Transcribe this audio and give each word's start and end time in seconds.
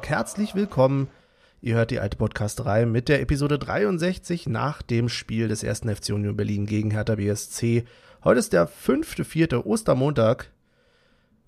Tag. 0.00 0.08
Herzlich 0.08 0.54
willkommen. 0.54 1.08
Ihr 1.60 1.74
hört 1.74 1.90
die 1.90 2.00
alte 2.00 2.16
Podcasterei 2.16 2.86
mit 2.86 3.08
der 3.08 3.20
Episode 3.20 3.58
63 3.58 4.46
nach 4.46 4.80
dem 4.82 5.08
Spiel 5.08 5.48
des 5.48 5.62
ersten 5.62 5.94
FC 5.94 6.10
Union 6.10 6.36
Berlin 6.36 6.64
gegen 6.66 6.90
Hertha 6.90 7.16
BSC. 7.16 7.84
Heute 8.24 8.40
ist 8.40 8.52
der 8.52 8.66
fünfte, 8.66 9.24
vierte 9.24 9.66
Ostermontag. 9.66 10.50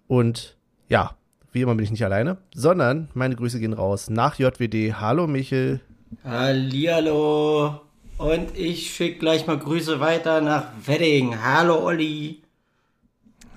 Und 0.06 0.56
ja, 0.88 1.16
wie 1.52 1.62
immer 1.62 1.74
bin 1.74 1.84
ich 1.84 1.90
nicht 1.90 2.04
alleine, 2.04 2.36
sondern 2.54 3.08
meine 3.14 3.36
Grüße 3.36 3.58
gehen 3.58 3.72
raus 3.72 4.10
nach 4.10 4.38
JWD. 4.38 5.00
Hallo 5.00 5.26
Michel. 5.26 5.80
Hallihallo. 6.24 7.80
Und 8.18 8.56
ich 8.56 8.94
schicke 8.94 9.18
gleich 9.18 9.46
mal 9.46 9.58
Grüße 9.58 9.98
weiter 10.00 10.40
nach 10.42 10.66
Wedding. 10.84 11.42
Hallo 11.42 11.82
Olli. 11.86 12.42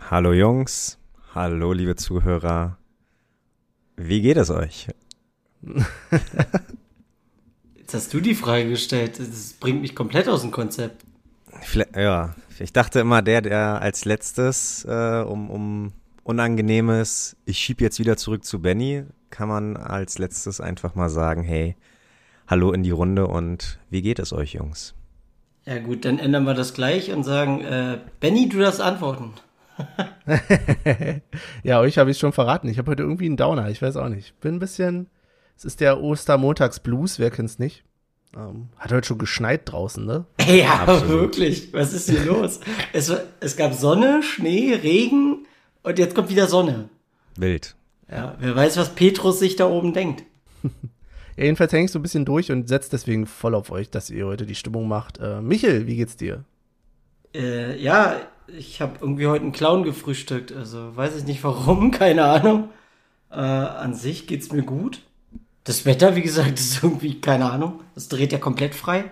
Hallo 0.09 0.31
Jungs. 0.31 0.97
Hallo 1.33 1.73
liebe 1.73 1.95
Zuhörer. 1.95 2.77
Wie 3.97 4.21
geht 4.21 4.37
es 4.37 4.49
euch? 4.49 4.87
Jetzt 7.75 7.93
hast 7.93 8.13
du 8.13 8.19
die 8.19 8.35
Frage 8.35 8.69
gestellt. 8.69 9.19
Das 9.19 9.53
bringt 9.53 9.81
mich 9.81 9.95
komplett 9.95 10.27
aus 10.27 10.41
dem 10.41 10.51
Konzept. 10.51 11.05
Vielleicht, 11.61 11.95
ja, 11.95 12.35
ich 12.59 12.73
dachte 12.73 12.99
immer, 12.99 13.21
der, 13.21 13.41
der 13.41 13.81
als 13.81 14.05
letztes 14.05 14.85
äh, 14.85 15.23
um, 15.25 15.49
um 15.49 15.93
Unangenehmes, 16.23 17.37
ich 17.45 17.59
schieb 17.59 17.81
jetzt 17.81 17.99
wieder 17.99 18.17
zurück 18.17 18.43
zu 18.43 18.59
Benny, 18.61 19.05
kann 19.29 19.47
man 19.47 19.77
als 19.77 20.17
letztes 20.17 20.59
einfach 20.59 20.95
mal 20.95 21.09
sagen, 21.09 21.43
hey, 21.43 21.75
hallo 22.47 22.71
in 22.71 22.83
die 22.83 22.91
Runde 22.91 23.27
und 23.27 23.79
wie 23.89 24.01
geht 24.01 24.19
es 24.19 24.33
euch, 24.33 24.53
Jungs? 24.53 24.95
Ja 25.65 25.79
gut, 25.79 26.05
dann 26.05 26.19
ändern 26.19 26.45
wir 26.45 26.53
das 26.53 26.73
gleich 26.73 27.11
und 27.11 27.23
sagen, 27.23 27.61
äh, 27.61 27.99
Benny, 28.19 28.49
du 28.49 28.59
darfst 28.59 28.81
antworten. 28.81 29.33
ja, 31.63 31.79
euch 31.79 31.97
habe 31.97 32.11
ich 32.11 32.17
schon 32.17 32.33
verraten. 32.33 32.67
Ich 32.67 32.77
habe 32.77 32.91
heute 32.91 33.03
irgendwie 33.03 33.25
einen 33.25 33.37
Downer, 33.37 33.69
ich 33.69 33.81
weiß 33.81 33.97
auch 33.97 34.09
nicht. 34.09 34.39
Bin 34.39 34.55
ein 34.55 34.59
bisschen, 34.59 35.07
es 35.57 35.65
ist 35.65 35.81
der 35.81 36.01
Ostermontagsblues, 36.01 37.19
wer 37.19 37.31
kennt's 37.31 37.59
nicht? 37.59 37.83
Ähm, 38.35 38.69
hat 38.77 38.91
heute 38.91 39.07
schon 39.07 39.17
geschneit 39.17 39.61
draußen, 39.65 40.05
ne? 40.05 40.25
Ja, 40.47 40.83
Absolut. 40.85 41.09
wirklich. 41.09 41.73
Was 41.73 41.93
ist 41.93 42.09
hier 42.09 42.25
los? 42.25 42.59
Es, 42.93 43.11
es 43.39 43.55
gab 43.55 43.73
Sonne, 43.73 44.21
Schnee, 44.23 44.73
Regen 44.73 45.45
und 45.83 45.99
jetzt 45.99 46.15
kommt 46.15 46.29
wieder 46.29 46.47
Sonne. 46.47 46.89
Wild. 47.37 47.75
Ja, 48.09 48.35
wer 48.39 48.55
weiß, 48.55 48.77
was 48.77 48.93
Petrus 48.93 49.39
sich 49.39 49.55
da 49.55 49.67
oben 49.67 49.93
denkt. 49.93 50.23
ja, 50.63 51.43
jedenfalls 51.43 51.73
hängst 51.73 51.95
du 51.95 51.99
ein 51.99 52.03
bisschen 52.03 52.25
durch 52.25 52.51
und 52.51 52.67
setzt 52.67 52.93
deswegen 52.93 53.25
voll 53.25 53.55
auf 53.55 53.71
euch, 53.71 53.89
dass 53.89 54.09
ihr 54.09 54.25
heute 54.25 54.45
die 54.45 54.55
Stimmung 54.55 54.87
macht. 54.87 55.17
Äh, 55.19 55.41
Michel, 55.41 55.87
wie 55.87 55.95
geht's 55.95 56.17
dir? 56.17 56.43
Äh, 57.33 57.81
ja, 57.81 58.17
ich 58.47 58.81
habe 58.81 58.97
irgendwie 59.01 59.27
heute 59.27 59.43
einen 59.43 59.51
Clown 59.51 59.83
gefrühstückt. 59.83 60.51
Also 60.51 60.95
weiß 60.95 61.15
ich 61.15 61.25
nicht 61.25 61.43
warum, 61.43 61.91
keine 61.91 62.25
Ahnung. 62.25 62.69
Äh, 63.31 63.35
an 63.35 63.93
sich 63.93 64.27
geht's 64.27 64.51
mir 64.51 64.63
gut. 64.63 65.01
Das 65.63 65.85
Wetter, 65.85 66.15
wie 66.15 66.21
gesagt, 66.21 66.59
ist 66.59 66.83
irgendwie, 66.83 67.19
keine 67.19 67.51
Ahnung, 67.51 67.81
das 67.95 68.07
dreht 68.07 68.31
ja 68.31 68.37
komplett 68.37 68.75
frei. 68.75 69.05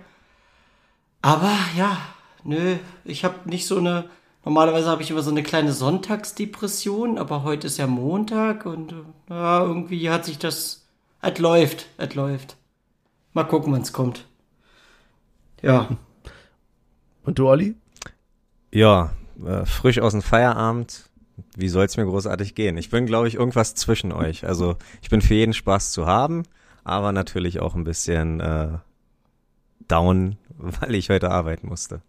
Aber 1.21 1.53
ja, 1.77 1.97
nö, 2.43 2.75
ich 3.05 3.23
habe 3.23 3.49
nicht 3.49 3.65
so 3.65 3.77
eine, 3.77 4.09
normalerweise 4.43 4.89
habe 4.89 5.01
ich 5.01 5.09
immer 5.09 5.21
so 5.21 5.31
eine 5.31 5.43
kleine 5.43 5.71
Sonntagsdepression, 5.71 7.17
aber 7.17 7.43
heute 7.43 7.67
ist 7.67 7.77
ja 7.77 7.87
Montag 7.87 8.65
und 8.65 8.93
ja, 9.29 9.63
irgendwie 9.63 10.09
hat 10.09 10.25
sich 10.25 10.37
das, 10.37 10.85
es 11.21 11.39
läuft, 11.39 11.87
es 11.97 12.13
läuft. 12.13 12.57
Mal 13.31 13.45
gucken, 13.45 13.71
wann 13.71 13.81
es 13.81 13.93
kommt. 13.93 14.25
Ja. 15.61 15.87
Und 17.23 17.39
du, 17.39 17.47
Olli? 17.47 17.75
Ja, 18.69 19.11
äh, 19.45 19.65
frisch 19.65 19.99
aus 19.99 20.13
dem 20.13 20.21
Feierabend, 20.21 21.09
wie 21.55 21.69
soll 21.69 21.85
es 21.85 21.97
mir 21.97 22.05
großartig 22.05 22.55
gehen? 22.55 22.77
Ich 22.77 22.89
bin, 22.89 23.05
glaube 23.05 23.27
ich, 23.27 23.35
irgendwas 23.35 23.75
zwischen 23.75 24.11
euch. 24.11 24.45
Also 24.45 24.75
ich 25.01 25.09
bin 25.09 25.21
für 25.21 25.33
jeden 25.33 25.53
Spaß 25.53 25.91
zu 25.91 26.05
haben, 26.05 26.43
aber 26.83 27.11
natürlich 27.11 27.59
auch 27.59 27.75
ein 27.75 27.83
bisschen 27.83 28.39
äh, 28.39 28.69
down, 29.87 30.37
weil 30.57 30.95
ich 30.95 31.09
heute 31.09 31.31
arbeiten 31.31 31.67
musste. 31.67 32.01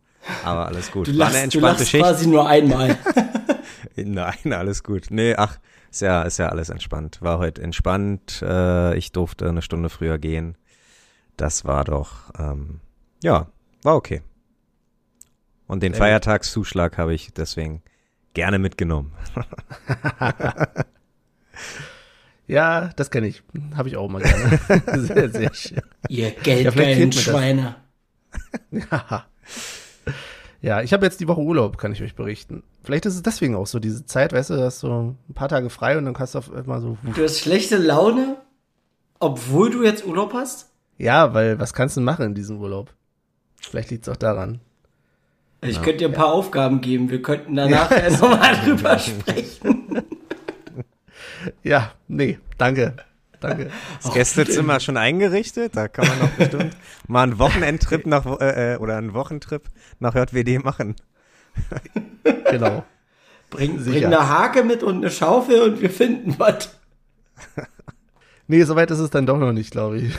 Aber 0.44 0.66
alles 0.66 0.90
gut. 0.90 1.06
Du 1.06 1.12
lachst, 1.12 1.32
War 1.32 1.36
eine 1.36 1.44
entspannte 1.44 1.66
du 1.76 1.78
lachst 1.78 1.90
Schicht. 1.90 2.02
quasi 2.02 2.26
nur 2.26 2.48
einmal. 2.48 2.98
Nein, 3.96 4.52
alles 4.52 4.82
gut. 4.82 5.06
Nee, 5.10 5.34
ach, 5.36 5.58
ist 5.90 6.00
ja, 6.00 6.22
ist 6.22 6.38
ja 6.38 6.48
alles 6.48 6.70
entspannt. 6.70 7.20
War 7.20 7.38
heute 7.38 7.62
entspannt. 7.62 8.42
Äh, 8.42 8.96
ich 8.96 9.12
durfte 9.12 9.48
eine 9.48 9.62
Stunde 9.62 9.90
früher 9.90 10.18
gehen. 10.18 10.56
Das 11.36 11.64
war 11.64 11.84
doch, 11.84 12.30
ähm, 12.38 12.80
ja, 13.22 13.48
war 13.82 13.96
okay. 13.96 14.22
Und 15.66 15.82
den 15.82 15.94
Feiertagszuschlag 15.94 16.98
habe 16.98 17.14
ich 17.14 17.32
deswegen 17.32 17.82
gerne 18.34 18.58
mitgenommen. 18.58 19.12
ja, 22.46 22.90
das 22.96 23.10
kenne 23.10 23.28
ich. 23.28 23.42
Habe 23.74 23.88
ich 23.88 23.96
auch 23.96 24.08
mal 24.08 24.22
gerne. 24.22 24.60
sehr, 25.06 25.30
sehr 25.30 25.54
schön. 25.54 25.82
Ihr 26.08 26.30
geldgeilen 26.32 27.10
ja, 27.10 27.20
Schweine. 27.20 27.76
ja. 28.70 29.26
Ja, 30.60 30.80
ich 30.80 30.94
habe 30.94 31.04
jetzt 31.04 31.20
die 31.20 31.28
Woche 31.28 31.42
Urlaub, 31.42 31.76
kann 31.76 31.92
ich 31.92 32.02
euch 32.02 32.14
berichten. 32.14 32.62
Vielleicht 32.82 33.04
ist 33.04 33.16
es 33.16 33.22
deswegen 33.22 33.54
auch 33.54 33.66
so, 33.66 33.78
diese 33.78 34.06
Zeit, 34.06 34.32
weißt 34.32 34.48
du, 34.48 34.54
du 34.54 34.62
hast 34.62 34.80
so 34.80 35.14
ein 35.28 35.34
paar 35.34 35.50
Tage 35.50 35.68
frei 35.68 35.98
und 35.98 36.06
dann 36.06 36.14
kannst 36.14 36.34
du 36.34 36.38
auf 36.38 36.50
einmal 36.50 36.80
so. 36.80 36.96
Du 37.02 37.22
hast 37.22 37.40
schlechte 37.40 37.76
Laune, 37.76 38.38
obwohl 39.20 39.70
du 39.70 39.82
jetzt 39.82 40.06
Urlaub 40.06 40.32
hast? 40.32 40.70
Ja, 40.96 41.34
weil 41.34 41.58
was 41.58 41.74
kannst 41.74 41.98
du 41.98 42.00
machen 42.00 42.24
in 42.24 42.34
diesem 42.34 42.58
Urlaub? 42.60 42.94
Vielleicht 43.60 43.90
liegt 43.90 44.06
es 44.06 44.12
auch 44.12 44.16
daran. 44.16 44.60
Ich 45.64 45.82
könnte 45.82 45.98
dir 45.98 46.08
ein 46.08 46.14
paar 46.14 46.26
ja. 46.26 46.32
Aufgaben 46.32 46.80
geben. 46.80 47.10
Wir 47.10 47.22
könnten 47.22 47.56
danach 47.56 47.90
ja. 47.90 48.10
nochmal 48.10 48.56
drüber 48.64 48.98
sprechen. 48.98 50.02
Ja, 51.62 51.92
nee, 52.08 52.38
danke. 52.56 52.94
Danke. 53.38 53.70
Das 54.02 54.14
Gästezimmer 54.14 54.80
schon 54.80 54.96
eingerichtet? 54.96 55.76
Da 55.76 55.88
kann 55.88 56.06
man 56.08 56.20
doch 56.20 56.30
bestimmt 56.30 56.74
mal 57.06 57.24
einen 57.24 57.38
Wochenendtrip 57.38 58.06
nach, 58.06 58.24
äh, 58.40 58.74
äh, 58.74 58.76
oder 58.78 58.96
einen 58.96 59.12
Wochentrip 59.12 59.68
nach 60.00 60.14
JWD 60.14 60.64
machen. 60.64 60.96
genau. 62.50 62.84
Bring, 63.50 63.76
bring 63.84 64.06
eine 64.06 64.28
Hake 64.30 64.64
mit 64.64 64.82
und 64.82 64.96
eine 64.96 65.10
Schaufel 65.10 65.60
und 65.60 65.82
wir 65.82 65.90
finden 65.90 66.34
was. 66.38 66.70
Nee, 68.46 68.62
soweit 68.62 68.90
ist 68.90 69.00
es 69.00 69.10
dann 69.10 69.26
doch 69.26 69.38
noch 69.38 69.52
nicht, 69.52 69.70
glaube 69.70 69.98
ich. 69.98 70.14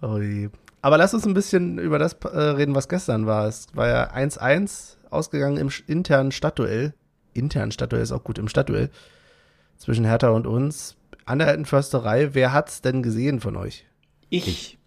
oh 0.00 0.18
je. 0.18 0.48
Aber 0.82 0.96
lass 0.96 1.14
uns 1.14 1.26
ein 1.26 1.34
bisschen 1.34 1.78
über 1.78 1.98
das 1.98 2.14
äh, 2.24 2.38
reden, 2.38 2.74
was 2.74 2.88
gestern 2.88 3.26
war. 3.26 3.46
Es 3.46 3.68
war 3.74 3.88
ja 3.88 4.12
1-1 4.12 4.96
ausgegangen 5.10 5.56
im 5.58 5.70
internen 5.86 6.32
Stadtduell. 6.32 6.94
Internen 7.34 7.72
Stadtduell 7.72 8.02
ist 8.02 8.12
auch 8.12 8.24
gut, 8.24 8.38
im 8.38 8.48
Stadtduell. 8.48 8.90
Zwischen 9.76 10.04
Hertha 10.04 10.30
und 10.30 10.46
uns. 10.46 10.96
An 11.26 11.38
der 11.38 11.48
alten 11.48 11.64
Försterei. 11.64 12.34
Wer 12.34 12.52
hat's 12.52 12.80
denn 12.82 13.02
gesehen 13.02 13.40
von 13.40 13.56
euch? 13.56 13.86
Ich. 14.30 14.48
ich. 14.48 14.78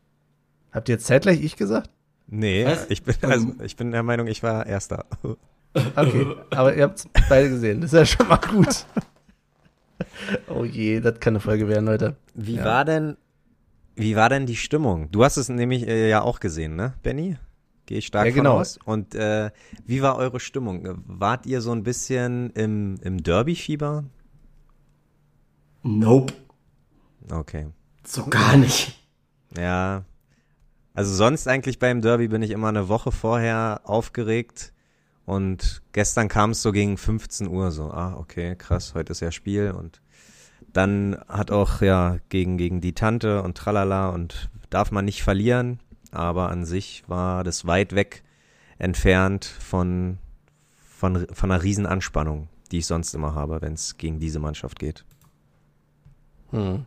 Habt 0.71 0.89
ihr 0.89 0.95
jetzt 0.95 1.05
zeitgleich 1.05 1.43
ich 1.43 1.55
gesagt? 1.55 1.89
Nee, 2.27 2.65
ich 2.89 3.03
bin, 3.03 3.15
also, 3.21 3.53
ich 3.63 3.75
bin 3.75 3.91
der 3.91 4.01
Meinung, 4.01 4.27
ich 4.27 4.43
war 4.43 4.65
Erster. 4.65 5.05
Okay, 5.95 6.27
aber 6.51 6.75
ihr 6.75 6.83
habt 6.83 7.07
beide 7.29 7.49
gesehen. 7.49 7.81
Das 7.81 7.91
ist 7.91 7.97
ja 7.97 8.05
schon 8.05 8.27
mal 8.27 8.37
gut. 8.37 8.85
Oh 10.47 10.65
je, 10.65 10.99
das 10.99 11.19
kann 11.19 11.33
eine 11.33 11.39
Folge 11.39 11.67
werden, 11.67 11.85
Leute. 11.85 12.15
Wie 12.33 12.55
ja. 12.55 12.65
war 12.65 12.85
denn 12.85 13.15
wie 13.95 14.15
war 14.15 14.29
denn 14.29 14.45
die 14.45 14.55
Stimmung? 14.55 15.11
Du 15.11 15.23
hast 15.23 15.37
es 15.37 15.49
nämlich 15.49 15.87
äh, 15.87 16.09
ja 16.09 16.21
auch 16.21 16.39
gesehen, 16.39 16.75
ne, 16.75 16.93
Benny? 17.03 17.37
Gehe 17.85 17.97
ich 17.97 18.07
stark 18.07 18.25
ja, 18.25 18.31
genau. 18.31 18.59
aus. 18.59 18.79
Und 18.85 19.13
äh, 19.13 19.51
wie 19.85 20.01
war 20.01 20.15
eure 20.15 20.39
Stimmung? 20.39 21.01
Wart 21.05 21.45
ihr 21.45 21.61
so 21.61 21.71
ein 21.71 21.83
bisschen 21.83 22.49
im, 22.51 22.97
im 23.01 23.21
Derby-Fieber? 23.21 24.05
Nope. 25.83 26.33
Okay. 27.29 27.67
So 28.05 28.25
gar 28.27 28.55
nicht. 28.55 28.97
Ja. 29.57 30.05
Also 30.93 31.13
sonst 31.13 31.47
eigentlich 31.47 31.79
beim 31.79 32.01
Derby 32.01 32.29
bin 32.29 32.41
ich 32.41 32.51
immer 32.51 32.69
eine 32.69 32.87
Woche 32.87 33.11
vorher 33.11 33.81
aufgeregt. 33.83 34.73
Und 35.25 35.81
gestern 35.91 36.27
kam 36.27 36.51
es 36.51 36.61
so 36.61 36.71
gegen 36.71 36.97
15 36.97 37.47
Uhr 37.47 37.71
so, 37.71 37.91
ah, 37.91 38.15
okay, 38.17 38.55
krass, 38.55 38.93
heute 38.93 39.11
ist 39.11 39.21
ja 39.21 39.31
Spiel 39.31 39.71
und 39.71 40.01
dann 40.73 41.17
hat 41.27 41.51
auch 41.51 41.81
ja 41.81 42.17
gegen, 42.29 42.57
gegen 42.57 42.81
die 42.81 42.93
Tante 42.93 43.43
und 43.43 43.55
tralala 43.55 44.09
und 44.09 44.49
darf 44.69 44.91
man 44.91 45.05
nicht 45.05 45.23
verlieren, 45.23 45.79
aber 46.11 46.49
an 46.49 46.65
sich 46.65 47.03
war 47.07 47.43
das 47.43 47.65
weit 47.65 47.93
weg 47.93 48.23
entfernt 48.79 49.45
von, 49.45 50.17
von, 50.75 51.27
von 51.31 51.51
einer 51.51 51.63
Riesenanspannung, 51.63 52.49
die 52.71 52.79
ich 52.79 52.87
sonst 52.87 53.13
immer 53.13 53.35
habe, 53.35 53.61
wenn 53.61 53.73
es 53.73 53.97
gegen 53.97 54.19
diese 54.19 54.39
Mannschaft 54.39 54.79
geht. 54.79 55.05
Hm. 56.49 56.85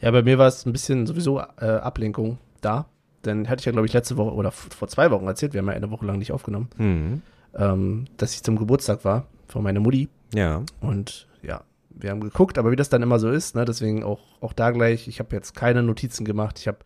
Ja, 0.00 0.10
bei 0.10 0.22
mir 0.22 0.38
war 0.38 0.48
es 0.48 0.66
ein 0.66 0.72
bisschen 0.72 1.06
sowieso 1.06 1.38
äh, 1.38 1.66
Ablenkung 1.66 2.38
da. 2.60 2.86
Dann 3.22 3.48
hatte 3.48 3.60
ich 3.60 3.66
ja, 3.66 3.72
glaube 3.72 3.86
ich, 3.86 3.92
letzte 3.92 4.16
Woche 4.16 4.32
oder 4.32 4.50
vor 4.50 4.88
zwei 4.88 5.10
Wochen 5.10 5.26
erzählt, 5.26 5.52
wir 5.52 5.60
haben 5.60 5.68
ja 5.68 5.74
eine 5.74 5.90
Woche 5.90 6.06
lang 6.06 6.18
nicht 6.18 6.32
aufgenommen, 6.32 6.70
mhm. 6.78 7.22
ähm, 7.54 8.06
dass 8.16 8.34
ich 8.34 8.42
zum 8.42 8.56
Geburtstag 8.56 9.04
war 9.04 9.26
von 9.46 9.62
meiner 9.62 9.80
Mutti. 9.80 10.08
Ja. 10.34 10.62
Und 10.80 11.28
ja, 11.42 11.62
wir 12.02 12.10
haben 12.10 12.20
geguckt, 12.20 12.58
aber 12.58 12.70
wie 12.70 12.76
das 12.76 12.88
dann 12.88 13.02
immer 13.02 13.18
so 13.18 13.30
ist, 13.30 13.54
ne, 13.54 13.64
deswegen 13.64 14.02
auch, 14.02 14.20
auch 14.40 14.52
da 14.52 14.70
gleich, 14.70 15.08
ich 15.08 15.18
habe 15.18 15.34
jetzt 15.34 15.54
keine 15.54 15.82
Notizen 15.82 16.24
gemacht. 16.24 16.58
Ich 16.58 16.68
habe 16.68 16.78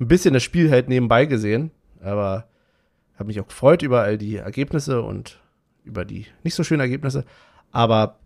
ein 0.00 0.08
bisschen 0.08 0.34
das 0.34 0.42
Spiel 0.42 0.70
halt 0.70 0.88
nebenbei 0.88 1.26
gesehen, 1.26 1.70
aber 2.00 2.48
habe 3.16 3.28
mich 3.28 3.40
auch 3.40 3.48
gefreut 3.48 3.82
über 3.82 4.02
all 4.02 4.18
die 4.18 4.36
Ergebnisse 4.36 5.02
und 5.02 5.40
über 5.84 6.04
die 6.04 6.26
nicht 6.42 6.54
so 6.54 6.64
schönen 6.64 6.80
Ergebnisse. 6.80 7.24
Aber 7.70 8.18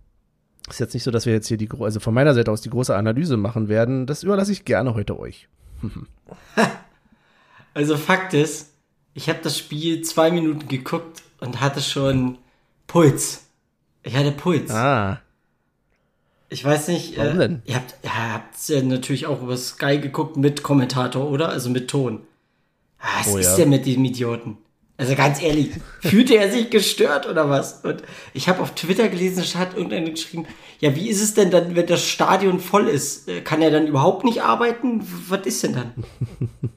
Ist 0.69 0.81
jetzt 0.81 0.95
nicht 0.95 1.03
so, 1.03 1.11
dass 1.11 1.27
wir 1.27 1.33
jetzt 1.33 1.49
hier 1.49 1.57
die, 1.57 1.69
also 1.81 2.01
von 2.01 2.15
meiner 2.15 2.35
Seite 2.35 2.51
aus 2.51 2.61
die 2.61 2.71
große 2.71 2.95
Analyse 2.95 3.37
machen 3.37 3.69
werden. 3.69 4.07
Das 4.07 4.23
überlasse 4.23 4.53
ich 4.53 4.65
gerne 4.65 4.95
heute 4.95 5.19
euch. 5.19 5.49
also 7.75 7.97
Fakt 7.97 8.35
ist, 8.35 8.75
ich 9.15 9.29
habe 9.29 9.41
das 9.43 9.57
Spiel 9.59 10.03
zwei 10.03 10.31
Minuten 10.31 10.69
geguckt 10.69 11.23
und 11.41 11.61
hatte 11.61 11.81
schon 11.81 12.39
Puls. 12.87 13.47
Ich 14.03 14.17
hatte 14.17 14.33
Puls. 14.33 14.71
Ah. 14.71 15.21
Ich 16.51 16.65
weiß 16.65 16.89
nicht. 16.89 17.17
Warum 17.19 17.37
äh, 17.37 17.49
denn? 17.49 17.63
Ihr 17.67 17.75
habt 17.75 17.95
ja, 18.03 18.11
habt's 18.35 18.69
ja 18.69 18.83
natürlich 18.83 19.27
auch 19.27 19.43
über 19.43 19.57
Sky 19.57 19.99
geguckt 19.99 20.37
mit 20.37 20.63
Kommentator, 20.63 21.31
oder? 21.31 21.49
Also 21.51 21.69
mit 21.71 21.89
Ton. 21.89 22.21
Ah, 22.99 23.21
Was 23.21 23.29
Oh, 23.29 23.37
ist 23.39 23.47
ja. 23.51 23.57
denn 23.57 23.69
mit 23.71 23.85
diesem 23.87 24.05
Idioten? 24.05 24.57
Also 24.97 25.15
ganz 25.15 25.41
ehrlich, 25.41 25.71
fühlte 26.01 26.37
er 26.37 26.51
sich 26.51 26.71
gestört 26.71 27.29
oder 27.29 27.49
was? 27.49 27.85
Und 27.85 28.03
ich 28.35 28.49
habe 28.49 28.61
auf 28.63 28.75
Twitter 28.75 29.09
gelesen, 29.09 29.41
es 29.41 29.55
hat 29.55 29.75
irgendeiner 29.77 30.11
geschrieben, 30.11 30.47
ja, 30.81 30.97
wie 30.97 31.09
ist 31.09 31.23
es 31.23 31.35
denn 31.35 31.51
dann, 31.53 31.77
wenn 31.77 31.87
das 31.87 32.05
Stadion 32.05 32.59
voll 32.61 32.89
ist? 32.89 33.29
Äh, 33.29 33.43
Kann 33.43 33.63
er 33.63 33.71
dann 33.71 33.87
überhaupt 33.87 34.25
nicht 34.25 34.43
arbeiten? 34.43 35.03
Was 35.29 35.47
ist 35.47 35.63
denn 35.63 35.75
dann? 35.75 35.93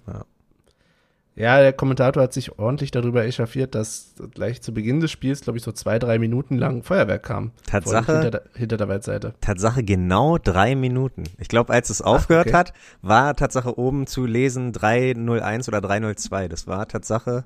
Ja, 0.08 0.26
der 1.36 1.74
Kommentator 1.74 2.24
hat 2.24 2.34
sich 2.34 2.60
ordentlich 2.60 2.92
darüber 2.92 3.24
echauffiert, 3.26 3.74
dass 3.74 4.16
gleich 4.34 4.62
zu 4.62 4.74
Beginn 4.74 5.00
des 5.00 5.12
Spiels, 5.12 5.42
glaube 5.42 5.58
ich, 5.58 5.64
so 5.64 5.72
zwei, 5.72 5.98
drei 5.98 6.20
Minuten 6.20 6.58
lang 6.58 6.84
Feuerwerk 6.84 7.24
kam. 7.24 7.52
Tatsache? 7.66 8.14
Hinter 8.14 8.32
der, 8.32 8.44
hinter 8.54 8.78
der 8.78 8.88
Waldseite. 8.90 9.34
Tatsache 9.40 9.84
genau 9.84 10.38
drei 10.38 10.76
Minuten. 10.76 11.24
Ich 11.40 11.48
glaube, 11.48 11.74
als 11.74 11.90
es 11.90 12.02
aufgehört 12.02 12.48
okay. 12.48 12.58
hat, 12.58 12.74
war 13.02 13.36
Tatsache 13.36 13.78
oben 13.78 14.08
zu 14.08 14.26
lesen 14.26 14.74
301 14.74 15.68
oder 15.70 15.80
302. 15.80 16.50
Das 16.50 16.68
war 16.68 16.88
Tatsache 16.88 17.46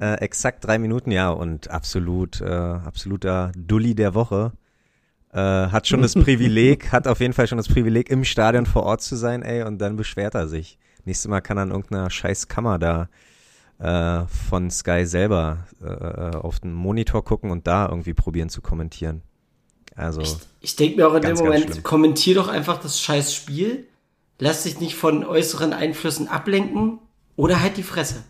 äh, 0.00 0.14
exakt 0.20 0.64
drei 0.64 0.78
Minuten, 0.78 1.10
ja, 1.10 1.30
und 1.30 1.70
absolut, 1.70 2.40
äh, 2.40 2.46
absoluter 2.46 3.52
Dulli 3.56 3.94
der 3.94 4.14
Woche. 4.14 4.52
Äh, 5.32 5.38
hat 5.38 5.86
schon 5.86 6.02
das 6.02 6.14
Privileg, 6.14 6.92
hat 6.92 7.08
auf 7.08 7.20
jeden 7.20 7.32
Fall 7.32 7.48
schon 7.48 7.58
das 7.58 7.68
Privileg, 7.68 8.10
im 8.10 8.24
Stadion 8.24 8.64
vor 8.64 8.84
Ort 8.84 9.02
zu 9.02 9.16
sein, 9.16 9.42
ey, 9.42 9.62
und 9.62 9.78
dann 9.78 9.96
beschwert 9.96 10.34
er 10.34 10.48
sich. 10.48 10.78
Nächstes 11.04 11.28
Mal 11.28 11.40
kann 11.40 11.56
er 11.56 11.64
in 11.64 11.70
irgendeiner 11.70 12.10
scheiß 12.10 12.48
Kammer 12.48 12.78
da 12.78 13.08
äh, 13.78 14.26
von 14.26 14.70
Sky 14.70 15.06
selber 15.06 15.66
äh, 15.82 16.36
auf 16.36 16.60
den 16.60 16.72
Monitor 16.72 17.24
gucken 17.24 17.50
und 17.50 17.66
da 17.66 17.88
irgendwie 17.88 18.14
probieren 18.14 18.48
zu 18.48 18.60
kommentieren. 18.60 19.22
Also. 19.94 20.22
Ich 20.60 20.76
denke 20.76 20.96
mir 20.96 21.08
auch 21.08 21.14
in 21.14 21.22
Ganz, 21.22 21.40
dem 21.40 21.46
Moment, 21.46 21.82
kommentier 21.82 22.36
doch 22.36 22.48
einfach 22.48 22.78
das 22.78 23.00
scheiß 23.00 23.34
Spiel, 23.34 23.86
lass 24.38 24.62
dich 24.62 24.80
nicht 24.80 24.94
von 24.94 25.24
äußeren 25.24 25.72
Einflüssen 25.72 26.28
ablenken 26.28 27.00
oder 27.36 27.60
halt 27.60 27.76
die 27.76 27.82
Fresse. 27.82 28.24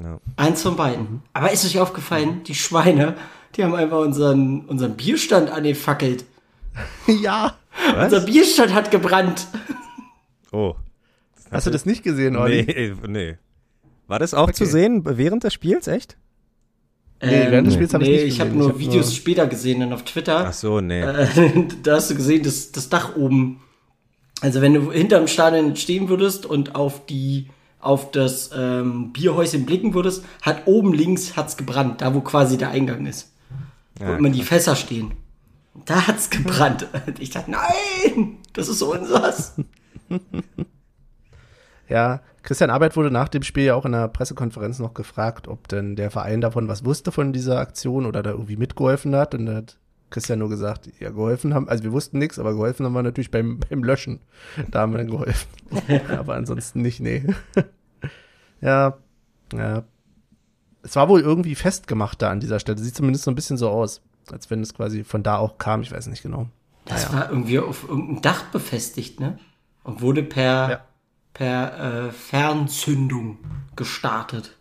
Ja. 0.00 0.20
Eins 0.36 0.62
von 0.62 0.76
beiden. 0.76 1.22
Aber 1.32 1.50
ist 1.50 1.64
euch 1.64 1.80
aufgefallen, 1.80 2.42
die 2.44 2.54
Schweine, 2.54 3.16
die 3.56 3.64
haben 3.64 3.74
einfach 3.74 3.98
unseren, 3.98 4.66
unseren 4.66 4.96
Bierstand 4.96 5.50
angefackelt. 5.50 6.24
ja. 7.06 7.56
Unser 8.00 8.20
Bierstand 8.20 8.74
hat 8.74 8.90
gebrannt. 8.90 9.46
Oh. 10.52 10.74
Hast 11.50 11.66
du 11.66 11.70
das 11.70 11.86
nicht 11.86 12.02
gesehen, 12.02 12.36
Olli? 12.36 12.64
Nee, 12.64 12.94
nee. 13.08 13.36
War 14.06 14.18
das 14.18 14.34
auch 14.34 14.44
Okay. 14.44 14.52
zu 14.54 14.66
sehen 14.66 15.02
während 15.04 15.44
des 15.44 15.52
Spiels, 15.52 15.86
echt? 15.86 16.16
Nee, 17.22 17.50
während 17.50 17.66
des 17.66 17.74
Spiels 17.74 17.92
hab 17.94 18.00
ich 18.02 18.08
nee, 18.08 18.14
nicht 18.24 18.34
ich 18.34 18.40
habe 18.40 18.50
gesehen. 18.50 18.58
nur 18.60 18.68
Ich 18.68 18.74
hab 18.74 18.80
Videos 18.80 19.06
nur- 19.06 19.14
später 19.14 19.46
gesehen 19.46 19.80
dann 19.80 19.92
auf 19.92 20.04
Twitter. 20.04 20.44
Ach 20.48 20.52
so, 20.52 20.80
nee. 20.80 21.00
Äh, 21.00 21.26
da 21.82 21.96
hast 21.96 22.10
du 22.10 22.14
gesehen, 22.14 22.42
das, 22.44 22.70
das 22.72 22.88
Dach 22.88 23.16
oben. 23.16 23.60
Also 24.40 24.60
wenn 24.62 24.74
du 24.74 24.92
hinterm 24.92 25.26
Stadion 25.26 25.74
stehen 25.76 26.08
würdest 26.08 26.46
und 26.46 26.74
auf 26.76 27.04
die 27.06 27.48
auf 27.80 28.10
das 28.10 28.50
ähm, 28.56 29.12
Bierhäuschen 29.12 29.64
blicken 29.66 29.94
würdest, 29.94 30.24
hat 30.42 30.62
oben 30.66 30.92
links 30.92 31.36
hat's 31.36 31.56
gebrannt, 31.56 32.00
da 32.00 32.12
wo 32.14 32.20
quasi 32.20 32.56
der 32.56 32.70
Eingang 32.70 33.06
ist. 33.06 33.32
Wo 33.96 34.04
Ja, 34.04 34.16
immer 34.16 34.30
die 34.30 34.42
Fässer 34.42 34.74
stehen. 34.76 35.12
Da 35.84 36.06
hat's 36.06 36.30
gebrannt. 36.30 36.86
Ich 37.20 37.30
dachte, 37.30 37.50
nein, 37.52 38.36
das 38.52 38.68
ist 38.68 38.82
unseres. 38.82 39.54
Ja, 41.88 42.20
Christian 42.42 42.70
Arbeit 42.70 42.96
wurde 42.96 43.10
nach 43.10 43.28
dem 43.28 43.42
Spiel 43.42 43.64
ja 43.64 43.74
auch 43.74 43.84
in 43.84 43.92
der 43.92 44.08
Pressekonferenz 44.08 44.78
noch 44.78 44.94
gefragt, 44.94 45.48
ob 45.48 45.68
denn 45.68 45.96
der 45.96 46.10
Verein 46.10 46.40
davon 46.40 46.68
was 46.68 46.84
wusste 46.84 47.12
von 47.12 47.32
dieser 47.32 47.58
Aktion 47.58 48.06
oder 48.06 48.22
da 48.22 48.30
irgendwie 48.30 48.56
mitgeholfen 48.56 49.14
hat. 49.14 49.34
Und 49.34 49.46
da 49.46 49.56
hat 49.56 49.78
Christian 50.10 50.38
nur 50.38 50.48
gesagt, 50.48 50.90
ja, 51.00 51.10
geholfen 51.10 51.54
haben, 51.54 51.68
also 51.68 51.84
wir 51.84 51.92
wussten 51.92 52.18
nichts, 52.18 52.38
aber 52.38 52.52
geholfen 52.52 52.86
haben 52.86 52.92
wir 52.92 53.02
natürlich 53.02 53.30
beim, 53.30 53.60
beim 53.60 53.84
Löschen. 53.84 54.20
Da 54.70 54.80
haben 54.80 54.92
wir 54.92 54.98
dann 54.98 55.10
geholfen. 55.10 55.48
aber 56.18 56.34
ansonsten 56.34 56.82
nicht, 56.82 57.00
nee. 57.00 57.24
ja, 58.60 58.96
ja. 59.52 59.82
Es 60.82 60.96
war 60.96 61.08
wohl 61.08 61.20
irgendwie 61.20 61.54
festgemacht 61.54 62.22
da 62.22 62.30
an 62.30 62.40
dieser 62.40 62.60
Stelle. 62.60 62.78
Sieht 62.78 62.94
zumindest 62.94 63.24
so 63.24 63.30
ein 63.30 63.34
bisschen 63.34 63.58
so 63.58 63.68
aus, 63.68 64.00
als 64.30 64.50
wenn 64.50 64.62
es 64.62 64.72
quasi 64.72 65.04
von 65.04 65.22
da 65.22 65.36
auch 65.36 65.58
kam. 65.58 65.82
Ich 65.82 65.92
weiß 65.92 66.06
nicht 66.06 66.22
genau. 66.22 66.48
Das 66.86 67.12
war 67.12 67.28
irgendwie 67.28 67.58
auf 67.58 67.86
irgendeinem 67.86 68.22
Dach 68.22 68.44
befestigt, 68.44 69.20
ne? 69.20 69.38
Und 69.82 70.00
wurde 70.00 70.22
per, 70.22 70.70
Ja. 70.70 70.80
Per 71.34 72.08
äh, 72.08 72.12
Fernzündung 72.12 73.38
gestartet. 73.76 74.56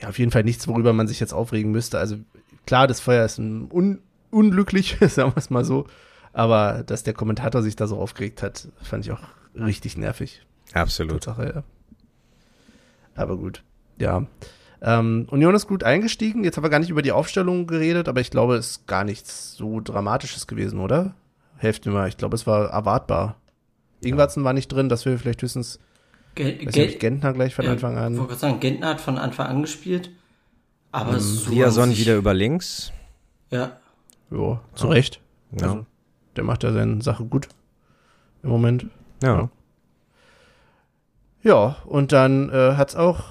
ja, 0.00 0.08
auf 0.08 0.18
jeden 0.18 0.30
Fall 0.30 0.44
nichts, 0.44 0.66
worüber 0.68 0.92
man 0.92 1.06
sich 1.06 1.20
jetzt 1.20 1.34
aufregen 1.34 1.70
müsste. 1.70 1.98
Also 1.98 2.16
klar, 2.66 2.86
das 2.86 3.00
Feuer 3.00 3.24
ist 3.24 3.38
ein 3.38 3.70
un 3.70 4.00
unglücklich, 4.30 4.96
sagen 5.00 5.32
wir 5.32 5.36
es 5.36 5.50
mal 5.50 5.64
so. 5.64 5.86
Aber 6.32 6.82
dass 6.84 7.02
der 7.02 7.12
Kommentator 7.12 7.62
sich 7.62 7.76
da 7.76 7.86
so 7.86 7.98
aufgeregt 7.98 8.42
hat, 8.42 8.68
fand 8.82 9.04
ich 9.04 9.12
auch 9.12 9.20
richtig 9.54 9.96
nervig. 9.98 10.46
Absolut. 10.72 11.24
Tatsache, 11.24 11.52
ja. 11.54 11.62
Aber 13.14 13.36
gut, 13.36 13.62
ja. 13.98 14.26
Ähm, 14.80 15.26
Union 15.30 15.54
ist 15.54 15.68
gut 15.68 15.84
eingestiegen. 15.84 16.42
Jetzt 16.42 16.56
haben 16.56 16.64
wir 16.64 16.70
gar 16.70 16.80
nicht 16.80 16.90
über 16.90 17.02
die 17.02 17.12
Aufstellung 17.12 17.66
geredet, 17.66 18.08
aber 18.08 18.20
ich 18.20 18.30
glaube, 18.30 18.56
es 18.56 18.70
ist 18.70 18.86
gar 18.86 19.04
nichts 19.04 19.54
so 19.54 19.80
Dramatisches 19.80 20.46
gewesen, 20.46 20.80
oder? 20.80 21.14
Helft 21.56 21.86
mir 21.86 21.92
mal, 21.92 22.08
ich 22.08 22.16
glaube, 22.16 22.34
es 22.34 22.46
war 22.46 22.70
erwartbar. 22.70 23.36
Ingwarzen 24.04 24.44
war 24.44 24.52
nicht 24.52 24.68
drin, 24.68 24.88
dass 24.88 25.04
wir 25.04 25.18
vielleicht 25.18 25.42
höchstens, 25.42 25.78
Ge 26.34 26.52
Ge 26.56 26.86
nicht, 26.86 27.00
Gentner 27.00 27.32
gleich 27.32 27.54
von 27.54 27.66
Anfang 27.66 27.92
Ich 27.94 27.98
an. 27.98 28.12
wollte 28.16 28.28
gerade 28.28 28.40
sagen, 28.40 28.60
Gentner 28.60 28.88
hat 28.88 29.00
von 29.00 29.18
Anfang 29.18 29.46
an 29.46 29.62
gespielt. 29.62 30.10
Aber 30.90 31.18
so 31.20 31.48
an 31.50 31.54
Liason 31.56 31.96
wieder 31.96 32.16
über 32.16 32.34
links. 32.34 32.92
Ja, 33.50 33.78
Ja, 34.30 34.60
zu 34.74 34.86
Recht. 34.88 35.20
Ja. 35.52 35.68
Also, 35.68 35.86
der 36.36 36.44
macht 36.44 36.62
ja 36.64 36.72
seine 36.72 37.02
Sache 37.02 37.24
gut 37.24 37.48
im 38.42 38.50
Moment. 38.50 38.86
ja. 39.22 39.48
Ja, 41.44 41.76
und 41.86 42.12
dann 42.12 42.50
äh, 42.50 42.74
hat 42.76 42.90
es 42.90 42.94
auch 42.96 43.24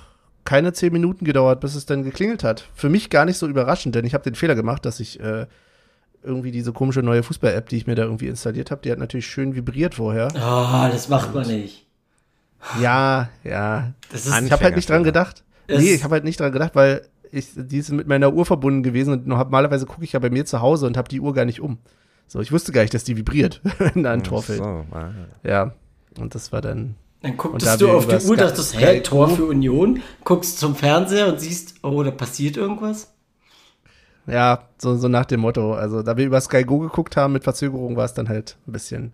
keine 0.43 0.73
zehn 0.73 0.91
Minuten 0.91 1.23
gedauert, 1.23 1.61
bis 1.61 1.75
es 1.75 1.85
dann 1.85 2.03
geklingelt 2.03 2.43
hat. 2.43 2.67
Für 2.73 2.89
mich 2.89 3.09
gar 3.09 3.23
nicht 3.23 3.37
so 3.37 3.47
überraschend, 3.47 3.95
denn 3.95 4.03
ich 4.05 4.13
habe 4.13 4.25
den 4.25 4.35
Fehler 4.35 4.53
gemacht, 4.55 4.83
dass 4.85 4.99
ich 4.99 5.19
äh, 5.21 5.45
irgendwie 6.23 6.51
diese 6.51 6.73
komische 6.73 7.01
neue 7.01 7.23
Fußball-App, 7.23 7.69
die 7.69 7.77
ich 7.77 7.87
mir 7.87 7.95
da 7.95 8.03
irgendwie 8.03 8.27
installiert 8.27 8.71
habe, 8.71 8.81
die 8.81 8.91
hat 8.91 8.99
natürlich 8.99 9.27
schön 9.27 9.55
vibriert 9.55 9.95
vorher. 9.95 10.29
oh, 10.35 10.91
das 10.91 11.09
macht 11.09 11.33
man 11.33 11.47
nicht. 11.47 11.85
Ja, 12.79 13.29
ja. 13.43 13.93
Das 14.11 14.25
ist, 14.25 14.41
Ich 14.41 14.51
habe 14.51 14.63
halt 14.63 14.75
nicht 14.75 14.89
dran 14.89 15.03
gedacht. 15.03 15.43
Nee, 15.67 15.93
ich 15.93 16.03
habe 16.03 16.13
halt 16.13 16.23
nicht 16.23 16.39
dran 16.39 16.51
gedacht, 16.51 16.75
weil 16.75 17.07
ich, 17.31 17.47
die 17.55 17.77
ist 17.77 17.91
mit 17.91 18.07
meiner 18.07 18.33
Uhr 18.33 18.45
verbunden 18.45 18.83
gewesen 18.83 19.13
und 19.13 19.27
normalerweise 19.27 19.85
gucke 19.85 20.03
ich 20.03 20.13
ja 20.13 20.19
bei 20.19 20.29
mir 20.29 20.45
zu 20.45 20.61
Hause 20.61 20.85
und 20.85 20.97
habe 20.97 21.09
die 21.09 21.21
Uhr 21.21 21.33
gar 21.33 21.45
nicht 21.45 21.61
um. 21.61 21.77
So, 22.27 22.39
ich 22.39 22.51
wusste 22.51 22.71
gar 22.71 22.81
nicht, 22.81 22.93
dass 22.93 23.03
die 23.03 23.17
vibriert, 23.17 23.61
wenn 23.77 24.03
da 24.03 24.11
ein 24.11 24.23
Tor 24.23 24.43
fällt. 24.43 24.59
So, 24.59 24.85
ah. 24.91 25.11
Ja, 25.43 25.73
und 26.19 26.35
das 26.35 26.51
war 26.51 26.61
dann 26.61 26.95
dann 27.21 27.37
gucktest 27.37 27.67
da 27.67 27.77
du 27.77 27.91
auf 27.91 28.07
die 28.07 28.25
Uhr, 28.25 28.35
dachtest, 28.35 28.79
hä, 28.79 28.99
Tor 29.01 29.29
für 29.29 29.45
Union, 29.45 30.01
guckst 30.23 30.59
zum 30.59 30.75
Fernseher 30.75 31.27
und 31.27 31.39
siehst, 31.39 31.75
oh, 31.83 32.01
da 32.01 32.09
passiert 32.11 32.57
irgendwas. 32.57 33.13
Ja, 34.27 34.67
so, 34.77 34.95
so 34.95 35.07
nach 35.07 35.25
dem 35.25 35.41
Motto. 35.41 35.73
Also, 35.73 36.03
da 36.03 36.17
wir 36.17 36.25
über 36.25 36.41
Sky 36.41 36.63
Go 36.63 36.79
geguckt 36.79 37.17
haben 37.17 37.33
mit 37.33 37.43
Verzögerung, 37.43 37.95
war 37.95 38.05
es 38.05 38.13
dann 38.13 38.29
halt 38.29 38.57
ein 38.67 38.71
bisschen, 38.71 39.11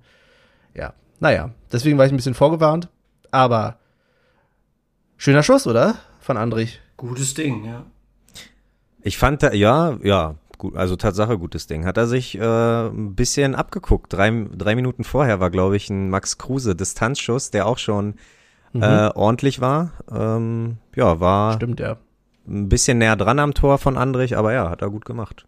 ja, 0.74 0.94
naja. 1.20 1.52
Deswegen 1.72 1.98
war 1.98 2.06
ich 2.06 2.12
ein 2.12 2.18
bisschen 2.18 2.34
vorgewarnt. 2.34 2.90
Aber 3.32 3.78
schöner 5.18 5.44
Schuss, 5.44 5.68
oder? 5.68 5.96
Von 6.20 6.38
Andrich. 6.38 6.82
Gutes 6.98 7.34
Ding, 7.34 7.66
ja. 7.66 7.86
Ich 9.02 9.18
fand, 9.18 9.44
da, 9.44 9.54
ja, 9.54 9.98
ja, 10.04 10.36
gut, 10.58 10.76
also 10.76 10.96
Tatsache 10.96 11.38
gutes 11.38 11.68
Ding. 11.68 11.86
Hat 11.86 11.98
er 11.98 12.08
sich 12.08 12.38
äh, 12.38 12.88
ein 12.88 13.16
bisschen 13.16 13.56
abgeguckt. 13.56 14.12
Drei, 14.14 14.48
drei 14.56 14.76
Minuten 14.76 15.04
vorher 15.04 15.40
war, 15.40 15.50
glaube 15.50 15.78
ich, 15.78 15.90
ein 15.90 16.10
Max 16.10 16.38
Kruse 16.38 16.76
Distanzschuss, 16.76 17.52
der 17.52 17.68
auch 17.68 17.78
schon 17.78 18.16
äh, 18.74 19.10
ordentlich 19.14 19.62
war. 19.62 19.92
Ähm, 20.12 20.78
ja, 20.96 21.20
war 21.20 21.54
Stimmt, 21.54 21.80
ja. 21.80 21.98
Ein 22.48 22.70
bisschen 22.70 22.98
näher 22.98 23.16
dran 23.16 23.40
am 23.40 23.54
Tor 23.54 23.78
von 23.78 23.98
Andrich, 23.98 24.38
aber 24.38 24.54
ja, 24.54 24.70
hat 24.70 24.82
er 24.82 24.90
gut 24.90 25.06
gemacht. 25.06 25.46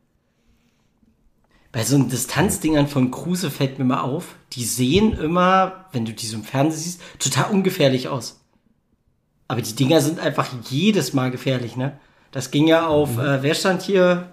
Bei 1.71 1.83
so 1.83 1.95
einen 1.95 2.09
Distanzdingern 2.09 2.87
von 2.87 3.11
Kruse 3.11 3.51
fällt 3.51 3.77
mir 3.77 3.85
mal 3.85 4.01
auf, 4.01 4.35
die 4.53 4.63
sehen 4.63 5.13
immer, 5.13 5.85
wenn 5.91 6.05
du 6.05 6.13
die 6.13 6.25
so 6.25 6.37
im 6.37 6.43
Fernsehen 6.43 6.81
siehst, 6.81 7.01
total 7.19 7.51
ungefährlich 7.51 8.07
aus. 8.07 8.41
Aber 9.47 9.61
die 9.61 9.75
Dinger 9.75 10.01
sind 10.01 10.19
einfach 10.19 10.47
jedes 10.69 11.13
Mal 11.13 11.31
gefährlich, 11.31 11.75
ne? 11.75 11.99
Das 12.31 12.51
ging 12.51 12.67
ja 12.67 12.87
auf, 12.87 13.17
äh, 13.17 13.41
wer 13.41 13.55
stand 13.55 13.81
hier 13.81 14.31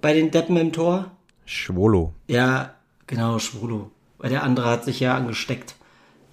bei 0.00 0.12
den 0.12 0.30
Deppen 0.30 0.56
im 0.56 0.72
Tor? 0.72 1.10
Schwolo. 1.44 2.12
Ja, 2.26 2.74
genau, 3.06 3.38
Schwulo. 3.38 3.90
Weil 4.18 4.30
der 4.30 4.42
andere 4.42 4.68
hat 4.68 4.84
sich 4.84 5.00
ja 5.00 5.16
angesteckt. 5.16 5.74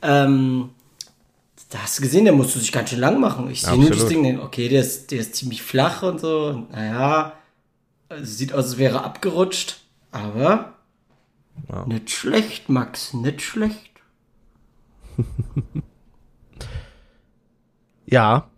Ähm, 0.02 0.72
da 1.76 1.82
hast 1.82 2.00
du 2.00 2.04
gesehen, 2.04 2.24
der 2.24 2.34
musste 2.34 2.58
sich 2.60 2.72
ganz 2.72 2.90
schön 2.90 3.00
lang 3.00 3.20
machen. 3.20 3.50
Ich 3.52 3.62
sehe 3.62 3.76
nur 3.78 3.90
das. 3.90 4.08
Ding, 4.08 4.24
denk, 4.24 4.42
okay, 4.42 4.70
der 4.70 4.80
ist, 4.80 5.12
der 5.12 5.20
ist 5.20 5.36
ziemlich 5.36 5.62
flach 5.62 6.04
und 6.04 6.22
so. 6.22 6.48
Und 6.48 6.72
Naja, 6.72 7.34
also 8.08 8.24
sieht 8.24 8.54
aus, 8.54 8.64
als 8.66 8.78
wäre 8.78 9.00
er 9.00 9.04
abgerutscht. 9.04 9.82
Aber 10.14 10.74
Ja. 11.70 11.86
Nicht 11.86 12.12
schlecht, 12.12 12.70
Max, 12.70 13.14
nicht 13.14 13.42
schlecht. 13.42 13.92
Ja. 18.06 18.50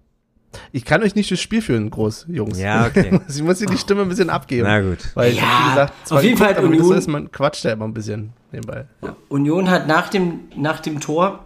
Ich 0.71 0.83
kann 0.85 1.01
euch 1.03 1.15
nicht 1.15 1.31
das 1.31 1.39
Spiel 1.39 1.61
führen, 1.61 1.89
groß, 1.89 2.25
Jungs. 2.29 2.59
Ja, 2.59 2.85
okay. 2.87 3.19
ich 3.29 3.41
muss 3.41 3.59
hier 3.59 3.67
die 3.67 3.77
Stimme 3.77 4.01
ein 4.01 4.09
bisschen 4.09 4.29
abgeben. 4.29 4.63
Na 4.67 4.81
gut. 4.81 4.99
Weil, 5.15 5.31
ich, 5.31 5.37
Ja, 5.37 5.61
wie 5.65 5.69
gesagt, 5.69 5.93
zwar 6.07 6.17
auf 6.17 6.23
jeden 6.23 6.37
Fall 6.37 6.55
aber 6.55 6.67
Union- 6.67 6.89
das 6.89 6.99
ist, 6.99 7.07
man 7.07 7.31
quatscht 7.31 7.63
ja 7.63 7.71
immer 7.71 7.85
ein 7.85 7.93
bisschen 7.93 8.33
nebenbei. 8.51 8.85
Ja. 9.01 9.15
Union 9.29 9.69
hat 9.69 9.87
nach 9.87 10.09
dem, 10.09 10.41
nach 10.55 10.81
dem 10.81 10.99
Tor 10.99 11.45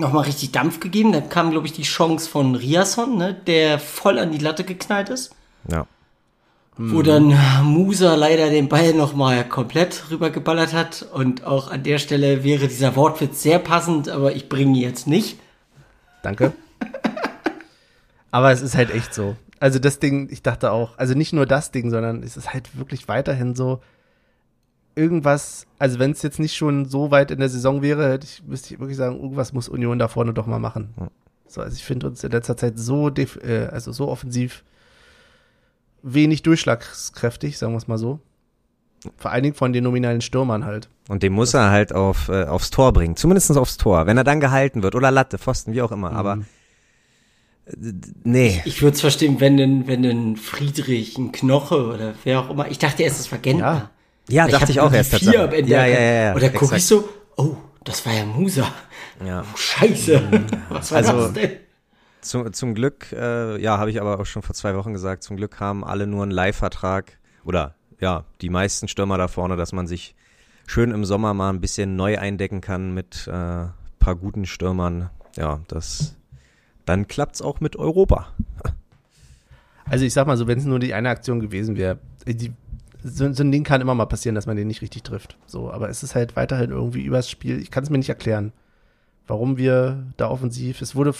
nochmal 0.00 0.24
richtig 0.24 0.52
Dampf 0.52 0.80
gegeben. 0.80 1.12
Da 1.12 1.20
kam, 1.20 1.50
glaube 1.50 1.66
ich, 1.66 1.72
die 1.72 1.82
Chance 1.82 2.28
von 2.28 2.54
Riasson, 2.54 3.16
ne, 3.16 3.34
der 3.34 3.78
voll 3.78 4.18
an 4.18 4.32
die 4.32 4.38
Latte 4.38 4.64
geknallt 4.64 5.08
ist. 5.08 5.34
Ja. 5.70 5.86
Wo 6.78 7.00
dann 7.00 7.34
Musa 7.64 8.16
leider 8.16 8.50
den 8.50 8.68
Ball 8.68 8.92
nochmal 8.92 9.48
komplett 9.48 10.10
rübergeballert 10.10 10.74
hat. 10.74 11.06
Und 11.14 11.44
auch 11.44 11.70
an 11.70 11.82
der 11.82 11.98
Stelle 11.98 12.44
wäre 12.44 12.68
dieser 12.68 12.96
Wortwitz 12.96 13.42
sehr 13.42 13.58
passend, 13.58 14.10
aber 14.10 14.36
ich 14.36 14.50
bringe 14.50 14.76
ihn 14.76 14.82
jetzt 14.82 15.06
nicht. 15.06 15.38
Danke. 16.22 16.52
aber 18.30 18.52
es 18.52 18.60
ist 18.60 18.76
halt 18.76 18.90
echt 18.90 19.14
so. 19.14 19.36
Also 19.58 19.78
das 19.78 20.00
Ding, 20.00 20.28
ich 20.30 20.42
dachte 20.42 20.70
auch, 20.70 20.98
also 20.98 21.14
nicht 21.14 21.32
nur 21.32 21.46
das 21.46 21.70
Ding, 21.70 21.90
sondern 21.90 22.22
es 22.22 22.36
ist 22.36 22.52
halt 22.52 22.76
wirklich 22.76 23.08
weiterhin 23.08 23.54
so 23.54 23.80
irgendwas, 24.96 25.66
also 25.78 25.98
wenn 25.98 26.10
es 26.10 26.22
jetzt 26.22 26.40
nicht 26.40 26.56
schon 26.56 26.86
so 26.86 27.10
weit 27.10 27.30
in 27.30 27.38
der 27.38 27.50
Saison 27.50 27.82
wäre, 27.82 28.10
hätte 28.10 28.26
ich, 28.26 28.42
müsste 28.44 28.74
ich 28.74 28.80
wirklich 28.80 28.96
sagen, 28.96 29.20
irgendwas 29.20 29.52
muss 29.52 29.68
Union 29.68 29.98
da 29.98 30.08
vorne 30.08 30.32
doch 30.32 30.46
mal 30.46 30.58
machen. 30.58 30.94
So, 31.46 31.60
also 31.60 31.76
ich 31.76 31.84
finde 31.84 32.08
uns 32.08 32.24
in 32.24 32.32
letzter 32.32 32.56
Zeit 32.56 32.78
so, 32.78 33.10
def 33.10 33.36
äh, 33.44 33.68
also 33.70 33.92
so 33.92 34.08
offensiv 34.08 34.64
wenig 36.02 36.42
durchschlagskräftig, 36.42 37.58
sagen 37.58 37.74
wir 37.74 37.78
es 37.78 37.88
mal 37.88 37.98
so. 37.98 38.20
Vor 39.16 39.30
allen 39.30 39.42
Dingen 39.42 39.54
von 39.54 39.72
den 39.72 39.84
nominalen 39.84 40.22
Stürmern 40.22 40.64
halt. 40.64 40.88
Und 41.08 41.22
den 41.22 41.32
muss 41.32 41.54
er 41.54 41.70
halt 41.70 41.92
auf, 41.92 42.28
äh, 42.28 42.44
aufs 42.44 42.70
Tor 42.70 42.92
bringen. 42.92 43.16
Zumindest 43.16 43.56
aufs 43.56 43.76
Tor. 43.76 44.06
Wenn 44.06 44.16
er 44.16 44.24
dann 44.24 44.40
gehalten 44.40 44.82
wird. 44.82 44.94
Oder 44.94 45.10
Latte, 45.10 45.38
Pfosten, 45.38 45.74
wie 45.74 45.82
auch 45.82 45.92
immer. 45.92 46.12
Aber 46.12 46.40
äh, 47.66 47.92
nee. 48.24 48.62
Ich 48.64 48.82
würde 48.82 48.94
es 48.94 49.02
verstehen, 49.02 49.38
wenn 49.38 49.56
denn, 49.56 49.86
wenn 49.86 50.02
denn 50.02 50.36
Friedrich, 50.36 51.18
ein 51.18 51.30
Knoche 51.30 51.86
oder 51.86 52.14
wer 52.24 52.40
auch 52.40 52.50
immer. 52.50 52.68
Ich 52.68 52.78
dachte 52.78 53.02
erst, 53.04 53.20
es 53.20 53.30
war 53.30 53.38
Gentner. 53.38 53.64
Ja, 53.64 53.90
Weil 54.28 54.50
dachte 54.50 54.62
hab 54.62 54.70
ich 54.70 54.80
auch 54.80 54.92
erst 54.92 55.14
vier 55.14 55.40
am 55.40 55.50
tatsächlich. 55.50 55.58
Ende 55.60 55.72
Ja, 55.72 55.86
ja, 55.86 56.00
ja, 56.00 56.22
ja. 56.28 56.34
Und 56.34 56.42
da 56.42 56.48
gucke 56.48 56.76
ich 56.76 56.86
so, 56.86 57.08
oh, 57.36 57.56
das 57.84 58.04
war 58.06 58.12
ja 58.12 58.24
Musa. 58.24 58.66
Ja. 59.24 59.44
Scheiße. 59.56 60.22
Was 60.68 60.90
war 60.90 60.98
Also- 60.98 61.12
das 61.12 61.32
denn? 61.34 61.50
Zum, 62.22 62.52
zum 62.52 62.74
Glück, 62.74 63.12
äh, 63.12 63.60
ja, 63.62 63.78
habe 63.78 63.88
ich 63.90 64.00
aber 64.00 64.18
auch 64.18 64.26
schon 64.26 64.42
vor 64.42 64.52
zwei 64.54 64.74
Wochen 64.74 64.92
gesagt, 64.92 65.22
zum 65.22 65.36
Glück 65.36 65.60
haben 65.60 65.84
alle 65.84 66.08
nur 66.08 66.24
einen 66.24 66.32
Leihvertrag 66.32 67.18
oder 67.44 67.76
ja, 68.00 68.24
die 68.40 68.50
meisten 68.50 68.88
Stürmer 68.88 69.16
da 69.16 69.28
vorne, 69.28 69.54
dass 69.54 69.72
man 69.72 69.86
sich 69.86 70.16
schön 70.66 70.90
im 70.90 71.04
Sommer 71.04 71.34
mal 71.34 71.50
ein 71.50 71.60
bisschen 71.60 71.94
neu 71.94 72.18
eindecken 72.18 72.60
kann 72.60 72.92
mit 72.94 73.28
äh, 73.28 73.30
paar 74.00 74.16
guten 74.18 74.44
Stürmern. 74.44 75.08
Ja, 75.36 75.60
das 75.68 76.16
dann 76.84 77.06
klappt's 77.06 77.42
auch 77.42 77.60
mit 77.60 77.76
Europa. 77.76 78.26
Also 79.84 80.04
ich 80.04 80.12
sag 80.12 80.26
mal 80.26 80.36
so, 80.36 80.48
wenn 80.48 80.58
es 80.58 80.64
nur 80.64 80.80
die 80.80 80.94
eine 80.94 81.10
Aktion 81.10 81.38
gewesen 81.38 81.76
wäre, 81.76 82.00
die, 82.26 82.52
so, 83.08 83.32
so 83.32 83.42
ein 83.42 83.52
Ding 83.52 83.64
kann 83.64 83.80
immer 83.80 83.94
mal 83.94 84.06
passieren, 84.06 84.34
dass 84.34 84.46
man 84.46 84.56
den 84.56 84.66
nicht 84.66 84.82
richtig 84.82 85.02
trifft. 85.04 85.36
So, 85.46 85.70
aber 85.70 85.88
es 85.88 86.02
ist 86.02 86.14
halt 86.14 86.34
weiterhin 86.36 86.70
irgendwie 86.70 87.02
übers 87.02 87.30
Spiel. 87.30 87.60
Ich 87.60 87.70
kann 87.70 87.84
es 87.84 87.90
mir 87.90 87.98
nicht 87.98 88.08
erklären, 88.08 88.52
warum 89.26 89.56
wir 89.56 90.04
da 90.16 90.28
offensiv. 90.28 90.80
Es 90.82 90.94
wurde, 90.96 91.14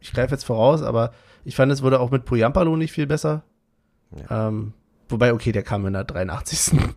ich 0.00 0.12
greife 0.12 0.34
jetzt 0.34 0.44
voraus, 0.44 0.82
aber 0.82 1.12
ich 1.44 1.54
fand, 1.56 1.70
es 1.72 1.82
wurde 1.82 2.00
auch 2.00 2.10
mit 2.10 2.24
Puyampalo 2.24 2.76
nicht 2.76 2.92
viel 2.92 3.06
besser. 3.06 3.42
Ähm, 4.30 4.72
wobei, 5.08 5.32
okay, 5.32 5.52
der 5.52 5.62
kam 5.62 5.86
in 5.86 5.92
der 5.92 6.04
83. 6.04 6.78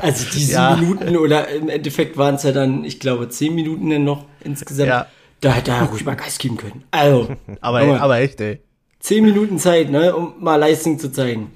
Also 0.00 0.24
diese 0.32 0.52
Ja. 0.52 0.74
Minuten 0.76 1.16
oder 1.18 1.48
im 1.48 1.68
Endeffekt 1.68 2.16
waren 2.16 2.36
es 2.36 2.42
ja 2.42 2.52
dann, 2.52 2.84
ich 2.84 2.98
glaube, 2.98 3.28
zehn 3.28 3.54
Minuten 3.54 3.90
dann 3.90 4.04
noch 4.04 4.24
insgesamt. 4.42 4.88
Ja. 4.88 5.06
Da 5.40 5.52
hätte 5.52 5.70
er 5.72 5.82
ruhig 5.84 6.04
mal 6.06 6.16
Gas 6.16 6.38
geben 6.38 6.56
können. 6.56 6.84
Also, 6.90 7.28
aber, 7.60 8.00
aber 8.00 8.18
echt, 8.20 8.40
ey. 8.40 8.60
zehn 8.98 9.24
Minuten 9.24 9.58
Zeit, 9.58 9.90
ne, 9.90 10.14
um 10.16 10.34
mal 10.42 10.56
Leistung 10.56 10.98
zu 10.98 11.12
zeigen. 11.12 11.52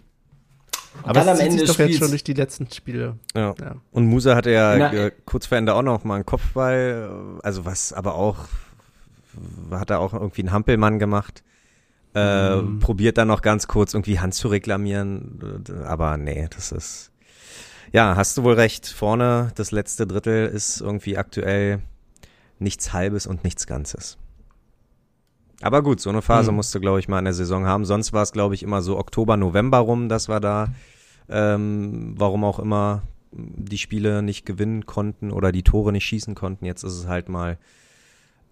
Und 1.03 1.11
Aber 1.11 1.21
dann 1.21 1.29
es 1.29 1.41
am 1.41 1.47
Ende 1.47 1.59
sich 1.59 1.69
doch 1.69 1.79
jetzt 1.79 1.99
schon 1.99 2.09
durch 2.09 2.25
die 2.25 2.33
letzten 2.33 2.71
Spiele. 2.71 3.19
Ja. 3.35 3.55
Ja. 3.61 3.77
Und 3.91 4.07
Musa 4.07 4.37
hatte 4.37 4.51
ja 4.51 4.77
Na, 4.77 4.93
äh, 4.93 5.13
kurz 5.27 5.47
vor 5.47 5.59
Ende 5.59 5.75
auch 5.75 5.83
noch 5.83 6.05
mal 6.05 6.17
einen 6.17 6.27
Kopfball, 6.27 7.39
also 7.43 7.65
was 7.65 7.93
aber 7.93 8.15
auch, 8.15 8.47
hat 9.71 9.91
er 9.91 10.01
auch 10.01 10.15
irgendwie 10.15 10.43
einen 10.43 10.53
Hampelmann 10.53 10.99
gemacht. 10.99 11.43
Äh, 12.15 12.63
Probiert 12.81 13.19
dann 13.19 13.29
noch 13.29 13.43
ganz 13.43 13.67
kurz 13.67 13.93
irgendwie 13.93 14.21
Hand 14.21 14.35
zu 14.35 14.49
reklamieren, 14.49 15.65
aber 15.85 16.17
nee, 16.17 16.47
das 16.55 16.71
ist, 16.71 17.11
ja, 17.93 18.15
hast 18.17 18.39
du 18.39 18.45
wohl 18.45 18.55
recht. 18.55 18.87
Vorne, 18.87 19.51
das 19.57 19.73
letzte 19.73 20.07
Drittel 20.07 20.47
ist 20.47 20.81
irgendwie 20.81 21.19
aktuell 21.19 21.81
nichts 22.61 22.93
Halbes 22.93 23.27
und 23.27 23.43
nichts 23.43 23.67
Ganzes. 23.67 24.17
Aber 25.63 25.83
gut, 25.83 26.01
so 26.01 26.11
eine 26.11 26.23
Phase 26.23 26.51
Mhm. 26.51 26.57
musst 26.57 26.75
du, 26.75 26.81
glaube 26.81 26.99
ich, 27.01 27.09
mal 27.09 27.19
in 27.21 27.25
der 27.25 27.35
Saison 27.35 27.67
haben. 27.67 27.85
Sonst 27.85 28.13
war 28.13 28.23
es, 28.23 28.33
glaube 28.33 28.55
ich, 28.55 28.63
immer 28.63 28.83
so 28.83 28.99
Oktober, 28.99 29.37
November 29.37 29.79
rum, 29.79 30.09
dass 30.09 30.29
wir 30.29 30.41
da, 30.41 30.69
ähm, 31.29 32.15
warum 32.19 32.45
auch 32.45 32.59
immer, 32.59 33.03
die 33.33 33.79
Spiele 33.79 34.23
nicht 34.23 34.47
gewinnen 34.47 34.87
konnten 34.87 35.31
oder 35.33 35.51
die 35.53 35.63
Tore 35.63 35.91
nicht 35.93 36.05
schießen 36.05 36.35
konnten. 36.35 36.65
Jetzt 36.67 36.83
ist 36.85 36.93
es 36.95 37.07
halt 37.09 37.29
mal 37.29 37.59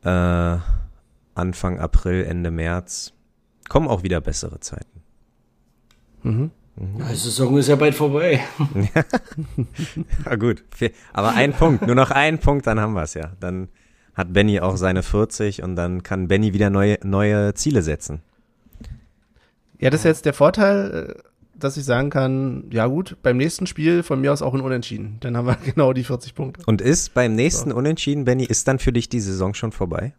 äh, 0.04 0.56
Anfang 1.34 1.78
April, 1.78 2.24
Ende 2.24 2.50
März. 2.50 3.12
Kommen 3.68 3.88
auch 3.88 4.02
wieder 4.02 4.20
bessere 4.20 4.58
Zeiten. 4.60 5.02
Mhm. 6.22 6.50
Ja, 6.98 7.06
Die 7.10 7.14
Saison 7.16 7.56
ist 7.58 7.68
ja 7.68 7.76
bald 7.76 7.94
vorbei. 7.94 8.40
Ja 10.24 10.36
gut, 10.36 10.64
aber 11.12 11.32
ein 11.34 11.52
Punkt, 11.52 11.86
nur 11.86 11.94
noch 11.94 12.10
ein 12.10 12.38
Punkt, 12.38 12.66
dann 12.66 12.80
haben 12.80 12.94
wir 12.94 13.02
es 13.02 13.14
ja. 13.14 13.32
Dann 13.40 13.68
hat 14.14 14.32
Benny 14.32 14.60
auch 14.60 14.76
seine 14.76 15.02
40 15.02 15.62
und 15.62 15.76
dann 15.76 16.02
kann 16.02 16.28
Benny 16.28 16.52
wieder 16.52 16.70
neue, 16.70 16.98
neue 17.02 17.54
Ziele 17.54 17.82
setzen. 17.82 18.20
Ja, 19.78 19.90
das 19.90 20.00
ist 20.00 20.04
jetzt 20.04 20.24
der 20.26 20.34
Vorteil, 20.34 21.14
äh, 21.16 21.22
dass 21.58 21.76
ich 21.76 21.84
sagen 21.84 22.10
kann, 22.10 22.64
ja 22.70 22.86
gut, 22.86 23.16
beim 23.22 23.36
nächsten 23.36 23.66
Spiel 23.66 24.02
von 24.02 24.20
mir 24.20 24.32
aus 24.32 24.42
auch 24.42 24.54
ein 24.54 24.60
Unentschieden. 24.60 25.16
Dann 25.20 25.36
haben 25.36 25.46
wir 25.46 25.56
genau 25.64 25.92
die 25.92 26.04
40 26.04 26.34
Punkte. 26.34 26.62
Und 26.66 26.80
ist 26.80 27.14
beim 27.14 27.34
nächsten 27.34 27.72
Unentschieden, 27.72 28.24
Benny, 28.24 28.44
ist 28.44 28.68
dann 28.68 28.78
für 28.78 28.92
dich 28.92 29.08
die 29.08 29.20
Saison 29.20 29.54
schon 29.54 29.72
vorbei? 29.72 30.12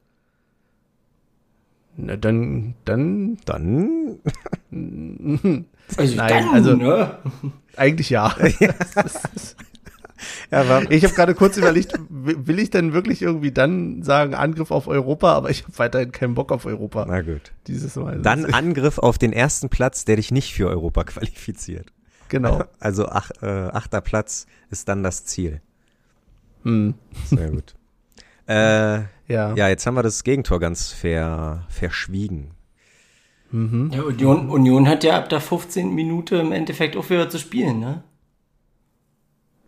Na, 1.95 2.17
dann, 2.17 2.73
dann, 2.85 3.38
Dann, 3.45 4.17
Also 5.97 6.15
Nein, 6.15 6.29
dann, 6.29 6.50
also- 6.50 6.75
ne? 6.75 7.17
eigentlich 7.77 8.09
ja. 8.09 8.35
ja, 8.59 8.73
war, 10.50 10.89
Ich 10.92 11.03
habe 11.03 11.13
gerade 11.13 11.36
kurz 11.36 11.58
überlegt, 11.58 11.94
will 12.10 12.60
ich 12.60 12.70
denn 12.70 12.94
wirklich 12.94 13.22
irgendwie 13.22 13.51
dann 13.51 14.03
sagen, 14.03 14.34
Angriff 14.36 14.72
auf 14.72 14.88
Europa, 14.88 15.34
aber 15.34 15.50
ich 15.50 15.63
habe 15.63 15.77
weiterhin 15.77 16.12
keinen 16.12 16.36
Bock 16.36 16.51
auf 16.51 16.65
Europa 16.65 17.06
na 17.08 17.22
gut. 17.22 17.51
dieses 17.68 17.96
Mal. 17.96 18.20
Dann 18.22 18.46
Angriff 18.46 18.98
auf 18.98 19.18
den 19.18 19.34
ersten 19.34 19.70
Platz, 19.70 20.06
der 20.06 20.15
dich 20.18 20.32
nicht 20.32 20.53
für 20.53 20.68
Europa 20.68 21.03
qualifiziert. 21.06 21.92
genau. 22.30 22.63
Also 22.80 23.08
ach, 23.08 23.32
äh, 23.42 23.46
achter 23.48 24.01
Platz 24.01 24.46
ist 24.70 24.88
dann 24.89 25.03
das 25.03 25.25
Ziel. 25.25 25.62
Hm. 26.63 26.94
Sehr 27.25 27.50
gut. 27.51 27.75
äh, 28.48 29.00
Ja. 29.27 29.53
ja, 29.56 29.68
jetzt 29.70 29.86
haben 29.86 29.96
wir 29.96 30.03
das 30.03 30.24
Gegentor 30.24 30.60
ganz 30.60 30.92
ver, 30.92 31.65
verschwiegen. 31.70 32.51
Mhm. 33.51 33.92
Ja, 33.94 34.01
Union, 34.01 34.50
Union 34.50 34.88
hat 34.88 35.03
ja 35.03 35.15
ab 35.18 35.30
der 35.30 35.39
15. 35.39 35.94
Minute 35.94 36.38
im 36.38 36.51
Endeffekt 36.51 36.96
aufgehört 36.98 37.32
zu 37.32 37.38
spielen, 37.38 37.80
ne? 37.80 38.03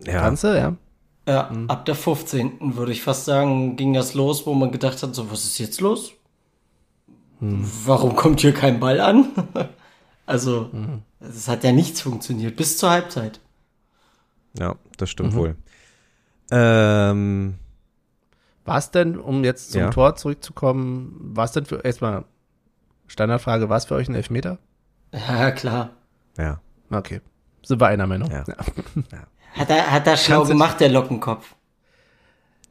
Ja, 0.04 0.20
Kannst 0.22 0.44
du, 0.44 0.48
ja. 0.58 0.75
Ja, 1.28 1.50
ab 1.68 1.86
der 1.86 1.96
15. 1.96 2.75
würde 2.75 2.92
ich 2.92 3.02
fast 3.02 3.25
sagen, 3.25 3.75
ging 3.78 3.94
das 3.94 4.14
los, 4.14 4.46
wo 4.46 4.54
man 4.54 4.72
gedacht 4.72 5.02
hat, 5.02 5.16
so, 5.16 5.32
was 5.32 5.44
ist 5.46 5.58
jetzt 5.58 5.82
los? 5.82 6.12
Warum 7.40 8.16
kommt 8.16 8.42
hier 8.42 8.54
kein 8.54 8.80
Ball 8.80 9.00
an? 9.00 9.30
also, 10.25 10.70
es 11.20 11.48
hat 11.48 11.64
ja 11.64 11.72
nichts 11.72 12.02
funktioniert, 12.02 12.56
bis 12.56 12.78
zur 12.78 12.92
Halbzeit. 12.92 13.40
ja 14.58 14.75
das 14.98 15.10
stimmt 15.10 15.34
wohl. 15.34 15.56
Ähm, 16.52 17.56
War 18.64 18.78
es 18.78 18.92
denn, 18.92 19.18
um 19.18 19.44
jetzt 19.44 19.72
zum 19.72 19.82
Ja. 19.82 19.90
Tor 19.90 20.16
zurückzukommen, 20.16 21.16
war 21.36 21.46
es 21.46 21.52
denn 21.52 21.66
für, 21.66 21.84
erstmal 21.84 22.25
Standardfrage, 23.08 23.68
war 23.68 23.78
es 23.78 23.86
für 23.86 23.96
euch 23.96 24.08
ein 24.10 24.16
Elfmeter? 24.16 24.60
Ja, 25.12 25.52
klar. 25.52 25.90
ja. 26.38 26.60
Okay. 26.92 27.22
Sind 27.64 27.82
wir 27.82 27.88
einer 27.88 28.06
Meinung. 28.06 28.30
Ja. 28.32 28.44
Hat 29.56 29.70
er, 29.70 29.92
hat 29.92 30.06
er 30.08 30.18
schlau 30.18 30.44
gemacht, 30.44 30.80
der 30.80 30.90
Lockenkopf. 30.90 31.56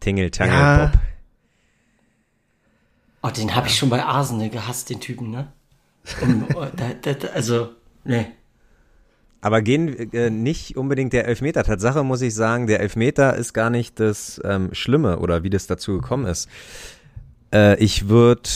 Tingle, 0.01 0.31
Tangel, 0.31 0.55
Ja. 0.55 0.87
Bob. 0.87 1.01
Oh, 3.23 3.31
den 3.31 3.55
habe 3.55 3.69
ich 3.69 3.77
schon 3.79 3.89
bei 3.89 4.05
Arsenal 4.05 4.51
gehasst, 4.51 4.91
den 4.91 5.01
Typen, 5.01 5.31
ne? 5.31 5.51
Und, 6.21 6.55
oh, 6.55 6.67
da, 6.77 6.91
da, 7.01 7.15
da, 7.15 7.29
also, 7.29 7.71
ne. 8.05 8.27
Aber 9.41 9.63
gehen 9.63 10.13
äh, 10.13 10.29
nicht 10.29 10.77
unbedingt 10.77 11.13
der 11.15 11.27
Elfmeter. 11.27 11.65
Tatsache 11.65 12.03
muss 12.03 12.21
ich 12.21 12.35
sagen, 12.35 12.67
der 12.67 12.81
Elfmeter 12.81 13.35
ist 13.35 13.55
gar 13.55 13.71
nicht 13.71 13.99
das 14.01 14.41
ähm, 14.45 14.73
Schlimme 14.73 15.19
oder 15.19 15.43
wie 15.43 15.51
das 15.51 15.67
dazu 15.67 15.95
gekommen 16.01 16.27
ist. 16.27 16.49
Äh, 17.53 17.77
ich 17.83 18.09
würde 18.09 18.49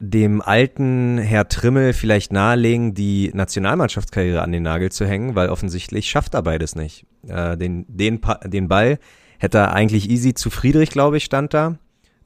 dem 0.00 0.40
alten 0.40 1.18
Herr 1.18 1.48
Trimmel 1.48 1.92
vielleicht 1.92 2.32
nahelegen, 2.32 2.94
die 2.94 3.30
Nationalmannschaftskarriere 3.34 4.42
an 4.42 4.52
den 4.52 4.62
Nagel 4.62 4.92
zu 4.92 5.06
hängen, 5.06 5.34
weil 5.34 5.48
offensichtlich 5.48 6.08
schafft 6.08 6.34
er 6.34 6.42
beides 6.42 6.76
nicht. 6.76 7.06
äh, 7.26 7.56
den, 7.56 7.84
den, 7.88 8.20
den 8.44 8.68
Ball 8.68 8.98
hätte 9.38 9.58
er 9.58 9.72
eigentlich 9.72 10.08
easy 10.08 10.34
zu 10.34 10.50
Friedrich, 10.50 10.90
glaube 10.90 11.16
ich, 11.16 11.24
stand 11.24 11.52
da, 11.54 11.78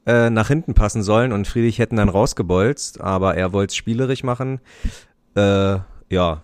äh, 0.06 0.30
nach 0.30 0.48
hinten 0.48 0.74
passen 0.74 1.02
sollen 1.02 1.32
und 1.32 1.46
Friedrich 1.46 1.78
hätten 1.78 1.96
dann 1.96 2.08
rausgebolzt, 2.08 3.00
aber 3.00 3.36
er 3.36 3.52
wollte 3.52 3.70
es 3.72 3.76
spielerisch 3.76 4.22
machen. 4.22 4.60
Äh, 5.34 5.78
ja, 6.10 6.42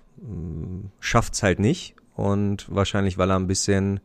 schafft's 1.00 1.42
halt 1.42 1.58
nicht 1.58 1.94
und 2.14 2.66
wahrscheinlich, 2.74 3.18
weil 3.18 3.30
er 3.30 3.36
ein 3.36 3.46
bisschen 3.46 4.00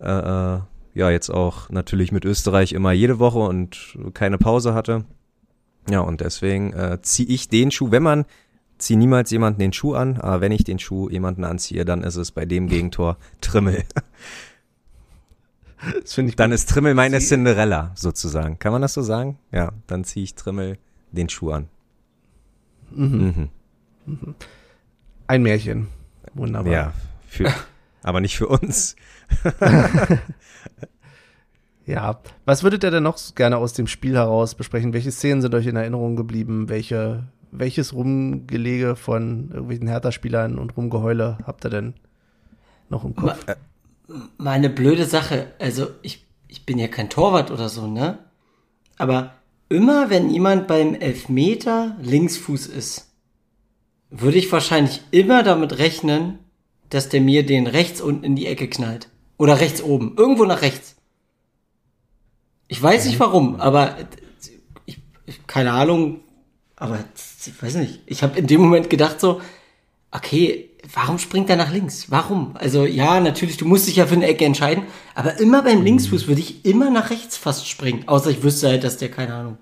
äh, 0.00 0.10
äh, 0.10 0.60
ja 0.94 1.10
jetzt 1.10 1.30
auch 1.30 1.70
natürlich 1.70 2.12
mit 2.12 2.24
Österreich 2.24 2.72
immer 2.72 2.92
jede 2.92 3.18
Woche 3.18 3.38
und 3.38 3.96
keine 4.14 4.38
Pause 4.38 4.74
hatte. 4.74 5.04
Ja, 5.90 6.00
und 6.00 6.20
deswegen 6.20 6.72
äh, 6.72 6.98
ziehe 7.02 7.28
ich 7.28 7.48
den 7.48 7.70
Schuh, 7.70 7.90
wenn 7.90 8.02
man 8.02 8.24
zieh 8.78 8.96
niemals 8.96 9.30
jemanden 9.30 9.60
den 9.60 9.72
Schuh 9.72 9.94
an, 9.94 10.18
aber 10.18 10.40
wenn 10.40 10.52
ich 10.52 10.64
den 10.64 10.78
Schuh 10.78 11.08
jemanden 11.08 11.44
anziehe, 11.44 11.84
dann 11.84 12.02
ist 12.02 12.16
es 12.16 12.30
bei 12.30 12.44
dem 12.44 12.68
Gegentor 12.68 13.16
Trimmel. 13.40 13.84
dann 16.36 16.52
ist 16.52 16.68
Trimmel 16.68 16.94
meine 16.94 17.18
Cinderella 17.18 17.92
sozusagen. 17.94 18.58
Kann 18.58 18.72
man 18.72 18.82
das 18.82 18.94
so 18.94 19.02
sagen? 19.02 19.38
Ja, 19.52 19.72
dann 19.86 20.04
ziehe 20.04 20.24
ich 20.24 20.34
Trimmel 20.34 20.78
den 21.12 21.28
Schuh 21.28 21.50
an. 21.50 21.68
Mhm. 22.90 23.48
Mhm. 24.06 24.34
Ein 25.26 25.42
Märchen. 25.42 25.88
Wunderbar. 26.34 26.72
Ja, 26.72 26.92
für, 27.26 27.52
aber 28.02 28.20
nicht 28.20 28.36
für 28.36 28.48
uns. 28.48 28.96
ja, 31.88 32.20
was 32.44 32.62
würdet 32.62 32.84
ihr 32.84 32.90
denn 32.90 33.02
noch 33.02 33.18
gerne 33.34 33.56
aus 33.56 33.72
dem 33.72 33.86
Spiel 33.86 34.14
heraus 34.14 34.54
besprechen? 34.54 34.92
Welche 34.92 35.10
Szenen 35.10 35.42
sind 35.42 35.54
euch 35.54 35.66
in 35.66 35.76
Erinnerung 35.76 36.16
geblieben? 36.16 36.68
Welche 36.68 37.24
welches 37.50 37.94
Rumgelege 37.94 38.96
von 38.96 39.50
irgendwelchen 39.50 39.88
Hertha-Spielern 39.88 40.58
und 40.58 40.76
Rumgeheule 40.76 41.38
habt 41.46 41.64
ihr 41.64 41.70
denn 41.70 41.94
noch 42.88 43.04
im 43.04 43.14
Kopf? 43.16 43.46
Mal 44.36 44.52
eine 44.52 44.70
blöde 44.70 45.04
Sache. 45.04 45.52
Also, 45.58 45.88
ich, 46.02 46.26
ich 46.46 46.64
bin 46.66 46.78
ja 46.78 46.88
kein 46.88 47.10
Torwart 47.10 47.50
oder 47.50 47.68
so, 47.68 47.86
ne? 47.86 48.18
Aber 48.96 49.34
immer 49.68 50.10
wenn 50.10 50.30
jemand 50.30 50.66
beim 50.66 50.94
Elfmeter 50.94 51.96
Linksfuß 52.02 52.66
ist, 52.66 53.10
würde 54.10 54.38
ich 54.38 54.50
wahrscheinlich 54.50 55.02
immer 55.10 55.42
damit 55.42 55.78
rechnen, 55.78 56.38
dass 56.88 57.10
der 57.10 57.20
mir 57.20 57.44
den 57.44 57.66
rechts 57.66 58.00
unten 58.00 58.24
in 58.24 58.36
die 58.36 58.46
Ecke 58.46 58.68
knallt. 58.68 59.08
Oder 59.36 59.60
rechts 59.60 59.82
oben. 59.82 60.14
Irgendwo 60.16 60.44
nach 60.44 60.62
rechts. 60.62 60.96
Ich 62.68 62.82
weiß 62.82 63.06
nicht 63.06 63.18
warum, 63.18 63.60
aber 63.60 63.96
ich, 64.84 65.00
keine 65.46 65.72
Ahnung, 65.72 66.20
aber 66.76 67.02
ich 67.46 67.62
weiß 67.62 67.74
nicht, 67.76 68.00
ich 68.06 68.22
habe 68.22 68.38
in 68.38 68.46
dem 68.46 68.60
Moment 68.60 68.90
gedacht 68.90 69.20
so, 69.20 69.40
okay, 70.10 70.70
warum 70.92 71.18
springt 71.18 71.50
er 71.50 71.56
nach 71.56 71.72
links? 71.72 72.10
Warum? 72.10 72.56
Also 72.56 72.84
ja, 72.84 73.20
natürlich, 73.20 73.56
du 73.56 73.66
musst 73.66 73.88
dich 73.88 73.96
ja 73.96 74.06
für 74.06 74.14
eine 74.14 74.26
Ecke 74.26 74.44
entscheiden, 74.44 74.84
aber 75.14 75.38
immer 75.40 75.62
beim 75.62 75.82
Linksfuß 75.82 76.28
würde 76.28 76.40
ich 76.40 76.64
immer 76.64 76.90
nach 76.90 77.10
rechts 77.10 77.36
fast 77.36 77.68
springen, 77.68 78.06
außer 78.06 78.30
ich 78.30 78.42
wüsste 78.42 78.68
halt, 78.68 78.84
dass 78.84 78.98
der, 78.98 79.10
keine 79.10 79.34
Ahnung, 79.34 79.58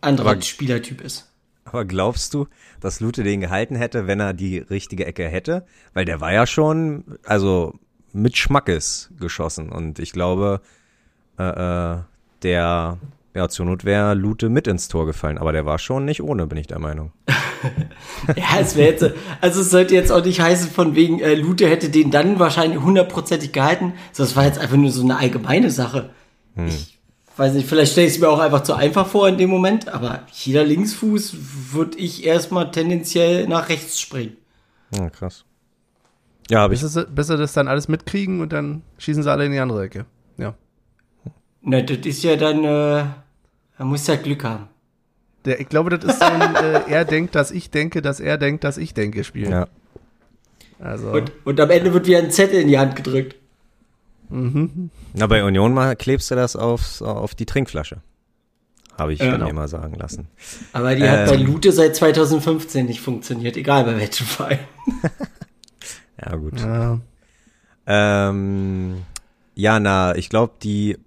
anderer 0.00 0.30
aber, 0.30 0.42
Spielertyp 0.42 1.00
ist. 1.00 1.28
Aber 1.64 1.84
glaubst 1.84 2.34
du, 2.34 2.46
dass 2.80 3.00
Lute 3.00 3.22
den 3.22 3.40
gehalten 3.40 3.76
hätte, 3.76 4.06
wenn 4.06 4.20
er 4.20 4.32
die 4.32 4.58
richtige 4.58 5.06
Ecke 5.06 5.28
hätte? 5.28 5.66
Weil 5.92 6.04
der 6.04 6.20
war 6.20 6.32
ja 6.32 6.46
schon, 6.46 7.18
also 7.24 7.74
mit 8.12 8.36
Schmackes 8.36 9.10
geschossen 9.18 9.70
und 9.70 9.98
ich 9.98 10.12
glaube, 10.12 10.60
äh, 11.40 11.96
äh 11.96 11.98
der 12.42 12.98
ja, 13.34 13.48
zur 13.48 13.66
Not 13.66 13.84
wäre 13.84 14.14
Lute 14.14 14.48
mit 14.48 14.66
ins 14.66 14.88
Tor 14.88 15.06
gefallen, 15.06 15.38
aber 15.38 15.52
der 15.52 15.64
war 15.64 15.78
schon 15.78 16.04
nicht 16.04 16.22
ohne, 16.22 16.46
bin 16.46 16.58
ich 16.58 16.66
der 16.66 16.80
Meinung. 16.80 17.12
ja, 18.36 18.58
es 18.60 18.74
wäre 18.74 18.90
jetzt, 18.90 19.04
also 19.40 19.60
es 19.60 19.70
sollte 19.70 19.94
jetzt 19.94 20.10
auch 20.10 20.24
nicht 20.24 20.40
heißen, 20.40 20.70
von 20.70 20.96
wegen, 20.96 21.20
äh, 21.20 21.34
Lute 21.34 21.68
hätte 21.68 21.90
den 21.90 22.10
dann 22.10 22.38
wahrscheinlich 22.40 22.80
hundertprozentig 22.80 23.52
gehalten. 23.52 23.94
So, 24.12 24.24
das 24.24 24.34
war 24.34 24.46
jetzt 24.46 24.58
einfach 24.58 24.76
nur 24.76 24.90
so 24.90 25.02
eine 25.02 25.18
allgemeine 25.18 25.70
Sache. 25.70 26.10
Hm. 26.56 26.66
Ich 26.66 26.98
weiß 27.36 27.54
nicht, 27.54 27.68
vielleicht 27.68 27.92
stelle 27.92 28.08
ich 28.08 28.14
es 28.14 28.20
mir 28.20 28.28
auch 28.28 28.40
einfach 28.40 28.64
zu 28.64 28.74
einfach 28.74 29.06
vor 29.06 29.28
in 29.28 29.38
dem 29.38 29.50
Moment, 29.50 29.88
aber 29.88 30.26
jeder 30.32 30.64
Linksfuß 30.64 31.36
würde 31.72 31.98
ich 31.98 32.24
erstmal 32.24 32.72
tendenziell 32.72 33.46
nach 33.46 33.68
rechts 33.68 34.00
springen. 34.00 34.36
Ja, 34.96 35.08
krass. 35.08 35.44
Ja, 36.50 36.64
aber 36.64 36.70
bis, 36.70 36.96
ich. 36.96 37.06
bis 37.06 37.28
sie 37.28 37.36
das 37.36 37.52
dann 37.52 37.68
alles 37.68 37.86
mitkriegen 37.86 38.40
und 38.40 38.52
dann 38.52 38.82
schießen 38.98 39.22
sie 39.22 39.30
alle 39.30 39.46
in 39.46 39.52
die 39.52 39.60
andere 39.60 39.84
Ecke. 39.84 40.06
Na, 41.62 41.82
das 41.82 41.98
ist 42.06 42.22
ja 42.22 42.36
dann, 42.36 42.64
äh, 42.64 43.04
man 43.78 43.88
muss 43.88 44.06
ja 44.06 44.16
Glück 44.16 44.44
haben. 44.44 44.68
Der, 45.44 45.60
ich 45.60 45.68
glaube, 45.68 45.90
das 45.90 46.04
ist 46.04 46.18
so 46.18 46.24
ein, 46.26 46.54
äh, 46.54 46.82
er 46.88 47.04
denkt, 47.04 47.34
dass 47.34 47.50
ich 47.50 47.70
denke, 47.70 48.02
dass 48.02 48.20
er 48.20 48.38
denkt, 48.38 48.64
dass 48.64 48.76
ich 48.76 48.94
denke, 48.94 49.24
Spiel. 49.24 49.50
Ja. 49.50 49.68
Also. 50.78 51.10
Und, 51.10 51.32
und 51.44 51.60
am 51.60 51.70
Ende 51.70 51.92
wird 51.92 52.06
wieder 52.06 52.18
ein 52.18 52.30
Zettel 52.30 52.60
in 52.60 52.68
die 52.68 52.78
Hand 52.78 52.96
gedrückt. 52.96 53.36
Mhm. 54.28 54.90
Na, 55.14 55.26
bei 55.26 55.42
Union 55.44 55.74
mal 55.74 55.96
klebst 55.96 56.30
du 56.30 56.34
das 56.34 56.56
auf, 56.56 57.00
auf 57.02 57.34
die 57.34 57.46
Trinkflasche. 57.46 57.98
Habe 58.96 59.14
ich 59.14 59.20
ja, 59.20 59.32
genau. 59.32 59.46
mir 59.46 59.54
mal 59.54 59.68
sagen 59.68 59.94
lassen. 59.94 60.28
Aber 60.72 60.94
die 60.94 61.02
ähm, 61.02 61.10
hat 61.10 61.26
bei 61.26 61.34
ähm. 61.34 61.46
Lute 61.46 61.72
seit 61.72 61.96
2015 61.96 62.86
nicht 62.86 63.00
funktioniert, 63.00 63.56
egal 63.56 63.84
bei 63.84 63.96
welchem 63.96 64.26
Fall. 64.26 64.58
ja, 66.22 66.36
gut. 66.36 66.60
Ja. 66.60 67.00
Ähm, 67.86 69.02
ja, 69.54 69.80
na, 69.80 70.14
ich 70.14 70.28
glaube, 70.28 70.52
die 70.62 70.98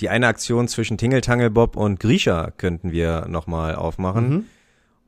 die 0.00 0.08
eine 0.08 0.26
Aktion 0.26 0.68
zwischen 0.68 0.98
Tingeltangel 0.98 1.50
Bob 1.50 1.76
und 1.76 2.00
Grisha 2.00 2.50
könnten 2.56 2.92
wir 2.92 3.26
nochmal 3.28 3.74
aufmachen. 3.74 4.28
Mhm. 4.28 4.44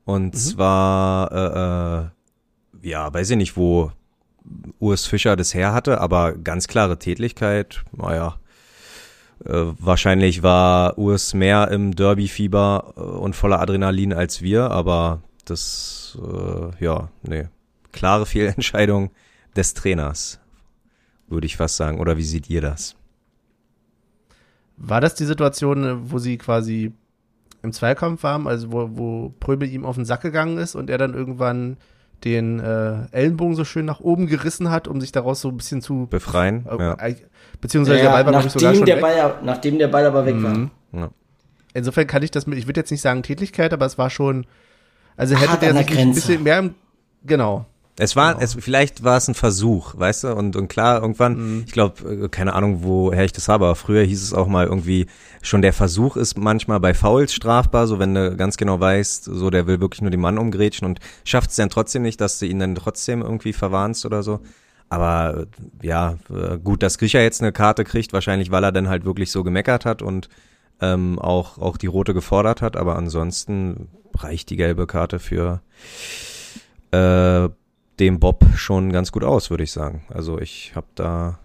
Und 0.05 0.33
mhm. 0.33 0.37
zwar, 0.37 1.31
äh, 1.31 2.85
äh, 2.85 2.89
ja, 2.89 3.13
weiß 3.13 3.31
ich 3.31 3.37
nicht, 3.37 3.57
wo 3.57 3.91
Urs 4.79 5.05
Fischer 5.05 5.35
das 5.35 5.53
her 5.53 5.73
hatte, 5.73 5.99
aber 5.99 6.33
ganz 6.33 6.67
klare 6.67 6.99
Tätlichkeit, 6.99 7.83
naja. 7.91 8.37
Äh, 9.43 9.73
wahrscheinlich 9.79 10.43
war 10.43 10.97
Urs 10.97 11.33
mehr 11.33 11.69
im 11.69 11.95
Derby-Fieber 11.95 12.93
äh, 12.95 12.99
und 12.99 13.35
voller 13.35 13.59
Adrenalin 13.59 14.13
als 14.13 14.41
wir, 14.41 14.71
aber 14.71 15.21
das, 15.45 16.17
äh, 16.21 16.83
ja, 16.83 17.09
nee. 17.23 17.47
Klare 17.91 18.25
Fehlentscheidung 18.25 19.11
des 19.55 19.73
Trainers, 19.73 20.39
würde 21.27 21.47
ich 21.47 21.57
fast 21.57 21.77
sagen. 21.77 21.99
Oder 21.99 22.17
wie 22.17 22.23
seht 22.23 22.49
ihr 22.49 22.61
das? 22.61 22.95
War 24.77 25.01
das 25.01 25.15
die 25.15 25.25
Situation, 25.25 26.11
wo 26.11 26.19
sie 26.19 26.37
quasi 26.37 26.91
im 27.61 27.71
Zweikampf 27.71 28.23
waren, 28.23 28.47
also 28.47 28.71
wo, 28.71 28.89
wo 28.91 29.33
Pröbel 29.39 29.69
ihm 29.69 29.85
auf 29.85 29.95
den 29.95 30.05
Sack 30.05 30.21
gegangen 30.21 30.57
ist 30.57 30.75
und 30.75 30.89
er 30.89 30.97
dann 30.97 31.13
irgendwann 31.13 31.77
den 32.23 32.59
äh, 32.59 33.07
Ellenbogen 33.11 33.55
so 33.55 33.65
schön 33.65 33.85
nach 33.85 33.99
oben 33.99 34.27
gerissen 34.27 34.71
hat, 34.71 34.87
um 34.87 35.01
sich 35.01 35.11
daraus 35.11 35.41
so 35.41 35.49
ein 35.49 35.57
bisschen 35.57 35.81
zu 35.81 36.07
befreien. 36.07 36.65
Äh, 36.67 36.79
ja. 36.79 36.97
Beziehungsweise 37.61 37.99
ja, 37.99 38.03
der 38.05 38.11
Ball 38.11 38.25
war 38.25 38.31
nachdem 38.31 38.49
sogar 38.49 38.75
schon 38.75 38.85
der 38.85 38.95
weg. 38.95 39.01
Ball, 39.01 39.33
nachdem 39.43 39.79
der 39.79 39.87
Ball 39.87 40.05
aber 40.05 40.25
weg 40.25 40.35
mhm. 40.35 40.43
war. 40.43 41.01
Ja. 41.01 41.09
Insofern 41.73 42.07
kann 42.07 42.23
ich 42.23 42.31
das 42.31 42.47
mit, 42.47 42.57
ich 42.57 42.67
würde 42.67 42.79
jetzt 42.79 42.91
nicht 42.91 43.01
sagen 43.01 43.21
Tätigkeit, 43.21 43.73
aber 43.73 43.85
es 43.85 43.97
war 43.97 44.09
schon, 44.09 44.45
also 45.17 45.35
hätte 45.35 45.51
Hart 45.51 45.61
der 45.61 45.73
sich 45.75 45.97
ein 45.97 46.13
bisschen 46.13 46.43
mehr, 46.43 46.59
im, 46.59 46.75
genau, 47.25 47.65
es 47.97 48.15
war, 48.15 48.33
genau. 48.33 48.43
es, 48.43 48.55
vielleicht 48.59 49.03
war 49.03 49.17
es 49.17 49.27
ein 49.29 49.35
Versuch, 49.35 49.97
weißt 49.97 50.25
du, 50.25 50.35
und, 50.35 50.55
und 50.57 50.67
klar, 50.67 51.01
irgendwann, 51.01 51.37
mhm. 51.37 51.63
ich 51.65 51.71
glaube, 51.71 52.25
äh, 52.25 52.29
keine 52.29 52.53
Ahnung, 52.53 52.79
woher 52.81 53.23
ich 53.23 53.31
das 53.31 53.47
habe, 53.47 53.65
aber 53.65 53.75
früher 53.75 54.03
hieß 54.03 54.21
es 54.21 54.33
auch 54.33 54.47
mal 54.47 54.65
irgendwie, 54.65 55.07
schon 55.41 55.61
der 55.61 55.71
Versuch 55.71 56.17
ist 56.17 56.37
manchmal 56.37 56.81
bei 56.81 56.93
Fouls 56.93 57.33
strafbar, 57.33 57.87
so 57.87 57.97
wenn 57.97 58.13
du 58.13 58.35
ganz 58.35 58.57
genau 58.57 58.79
weißt, 58.79 59.25
so 59.25 59.49
der 59.49 59.65
will 59.67 59.79
wirklich 59.79 60.01
nur 60.01 60.11
den 60.11 60.19
Mann 60.19 60.37
umgrätschen 60.37 60.85
und 60.85 60.99
schafft 61.23 61.51
es 61.51 61.55
dann 61.55 61.69
trotzdem 61.69 62.01
nicht, 62.01 62.19
dass 62.19 62.39
du 62.39 62.45
ihn 62.45 62.59
dann 62.59 62.75
trotzdem 62.75 63.21
irgendwie 63.21 63.53
verwarnst 63.53 64.05
oder 64.05 64.23
so. 64.23 64.41
Aber 64.89 65.47
äh, 65.81 65.87
ja, 65.87 66.17
äh, 66.29 66.57
gut, 66.57 66.83
dass 66.83 66.97
Grisha 66.97 67.19
jetzt 67.19 67.41
eine 67.41 67.53
Karte 67.53 67.85
kriegt, 67.85 68.11
wahrscheinlich, 68.11 68.51
weil 68.51 68.63
er 68.63 68.71
dann 68.73 68.89
halt 68.89 69.05
wirklich 69.05 69.31
so 69.31 69.43
gemeckert 69.43 69.85
hat 69.85 70.01
und 70.01 70.27
ähm, 70.81 71.17
auch, 71.17 71.57
auch 71.59 71.77
die 71.77 71.87
rote 71.87 72.13
gefordert 72.13 72.61
hat, 72.61 72.75
aber 72.75 72.97
ansonsten 72.97 73.87
reicht 74.17 74.49
die 74.49 74.57
gelbe 74.57 74.85
Karte 74.85 75.19
für 75.19 75.61
äh, 76.91 77.49
dem 77.99 78.19
Bob 78.19 78.45
schon 78.55 78.91
ganz 78.91 79.11
gut 79.11 79.23
aus, 79.23 79.49
würde 79.49 79.63
ich 79.63 79.71
sagen. 79.71 80.03
Also 80.09 80.39
ich 80.39 80.73
habe 80.75 80.87
da 80.95 81.39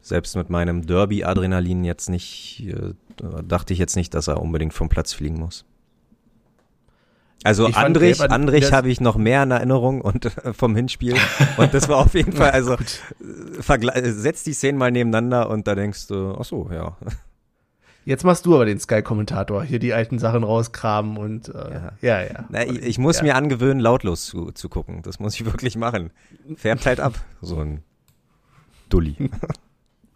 selbst 0.00 0.36
mit 0.36 0.50
meinem 0.50 0.86
Derby-Adrenalin 0.86 1.84
jetzt 1.84 2.08
nicht, 2.08 2.66
äh, 2.66 2.94
dachte 3.44 3.72
ich 3.72 3.78
jetzt 3.78 3.96
nicht, 3.96 4.14
dass 4.14 4.28
er 4.28 4.40
unbedingt 4.40 4.74
vom 4.74 4.88
Platz 4.88 5.12
fliegen 5.12 5.38
muss. 5.38 5.64
Also 7.44 7.68
ich 7.68 7.76
Andrich, 7.76 8.20
Andrich 8.20 8.72
habe 8.72 8.88
ich 8.88 9.00
noch 9.00 9.16
mehr 9.16 9.44
in 9.44 9.52
Erinnerung 9.52 10.00
und 10.00 10.24
äh, 10.24 10.52
vom 10.52 10.74
Hinspiel 10.74 11.14
und 11.56 11.72
das 11.72 11.88
war 11.88 11.98
auf 11.98 12.14
jeden 12.14 12.32
Fall 12.32 12.50
also 12.50 12.74
äh, 12.74 14.10
setz 14.10 14.42
die 14.42 14.52
Szenen 14.52 14.76
mal 14.76 14.90
nebeneinander 14.90 15.48
und 15.48 15.68
da 15.68 15.76
denkst 15.76 16.08
du, 16.08 16.36
ach 16.38 16.44
so, 16.44 16.68
ja. 16.72 16.96
Jetzt 18.08 18.24
machst 18.24 18.46
du 18.46 18.54
aber 18.54 18.64
den 18.64 18.80
Sky-Kommentator, 18.80 19.62
hier 19.62 19.78
die 19.78 19.92
alten 19.92 20.18
Sachen 20.18 20.42
rauskramen 20.42 21.18
und 21.18 21.50
äh, 21.50 21.74
ja, 21.74 21.92
ja. 22.00 22.22
ja. 22.22 22.44
Na, 22.48 22.66
ich, 22.66 22.78
ich, 22.80 22.98
muss 22.98 23.18
ja. 23.18 23.24
mir 23.24 23.34
angewöhnen, 23.34 23.80
lautlos 23.80 24.24
zu, 24.24 24.50
zu 24.50 24.70
gucken. 24.70 25.02
Das 25.02 25.20
muss 25.20 25.34
ich 25.34 25.44
wirklich 25.52 25.76
machen. 25.76 26.10
Färbt 26.56 26.86
halt 26.86 27.00
ab, 27.00 27.22
so 27.42 27.58
ein 27.58 27.82
Dulli. 28.88 29.28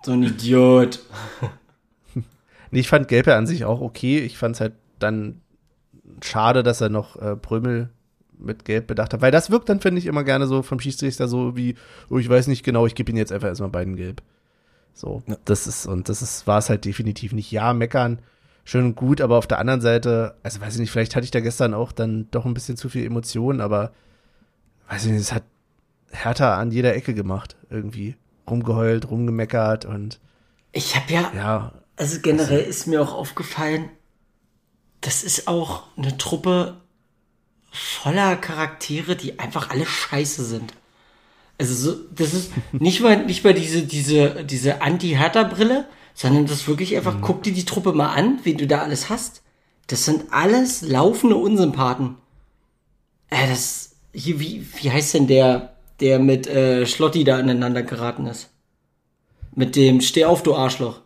so 0.04 0.12
ein 0.12 0.22
Idiot. 0.22 1.00
nee, 2.70 2.80
ich 2.80 2.88
fand 2.88 3.08
Gelbe 3.08 3.34
an 3.34 3.46
sich 3.46 3.66
auch 3.66 3.82
okay. 3.82 4.20
Ich 4.20 4.38
fand 4.38 4.54
es 4.54 4.62
halt 4.62 4.72
dann 4.98 5.42
schade, 6.22 6.62
dass 6.62 6.80
er 6.80 6.88
noch 6.88 7.16
äh, 7.16 7.36
Prömel 7.36 7.90
mit 8.38 8.64
Gelb 8.64 8.86
bedacht 8.86 9.12
habe. 9.12 9.20
Weil 9.20 9.32
das 9.32 9.50
wirkt 9.50 9.68
dann, 9.68 9.80
finde 9.80 9.98
ich, 9.98 10.06
immer 10.06 10.24
gerne 10.24 10.46
so 10.46 10.62
vom 10.62 10.80
Schiedsrichter 10.80 11.28
so 11.28 11.58
wie, 11.58 11.74
oh, 12.08 12.16
ich 12.16 12.30
weiß 12.30 12.46
nicht 12.46 12.62
genau, 12.62 12.86
ich 12.86 12.94
gebe 12.94 13.10
ihn 13.10 13.18
jetzt 13.18 13.32
einfach 13.32 13.48
erstmal 13.48 13.68
beiden 13.68 13.96
Gelb. 13.96 14.22
So, 14.94 15.22
ja. 15.26 15.36
das 15.44 15.66
ist, 15.66 15.86
und 15.86 16.08
das 16.08 16.22
ist, 16.22 16.46
war 16.46 16.58
es 16.58 16.68
halt 16.68 16.84
definitiv 16.84 17.32
nicht. 17.32 17.50
Ja, 17.50 17.72
meckern, 17.72 18.20
schön 18.64 18.84
und 18.84 18.96
gut, 18.96 19.20
aber 19.20 19.38
auf 19.38 19.46
der 19.46 19.58
anderen 19.58 19.80
Seite, 19.80 20.36
also 20.42 20.60
weiß 20.60 20.74
ich 20.74 20.80
nicht, 20.80 20.90
vielleicht 20.90 21.16
hatte 21.16 21.24
ich 21.24 21.30
da 21.30 21.40
gestern 21.40 21.74
auch 21.74 21.92
dann 21.92 22.28
doch 22.30 22.44
ein 22.44 22.54
bisschen 22.54 22.76
zu 22.76 22.88
viel 22.88 23.04
Emotionen, 23.04 23.60
aber 23.60 23.92
weiß 24.88 25.06
ich 25.06 25.12
nicht, 25.12 25.20
es 25.20 25.32
hat 25.32 25.44
härter 26.10 26.56
an 26.56 26.70
jeder 26.70 26.94
Ecke 26.94 27.14
gemacht, 27.14 27.56
irgendwie. 27.70 28.16
Rumgeheult, 28.48 29.10
rumgemeckert 29.10 29.84
und. 29.84 30.20
Ich 30.72 30.96
habe 30.96 31.12
ja, 31.12 31.32
ja. 31.34 31.72
Also 31.96 32.20
generell 32.20 32.58
also, 32.58 32.70
ist 32.70 32.86
mir 32.86 33.00
auch 33.00 33.14
aufgefallen, 33.14 33.88
das 35.00 35.22
ist 35.22 35.48
auch 35.48 35.84
eine 35.96 36.16
Truppe 36.18 36.80
voller 37.70 38.36
Charaktere, 38.36 39.16
die 39.16 39.38
einfach 39.38 39.70
alle 39.70 39.86
scheiße 39.86 40.44
sind. 40.44 40.74
Also 41.62 41.74
so, 41.74 41.96
das 42.12 42.34
ist 42.34 42.50
nicht 42.72 43.00
mal, 43.02 43.24
nicht 43.24 43.44
mal 43.44 43.54
diese, 43.54 43.82
diese, 43.82 44.42
diese 44.44 44.82
Anti-Hertha-Brille, 44.82 45.86
sondern 46.12 46.46
das 46.46 46.66
wirklich 46.66 46.96
einfach, 46.96 47.14
mhm. 47.14 47.20
guck 47.20 47.44
dir 47.44 47.52
die 47.52 47.64
Truppe 47.64 47.92
mal 47.92 48.12
an, 48.12 48.40
wie 48.42 48.54
du 48.54 48.66
da 48.66 48.82
alles 48.82 49.08
hast. 49.10 49.42
Das 49.86 50.04
sind 50.04 50.32
alles 50.32 50.82
laufende 50.82 51.36
Unsympathen. 51.36 52.16
Äh, 53.30 53.46
das, 53.48 53.92
hier, 54.12 54.40
wie, 54.40 54.66
wie 54.74 54.90
heißt 54.90 55.14
denn 55.14 55.28
der, 55.28 55.76
der 56.00 56.18
mit 56.18 56.48
äh, 56.48 56.84
Schlotti 56.84 57.22
da 57.22 57.36
aneinander 57.36 57.84
geraten 57.84 58.26
ist? 58.26 58.50
Mit 59.54 59.76
dem 59.76 60.00
Steh 60.00 60.24
auf, 60.24 60.42
du 60.42 60.56
Arschloch. 60.56 61.00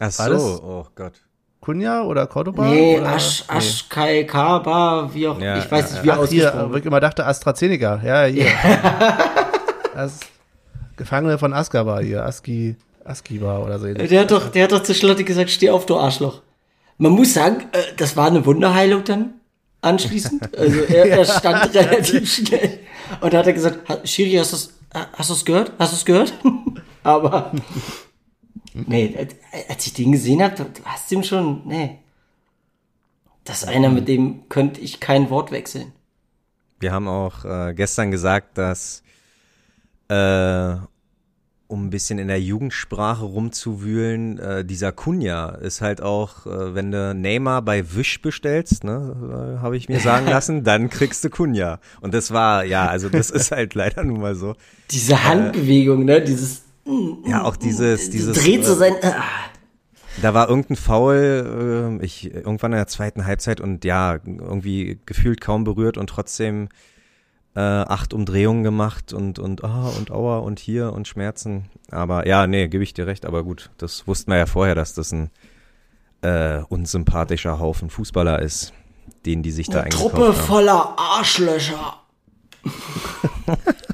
Ach 0.00 0.10
so, 0.10 0.60
oh 0.60 0.86
Gott. 0.96 1.20
Kunja 1.64 2.02
oder 2.02 2.26
Cordoba? 2.26 2.66
Nee, 2.66 2.98
oder? 2.98 3.08
Asch, 3.08 3.42
Asch, 3.48 3.88
Kai, 3.88 4.24
Kaba, 4.24 5.08
wie 5.14 5.26
auch, 5.26 5.40
ja, 5.40 5.56
ich 5.56 5.70
weiß 5.70 5.92
nicht, 5.92 6.04
wie 6.04 6.08
er 6.10 6.18
ausgesprochen 6.18 6.72
wird. 6.72 6.80
Ich 6.80 6.86
immer 6.86 7.00
dachte 7.00 7.24
AstraZeneca, 7.24 8.02
ja, 8.04 8.24
hier. 8.24 8.46
das 9.94 10.20
Gefangene 10.96 11.38
von 11.38 11.54
Askaba 11.54 12.00
hier, 12.00 12.22
Aski, 12.22 12.76
Askiba 13.02 13.60
oder 13.60 13.78
so. 13.78 13.92
Der 13.94 14.20
hat 14.20 14.30
doch, 14.30 14.50
der 14.50 14.64
hat 14.64 14.72
doch 14.72 14.82
zu 14.82 14.92
Schlotti 14.92 15.24
gesagt, 15.24 15.48
steh 15.48 15.70
auf, 15.70 15.86
du 15.86 15.96
Arschloch. 15.96 16.42
Man 16.98 17.12
muss 17.12 17.32
sagen, 17.32 17.64
äh, 17.72 17.78
das 17.96 18.14
war 18.14 18.26
eine 18.26 18.44
Wunderheilung 18.44 19.02
dann 19.04 19.34
anschließend. 19.80 20.42
Also 20.58 20.80
er, 20.80 21.06
er 21.06 21.24
stand 21.24 21.74
relativ 21.74 22.30
schnell 22.30 22.78
und 23.22 23.32
da 23.32 23.38
hat 23.38 23.46
er 23.46 23.54
gesagt, 23.54 24.06
Shiri, 24.06 24.36
hast 24.36 24.52
du 24.52 24.56
es 24.56 24.74
hast 25.16 25.30
du's 25.30 25.44
gehört? 25.46 25.72
Hast 25.78 25.92
du 25.92 25.96
es 25.96 26.04
gehört? 26.04 26.34
Aber 27.02 27.52
Nee, 28.74 29.28
als 29.68 29.86
ich 29.86 29.94
den 29.94 30.12
gesehen 30.12 30.42
habe, 30.42 30.56
du 30.56 30.66
hast 30.84 31.10
ihm 31.12 31.22
schon, 31.22 31.62
nee. 31.66 31.98
Das 33.44 33.62
ist 33.62 33.68
einer, 33.68 33.88
mit 33.88 34.08
dem 34.08 34.48
könnte 34.48 34.80
ich 34.80 35.00
kein 35.00 35.30
Wort 35.30 35.52
wechseln. 35.52 35.92
Wir 36.80 36.92
haben 36.92 37.06
auch 37.06 37.44
äh, 37.44 37.72
gestern 37.74 38.10
gesagt, 38.10 38.58
dass 38.58 39.02
äh, 40.08 40.76
um 41.66 41.86
ein 41.86 41.90
bisschen 41.90 42.18
in 42.18 42.28
der 42.28 42.40
Jugendsprache 42.40 43.24
rumzuwühlen, 43.24 44.38
äh, 44.38 44.64
dieser 44.64 44.92
Kunja 44.92 45.50
ist 45.50 45.80
halt 45.80 46.00
auch, 46.00 46.46
äh, 46.46 46.74
wenn 46.74 46.90
du 46.90 47.14
Neymar 47.14 47.62
bei 47.62 47.94
Wish 47.94 48.20
bestellst, 48.22 48.84
ne, 48.84 49.56
äh, 49.58 49.62
habe 49.62 49.76
ich 49.76 49.88
mir 49.88 50.00
sagen 50.00 50.26
lassen, 50.30 50.64
dann 50.64 50.90
kriegst 50.90 51.24
du 51.24 51.30
Kunja. 51.30 51.78
Und 52.00 52.12
das 52.12 52.32
war, 52.32 52.64
ja, 52.64 52.86
also 52.86 53.08
das 53.08 53.30
ist 53.30 53.50
halt 53.52 53.74
leider 53.74 54.04
nun 54.04 54.20
mal 54.20 54.34
so. 54.34 54.54
Diese 54.90 55.24
Handbewegung, 55.24 56.04
ne, 56.04 56.20
dieses 56.20 56.63
ja, 57.26 57.44
auch 57.44 57.56
dieses, 57.56 58.10
dieses. 58.10 58.42
Dreht 58.42 58.64
so 58.64 58.72
äh, 58.72 58.76
sein. 58.76 58.94
Äh. 59.00 59.12
Da 60.22 60.32
war 60.34 60.48
irgendein 60.48 60.76
Foul, 60.76 61.98
äh, 62.00 62.04
ich, 62.04 62.32
irgendwann 62.32 62.72
in 62.72 62.78
der 62.78 62.86
zweiten 62.86 63.26
Halbzeit 63.26 63.60
und 63.60 63.84
ja, 63.84 64.14
irgendwie 64.24 65.00
gefühlt 65.06 65.40
kaum 65.40 65.64
berührt 65.64 65.98
und 65.98 66.08
trotzdem 66.08 66.68
äh, 67.56 67.60
acht 67.60 68.12
Umdrehungen 68.14 68.62
gemacht 68.62 69.12
und, 69.12 69.38
und, 69.38 69.64
ah, 69.64 69.90
und 69.96 70.10
Aua 70.10 70.38
und 70.38 70.58
hier 70.58 70.92
und 70.92 71.08
Schmerzen. 71.08 71.66
Aber 71.90 72.26
ja, 72.26 72.46
nee, 72.46 72.68
gebe 72.68 72.84
ich 72.84 72.94
dir 72.94 73.06
recht, 73.06 73.26
aber 73.26 73.44
gut, 73.44 73.70
das 73.78 74.06
wussten 74.06 74.30
wir 74.30 74.38
ja 74.38 74.46
vorher, 74.46 74.74
dass 74.74 74.94
das 74.94 75.12
ein 75.12 75.30
äh, 76.22 76.60
unsympathischer 76.68 77.58
Haufen 77.58 77.90
Fußballer 77.90 78.40
ist, 78.40 78.72
den 79.26 79.42
die 79.42 79.52
sich 79.52 79.68
da 79.68 79.80
Eine 79.80 79.90
Truppe 79.90 80.28
haben. 80.28 80.34
voller 80.34 80.94
Arschlöcher. 80.98 82.00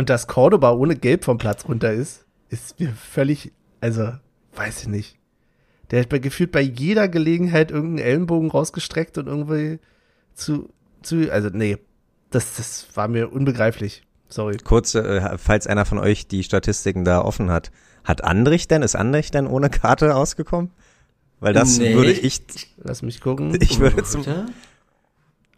Und 0.00 0.08
dass 0.08 0.26
Cordoba 0.26 0.72
ohne 0.72 0.96
Gelb 0.96 1.26
vom 1.26 1.36
Platz 1.36 1.68
runter 1.68 1.92
ist, 1.92 2.24
ist 2.48 2.80
mir 2.80 2.88
völlig, 2.88 3.52
also, 3.82 4.08
weiß 4.56 4.80
ich 4.80 4.88
nicht. 4.88 5.18
Der 5.90 6.00
hat 6.00 6.08
bei, 6.08 6.18
gefühlt 6.18 6.52
bei 6.52 6.62
jeder 6.62 7.06
Gelegenheit 7.06 7.70
irgendeinen 7.70 8.08
Ellenbogen 8.08 8.50
rausgestreckt 8.50 9.18
und 9.18 9.26
irgendwie 9.26 9.78
zu, 10.32 10.70
zu, 11.02 11.30
also, 11.30 11.50
nee, 11.52 11.76
das, 12.30 12.56
das 12.56 12.86
war 12.94 13.08
mir 13.08 13.30
unbegreiflich. 13.30 14.02
Sorry. 14.30 14.56
Kurz, 14.64 14.94
äh, 14.94 15.36
falls 15.36 15.66
einer 15.66 15.84
von 15.84 15.98
euch 15.98 16.26
die 16.26 16.44
Statistiken 16.44 17.04
da 17.04 17.20
offen 17.20 17.50
hat. 17.50 17.70
Hat 18.02 18.24
Andrich 18.24 18.68
denn, 18.68 18.80
ist 18.80 18.96
Andrich 18.96 19.30
denn 19.30 19.46
ohne 19.46 19.68
Karte 19.68 20.16
ausgekommen? 20.16 20.70
Weil 21.40 21.52
das 21.52 21.76
nee. 21.76 21.94
würde 21.94 22.12
ich. 22.12 22.40
Lass 22.78 23.02
mich 23.02 23.20
gucken. 23.20 23.54
Ich 23.60 23.78
würde 23.80 24.02
zum, 24.04 24.24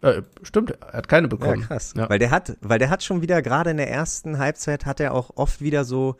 äh, 0.03 0.21
stimmt, 0.41 0.71
er 0.71 0.97
hat 0.97 1.07
keine 1.07 1.27
bekommen. 1.27 1.61
Ja, 1.61 1.67
krass. 1.67 1.93
Ja. 1.95 2.09
Weil 2.09 2.19
der 2.19 2.29
hat, 2.29 2.57
weil 2.61 2.77
der 2.77 2.89
hat 2.89 3.03
schon 3.03 3.21
wieder, 3.21 3.41
gerade 3.41 3.71
in 3.71 3.77
der 3.77 3.89
ersten 3.89 4.37
Halbzeit 4.37 4.85
hat 4.85 4.99
er 4.99 5.13
auch 5.13 5.31
oft 5.35 5.61
wieder 5.61 5.85
so, 5.85 6.17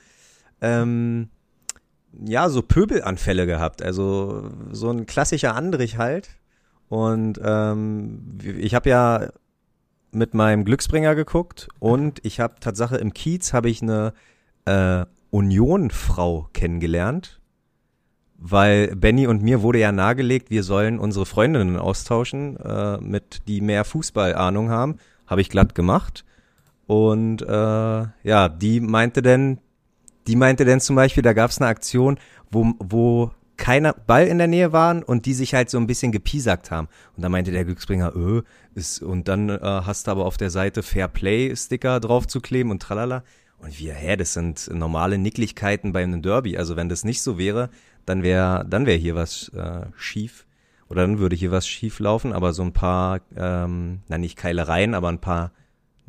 ähm, 0.61 1.29
ja, 2.25 2.47
so 2.49 2.61
Pöbelanfälle 2.61 3.45
gehabt. 3.45 3.81
Also 3.81 4.49
so 4.71 4.89
ein 4.89 5.05
klassischer 5.05 5.55
Andrich 5.55 5.97
halt. 5.97 6.29
Und 6.87 7.39
ähm, 7.43 8.37
ich 8.41 8.73
habe 8.73 8.89
ja 8.89 9.29
mit 10.11 10.33
meinem 10.33 10.63
Glücksbringer 10.63 11.15
geguckt 11.15 11.67
und 11.79 12.19
ich 12.23 12.39
habe 12.39 12.59
Tatsache 12.59 12.97
im 12.97 13.13
Kiez 13.13 13.51
habe 13.51 13.69
ich 13.69 13.81
eine 13.81 14.13
äh, 14.65 15.05
Union-Frau 15.31 16.49
kennengelernt 16.53 17.41
weil 18.45 18.93
Benny 18.97 19.25
und 19.25 19.41
mir 19.41 19.61
wurde 19.61 19.79
ja 19.79 19.93
nahegelegt, 19.93 20.49
wir 20.49 20.63
sollen 20.63 20.99
unsere 20.99 21.25
Freundinnen 21.25 21.77
austauschen, 21.77 22.57
äh, 22.57 22.97
mit 22.97 23.43
die 23.47 23.61
mehr 23.61 23.85
Fußballahnung 23.85 24.69
haben. 24.69 24.97
Habe 25.27 25.39
ich 25.39 25.49
glatt 25.49 25.75
gemacht. 25.75 26.25
Und 26.85 27.41
äh, 27.41 27.47
ja, 27.47 28.49
die 28.49 28.81
meinte 28.81 29.21
denn, 29.21 29.59
die 30.27 30.35
meinte 30.35 30.65
denn 30.65 30.81
zum 30.81 30.97
Beispiel, 30.97 31.23
da 31.23 31.31
gab 31.31 31.51
es 31.51 31.61
eine 31.61 31.69
Aktion, 31.69 32.19
wo, 32.51 32.73
wo 32.79 33.31
keiner 33.55 33.93
Ball 33.93 34.27
in 34.27 34.39
der 34.39 34.47
Nähe 34.47 34.73
waren 34.73 35.03
und 35.03 35.25
die 35.25 35.33
sich 35.33 35.53
halt 35.53 35.69
so 35.69 35.77
ein 35.77 35.87
bisschen 35.87 36.11
gepiesackt 36.11 36.69
haben. 36.69 36.89
Und 37.15 37.23
da 37.23 37.29
meinte 37.29 37.51
der 37.51 37.63
Glücksbringer, 37.63 38.13
öh, 38.13 38.41
ist, 38.75 39.01
und 39.01 39.29
dann 39.29 39.47
äh, 39.47 39.59
hast 39.61 40.07
du 40.07 40.11
aber 40.11 40.25
auf 40.25 40.35
der 40.35 40.49
Seite 40.49 40.83
Fair 40.83 41.07
Play 41.07 41.55
Sticker 41.55 42.01
drauf 42.01 42.27
zu 42.27 42.41
kleben 42.41 42.71
und 42.71 42.81
tralala. 42.81 43.23
Und 43.63 43.79
wir, 43.79 43.93
hä, 43.93 44.17
das 44.17 44.33
sind 44.33 44.69
normale 44.73 45.17
Nicklichkeiten 45.17 45.93
bei 45.93 46.03
einem 46.03 46.21
Derby. 46.21 46.57
Also 46.57 46.75
wenn 46.75 46.89
das 46.89 47.05
nicht 47.05 47.21
so 47.21 47.37
wäre, 47.37 47.69
dann 48.05 48.23
wäre 48.23 48.65
dann 48.67 48.85
wäre 48.85 48.97
hier 48.97 49.15
was 49.15 49.49
äh, 49.49 49.85
schief 49.95 50.45
oder 50.89 51.01
dann 51.01 51.19
würde 51.19 51.35
hier 51.35 51.51
was 51.51 51.67
schief 51.67 51.99
laufen, 51.99 52.33
aber 52.33 52.53
so 52.53 52.61
ein 52.61 52.73
paar, 52.73 53.21
ähm, 53.35 54.01
na 54.07 54.17
nicht 54.17 54.37
Keilereien, 54.37 54.93
aber 54.93 55.09
ein 55.09 55.19
paar 55.19 55.51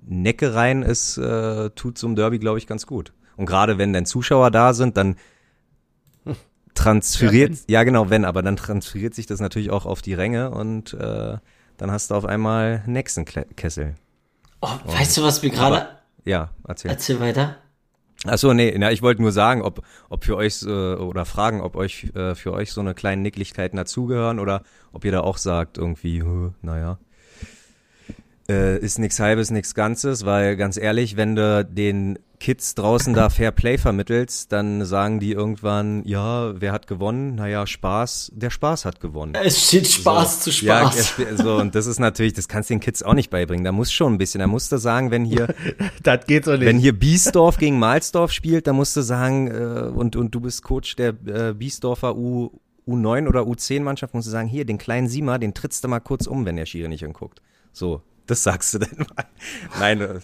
Neckereien 0.07 0.83
ist, 0.83 1.16
äh, 1.16 1.70
tut 1.70 1.96
so 1.96 2.07
ein 2.07 2.16
Derby, 2.16 2.38
glaube 2.38 2.59
ich, 2.59 2.66
ganz 2.66 2.87
gut. 2.87 3.12
Und 3.37 3.46
gerade 3.46 3.78
wenn 3.78 3.92
dann 3.92 4.07
Zuschauer 4.07 4.50
da 4.50 4.74
sind, 4.74 4.96
dann 4.96 5.16
transferiert, 6.74 7.52
ja, 7.68 7.80
ja, 7.80 7.85
genau, 7.85 8.11
wenn, 8.11 8.24
aber 8.24 8.42
dann 8.42 8.57
transferiert 8.57 9.14
sich 9.14 9.26
das 9.26 9.40
natürlich 9.40 9.70
auch 9.70 9.87
auf 9.87 10.02
die 10.02 10.14
Ränge 10.14 10.50
und 10.50 10.92
äh, 10.94 11.38
dann 11.76 11.90
hast 11.90 12.11
du 12.11 12.14
auf 12.14 12.24
einmal 12.24 12.83
nächsten 12.87 13.24
Kessel. 13.24 13.94
Oh, 14.61 14.68
weißt 14.85 15.16
du, 15.16 15.22
was 15.22 15.42
wir 15.42 15.50
gerade. 15.50 15.88
Ja, 16.24 16.50
erzähl. 16.66 16.90
Erzähl 16.90 17.20
weiter. 17.20 17.57
Achso, 18.27 18.55
nee, 18.55 18.75
na, 18.79 18.91
ich 18.91 19.03
wollte 19.03 19.21
nur 19.21 19.33
sagen, 19.33 19.61
ob, 19.61 19.83
ob 20.09 20.25
für 20.25 20.37
euch 20.37 20.63
äh, 20.63 20.95
oder 20.95 21.27
fragen, 21.27 21.61
ob 21.61 21.77
euch 21.77 22.11
äh, 22.15 22.35
für 22.35 22.53
euch 22.55 22.73
so 22.73 22.81
eine 22.81 22.95
kleine 22.95 23.21
Nicklichkeiten 23.21 23.77
dazugehören 23.77 24.39
oder 24.39 24.63
ob 24.93 25.05
ihr 25.05 25.13
da 25.13 25.21
auch 25.21 25.37
sagt, 25.37 25.77
irgendwie, 25.77 26.23
naja, 26.63 26.99
äh, 28.49 28.79
ist 28.79 28.99
nichts 28.99 29.21
halbes, 29.21 29.51
nichts 29.51 29.75
Ganzes, 29.75 30.25
weil 30.25 30.57
ganz 30.57 30.79
ehrlich, 30.79 31.17
wenn 31.17 31.37
du 31.37 31.65
den 31.65 32.19
Kids 32.44 32.74
draußen 32.74 33.14
da 33.14 33.30
Fair 33.30 33.52
Play 33.52 33.78
vermittelst, 33.78 34.52
dann 34.52 34.85
sagen 34.85 35.18
die 35.18 35.33
irgendwann, 35.33 36.04
ja, 36.04 36.61
wer 36.61 36.72
hat 36.72 36.87
gewonnen? 36.87 37.37
Naja, 37.37 37.66
Spaß, 37.66 38.33
der 38.35 38.50
Spaß 38.50 38.85
hat 38.85 39.00
gewonnen. 39.00 39.33
Es 39.35 39.68
steht 39.68 39.87
Spaß 39.87 40.35
so, 40.35 40.50
zu 40.50 40.52
Spaß. 40.52 41.14
Ja, 41.16 41.37
so, 41.38 41.57
und 41.57 41.74
das 41.74 41.87
ist 41.87 42.00
natürlich, 42.00 42.35
das 42.35 42.46
kannst 42.46 42.68
du 42.68 42.74
den 42.74 42.80
Kids 42.80 43.02
auch 43.02 43.14
nicht 43.14 43.30
beibringen. 43.30 43.64
Da 43.64 43.72
muss 43.72 43.90
schon 43.90 44.12
ein 44.12 44.18
bisschen, 44.18 44.40
da 44.40 44.46
musst 44.46 44.70
du 44.72 44.76
sagen, 44.76 45.11
wenn 45.11 45.24
hier, 45.24 45.54
das 46.02 46.26
geht 46.26 46.44
so 46.44 46.50
nicht. 46.52 46.66
wenn 46.66 46.78
hier 46.78 46.92
Biesdorf 46.92 47.57
gegen 47.57 47.78
Malsdorf 47.78 48.30
spielt, 48.30 48.66
dann 48.66 48.76
musst 48.76 48.94
du 48.94 49.00
sagen, 49.00 49.48
äh, 49.48 49.90
und, 49.94 50.14
und 50.14 50.35
du 50.35 50.40
bist 50.40 50.62
Coach 50.62 50.96
der 50.96 51.14
äh, 51.24 51.54
Biesdorfer 51.54 52.14
U, 52.14 52.50
U9 52.87 53.26
oder 53.26 53.44
U10 53.44 53.80
Mannschaft, 53.80 54.12
musst 54.12 54.26
du 54.26 54.30
sagen, 54.30 54.48
hier, 54.48 54.66
den 54.66 54.76
kleinen 54.76 55.09
Sima, 55.09 55.38
den 55.38 55.54
trittst 55.54 55.83
du 55.83 55.88
mal 55.88 56.00
kurz 56.00 56.26
um, 56.26 56.44
wenn 56.44 56.57
der 56.57 56.66
Schiri 56.66 56.88
nicht 56.88 57.07
anguckt. 57.07 57.40
So, 57.72 58.02
das 58.26 58.42
sagst 58.42 58.74
du 58.74 58.80
denn 58.80 58.98
mal. 58.98 59.24
Nein, 59.80 60.20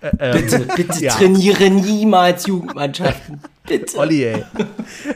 äh, 0.00 0.10
ja, 0.28 0.32
bitte, 0.36 0.58
bitte 0.76 1.04
ja. 1.04 1.12
trainiere 1.14 1.70
niemals 1.70 2.46
Jugendmannschaften. 2.46 3.40
Bitte. 3.66 3.98
Olli, 3.98 4.24
ey. 4.24 4.44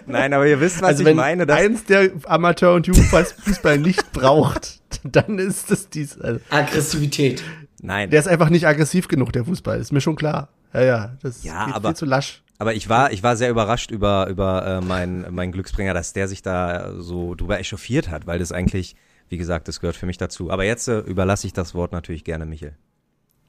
Nein, 0.07 0.33
aber 0.35 0.47
ihr 0.47 0.61
wisst, 0.61 0.83
was 0.83 0.89
Also 0.89 1.01
ich 1.03 1.07
wenn 1.07 1.17
meine. 1.17 1.47
Dass, 1.47 1.59
eins 1.59 1.85
der 1.85 2.11
Amateur- 2.25 2.75
und 2.75 2.87
Jugendfußball 2.87 3.79
nicht 3.79 4.13
braucht, 4.13 4.81
dann 5.05 5.39
ist 5.39 5.71
es 5.71 5.89
dies. 5.89 6.21
Also, 6.21 6.41
Aggressivität. 6.51 7.43
nein, 7.81 8.11
der 8.11 8.21
ist 8.21 8.29
einfach 8.29 8.51
nicht 8.51 8.67
aggressiv 8.67 9.09
genug, 9.09 9.33
der 9.33 9.45
Fußball. 9.45 9.79
Ist 9.81 9.93
mir 9.93 10.01
schon 10.01 10.17
klar. 10.17 10.49
Ja, 10.75 10.83
ja, 10.83 11.13
das 11.23 11.45
Ja, 11.45 11.67
geht 11.67 11.75
aber- 11.75 11.89
viel 11.91 11.97
zu 11.97 12.05
lasch. 12.07 12.43
aber 12.59 12.75
ich 12.75 12.89
war, 12.89 13.13
ich 13.13 13.23
war 13.23 13.37
sehr 13.37 13.51
überrascht 13.51 13.91
über, 13.91 14.27
über 14.29 14.67
äh, 14.67 14.81
meinen 14.85 15.27
mein 15.35 15.53
Glücksbringer, 15.53 15.95
dass 15.95 16.13
der 16.13 16.29
sich 16.29 16.43
da 16.43 16.93
so 16.99 17.35
drüber 17.35 17.59
echauffiert 17.59 18.11
hat, 18.11 18.27
weil 18.27 18.39
das 18.39 18.53
eigentlich, 18.53 18.97
wie 19.29 19.37
gesagt, 19.39 19.69
das 19.69 19.81
gehört 19.81 19.97
für 19.97 20.07
mich 20.07 20.19
dazu. 20.19 20.51
Aber 20.51 20.65
jetzt 20.65 20.89
äh, 20.89 20.99
überlasse 21.01 21.47
ich 21.47 21.53
das 21.53 21.75
Wort 21.75 21.93
natürlich 21.93 22.25
gerne 22.25 22.45
Michel. 22.47 22.75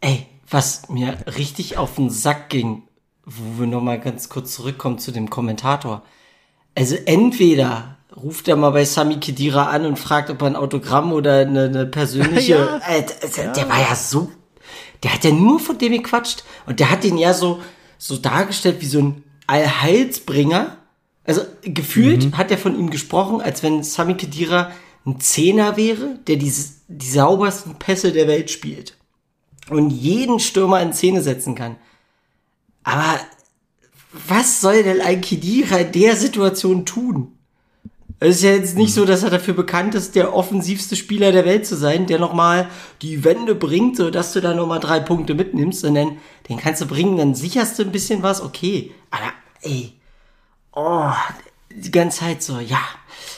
Ey, 0.03 0.27
was 0.49 0.89
mir 0.89 1.17
richtig 1.37 1.77
auf 1.77 1.95
den 1.95 2.09
Sack 2.09 2.49
ging, 2.49 2.83
wo 3.25 3.61
wir 3.61 3.67
nochmal 3.67 4.01
ganz 4.01 4.27
kurz 4.27 4.53
zurückkommen 4.53 4.99
zu 4.99 5.13
dem 5.13 5.29
Kommentator. 5.29 6.03
Also 6.75 6.97
entweder 7.05 7.99
ruft 8.13 8.49
er 8.49 8.57
mal 8.57 8.71
bei 8.71 8.83
Sami 8.83 9.21
Kedira 9.21 9.69
an 9.69 9.85
und 9.85 9.97
fragt, 9.97 10.29
ob 10.29 10.41
er 10.41 10.47
ein 10.47 10.55
Autogramm 10.57 11.13
oder 11.13 11.39
eine, 11.39 11.63
eine 11.63 11.85
persönliche. 11.85 12.53
Ja. 12.81 12.81
Äh, 12.85 13.05
der, 13.37 13.53
der 13.53 13.69
war 13.69 13.79
ja 13.79 13.95
so. 13.95 14.29
Der 15.03 15.13
hat 15.13 15.23
ja 15.23 15.31
nur 15.31 15.61
von 15.61 15.77
dem 15.77 15.93
gequatscht 15.93 16.43
und 16.65 16.81
der 16.81 16.91
hat 16.91 17.05
ihn 17.05 17.17
ja 17.17 17.33
so, 17.33 17.61
so 17.97 18.17
dargestellt 18.17 18.81
wie 18.81 18.87
so 18.87 18.99
ein 18.99 19.23
Allheilsbringer. 19.47 20.79
Also 21.23 21.43
gefühlt 21.61 22.35
hat 22.35 22.51
er 22.51 22.57
von 22.57 22.77
ihm 22.77 22.89
gesprochen, 22.89 23.39
als 23.39 23.63
wenn 23.63 23.83
Sami 23.83 24.15
Kedira 24.15 24.71
ein 25.05 25.21
Zehner 25.21 25.77
wäre, 25.77 26.19
der 26.27 26.35
die, 26.35 26.53
die 26.89 27.09
saubersten 27.09 27.75
Pässe 27.75 28.11
der 28.11 28.27
Welt 28.27 28.51
spielt 28.51 28.97
und 29.69 29.89
jeden 29.89 30.39
Stürmer 30.39 30.81
in 30.81 30.93
Szene 30.93 31.21
setzen 31.21 31.55
kann. 31.55 31.77
Aber 32.83 33.19
was 34.27 34.61
soll 34.61 34.83
denn 34.83 35.01
ein 35.01 35.21
Kedira 35.21 35.77
in 35.77 35.91
der 35.91 36.15
Situation 36.15 36.85
tun? 36.85 37.37
Es 38.19 38.37
ist 38.37 38.43
ja 38.43 38.51
jetzt 38.51 38.77
nicht 38.77 38.93
so, 38.93 39.03
dass 39.03 39.23
er 39.23 39.31
dafür 39.31 39.53
bekannt 39.53 39.95
ist, 39.95 40.15
der 40.15 40.33
offensivste 40.33 40.95
Spieler 40.95 41.31
der 41.33 41.43
Welt 41.43 41.65
zu 41.65 41.75
sein, 41.75 42.05
der 42.05 42.19
nochmal 42.19 42.69
die 43.01 43.25
Wende 43.25 43.53
bringt, 43.53 43.97
so 43.97 44.11
dass 44.11 44.31
du 44.31 44.39
da 44.39 44.53
nochmal 44.53 44.79
drei 44.79 45.01
Punkte 45.01 45.33
mitnimmst, 45.33 45.81
sondern 45.81 46.17
den 46.47 46.57
kannst 46.57 46.81
du 46.81 46.85
bringen, 46.85 47.17
dann 47.17 47.35
sicherst 47.35 47.77
du 47.77 47.83
ein 47.83 47.91
bisschen 47.91 48.23
was, 48.23 48.41
okay. 48.41 48.91
Aber 49.11 49.33
ey, 49.61 49.93
oh, 50.73 51.11
die 51.75 51.91
ganze 51.91 52.19
Zeit 52.19 52.43
so, 52.43 52.59
ja, 52.59 52.79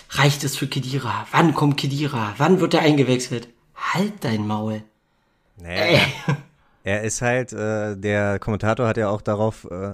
reicht 0.09 0.43
es 0.43 0.55
für 0.55 0.67
Kedira? 0.67 1.25
Wann 1.31 1.55
kommt 1.55 1.77
Kedira? 1.77 2.35
Wann 2.37 2.59
wird 2.59 2.75
er 2.75 2.81
eingewechselt? 2.81 3.47
Halt 3.75 4.13
dein 4.21 4.45
Maul. 4.45 4.83
Naja, 5.57 5.99
er 6.83 7.03
ist 7.03 7.21
halt, 7.21 7.53
äh, 7.53 7.95
der 7.95 8.39
Kommentator 8.39 8.87
hat 8.87 8.97
ja 8.97 9.09
auch 9.09 9.21
darauf 9.21 9.67
äh, 9.71 9.93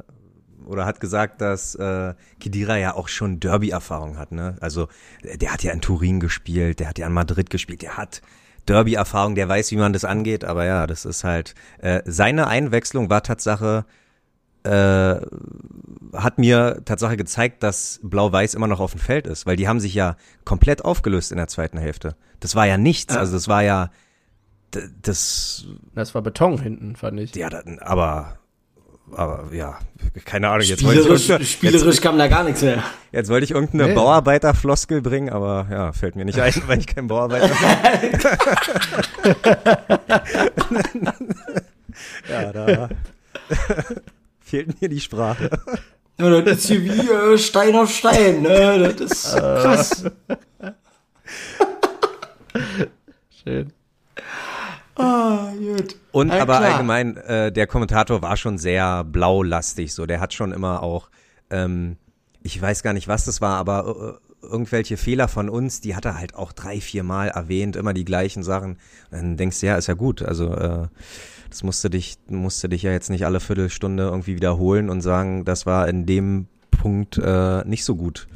oder 0.65 0.86
hat 0.86 1.00
gesagt, 1.00 1.41
dass 1.41 1.76
äh, 1.76 2.13
Kedira 2.39 2.78
ja 2.78 2.95
auch 2.95 3.08
schon 3.08 3.39
Derby-Erfahrung 3.39 4.17
hat. 4.17 4.32
Ne? 4.32 4.58
Also 4.62 4.88
äh, 5.24 5.38
der 5.38 5.54
hat 5.54 5.63
ja 5.63 5.71
in 5.71 5.82
Turin 5.82 6.19
gespielt, 6.19 6.80
der 6.80 6.89
hat 6.89 7.00
ja 7.00 7.08
in 7.08 7.13
Madrid 7.13 7.50
gespielt, 7.50 7.82
der 7.82 7.97
hat 7.97 8.21
Derby-Erfahrung, 8.67 9.36
der 9.36 9.50
weiß, 9.50 9.71
wie 9.71 9.78
man 9.78 9.93
das 9.93 10.06
angeht. 10.06 10.43
Aber 10.43 10.65
ja, 10.65 10.88
das 10.88 11.06
ist 11.06 11.24
halt 11.24 11.56
äh, 11.80 12.02
seine 12.06 12.47
Einwechslung 12.47 13.10
war 13.10 13.24
Tatsache 13.24 13.86
äh, 14.63 15.15
hat 16.13 16.38
mir 16.38 16.82
Tatsache 16.86 17.17
gezeigt, 17.17 17.63
dass 17.63 18.00
Blau-Weiß 18.04 18.54
immer 18.54 18.67
noch 18.67 18.80
auf 18.80 18.91
dem 18.91 19.00
Feld 19.00 19.26
ist, 19.26 19.47
weil 19.47 19.56
die 19.56 19.67
haben 19.67 19.80
sich 19.80 19.95
ja 19.95 20.17
komplett 20.45 20.86
aufgelöst 20.86 21.32
in 21.32 21.38
der 21.38 21.47
zweiten 21.47 21.80
Hälfte. 21.80 22.15
Das 22.39 22.56
war 22.56 22.67
ja 22.67 22.78
nichts, 22.78 23.15
also 23.15 23.34
das 23.34 23.47
war 23.47 23.63
ja 23.63 23.89
das 25.02 25.66
Das 25.96 26.14
war 26.16 26.22
Beton 26.22 26.62
hinten, 26.62 26.96
fand 26.96 27.20
ich. 27.20 27.36
ja, 27.36 27.50
dann, 27.50 27.80
aber, 27.80 28.38
aber 29.12 29.50
ja, 29.54 29.78
keine 30.26 30.50
Ahnung. 30.50 30.66
Jetzt 30.66 30.84
wollte, 30.84 31.00
ich 31.00 31.06
Spielerisch, 31.06 31.30
irgendeine, 31.30 31.46
spielerisch 31.46 31.96
jetzt, 31.96 32.02
kam 32.02 32.18
da 32.18 32.28
gar 32.28 32.44
nichts 32.44 32.62
mehr. 32.62 32.84
jetzt 33.12 33.30
wollte 33.30 33.44
ich 33.46 33.52
irgendeine 33.52 33.88
Nee. 33.88 33.94
Bauarbeiterfloskel 33.96 35.02
bringen, 35.02 35.30
aber 35.30 35.68
ja, 35.70 35.92
fällt 35.94 36.16
mir 36.16 36.26
nicht 36.26 36.40
ein, 36.40 36.54
weil 36.68 36.80
ich 36.80 36.88
kein 36.88 37.08
Bauarbeiter 37.08 37.50
bin. 37.50 38.20
ja, 42.30 42.52
da 42.54 42.90
fehlt 44.40 44.82
mir 44.82 44.90
die 44.90 45.02
Sprache. 45.02 45.50
Ja, 46.20 46.42
das 46.42 46.60
ist 46.60 46.68
hier 46.68 46.84
wie 46.84 47.34
äh, 47.34 47.38
Stein 47.38 47.76
auf 47.76 47.92
Stein, 47.94 48.42
ne? 48.44 48.94
Das 48.98 49.12
ist 49.12 49.36
krass. 49.36 50.04
Schön. 53.44 53.74
Ah, 54.95 55.51
gut. 55.58 55.95
Und 56.12 56.30
Ja, 56.30 56.41
aber 56.41 56.58
klar. 56.58 56.71
allgemein, 56.73 57.17
äh, 57.17 57.51
der 57.51 57.67
Kommentator 57.67 58.21
war 58.21 58.38
schon 58.38 58.58
sehr 58.58 59.04
blaulastig, 59.04 59.93
so. 59.93 60.06
Der 60.06 60.19
hat 60.19 60.34
schon 60.34 60.51
immer 60.51 60.84
auch, 60.84 61.10
ähm, 61.49 61.97
ich 62.43 62.62
weiß 62.62 62.84
gar 62.84 62.93
nicht, 62.93 63.08
was 63.08 63.25
das 63.25 63.41
war, 63.41 63.58
aber 63.58 64.19
äh, 64.41 64.45
irgendwelche 64.45 64.97
Fehler 64.97 65.27
von 65.27 65.49
uns, 65.49 65.82
die 65.82 65.95
hat 65.95 66.06
er 66.06 66.17
halt 66.17 66.36
auch 66.36 66.51
drei, 66.51 66.82
vier 66.82 67.04
Mal 67.04 67.30
erwähnt, 67.30 67.75
immer 67.75 67.93
die 67.93 68.06
gleichen 68.06 68.43
Sachen. 68.43 68.77
Dann 69.12 69.38
denkst 69.38 69.60
du, 69.60 69.67
ja, 69.67 69.75
ist 69.75 69.88
ja 69.88 69.93
gut. 69.93 70.21
Also 70.21 70.54
äh, 70.54 70.88
das 71.49 71.63
musste 71.63 71.89
dich, 71.89 72.17
musste 72.27 72.67
dich 72.69 72.84
ja 72.84 72.91
jetzt 72.91 73.10
nicht 73.10 73.25
alle 73.25 73.39
Viertelstunde 73.39 74.04
irgendwie 74.04 74.36
wiederholen 74.36 74.89
und 74.89 75.01
sagen, 75.01 75.45
das 75.45 75.65
war 75.65 75.88
in 75.88 76.06
dem 76.06 76.47
Punkt 76.71 77.17
äh, 77.17 77.63
nicht 77.65 77.86
so 77.86 77.95
gut 77.95 78.27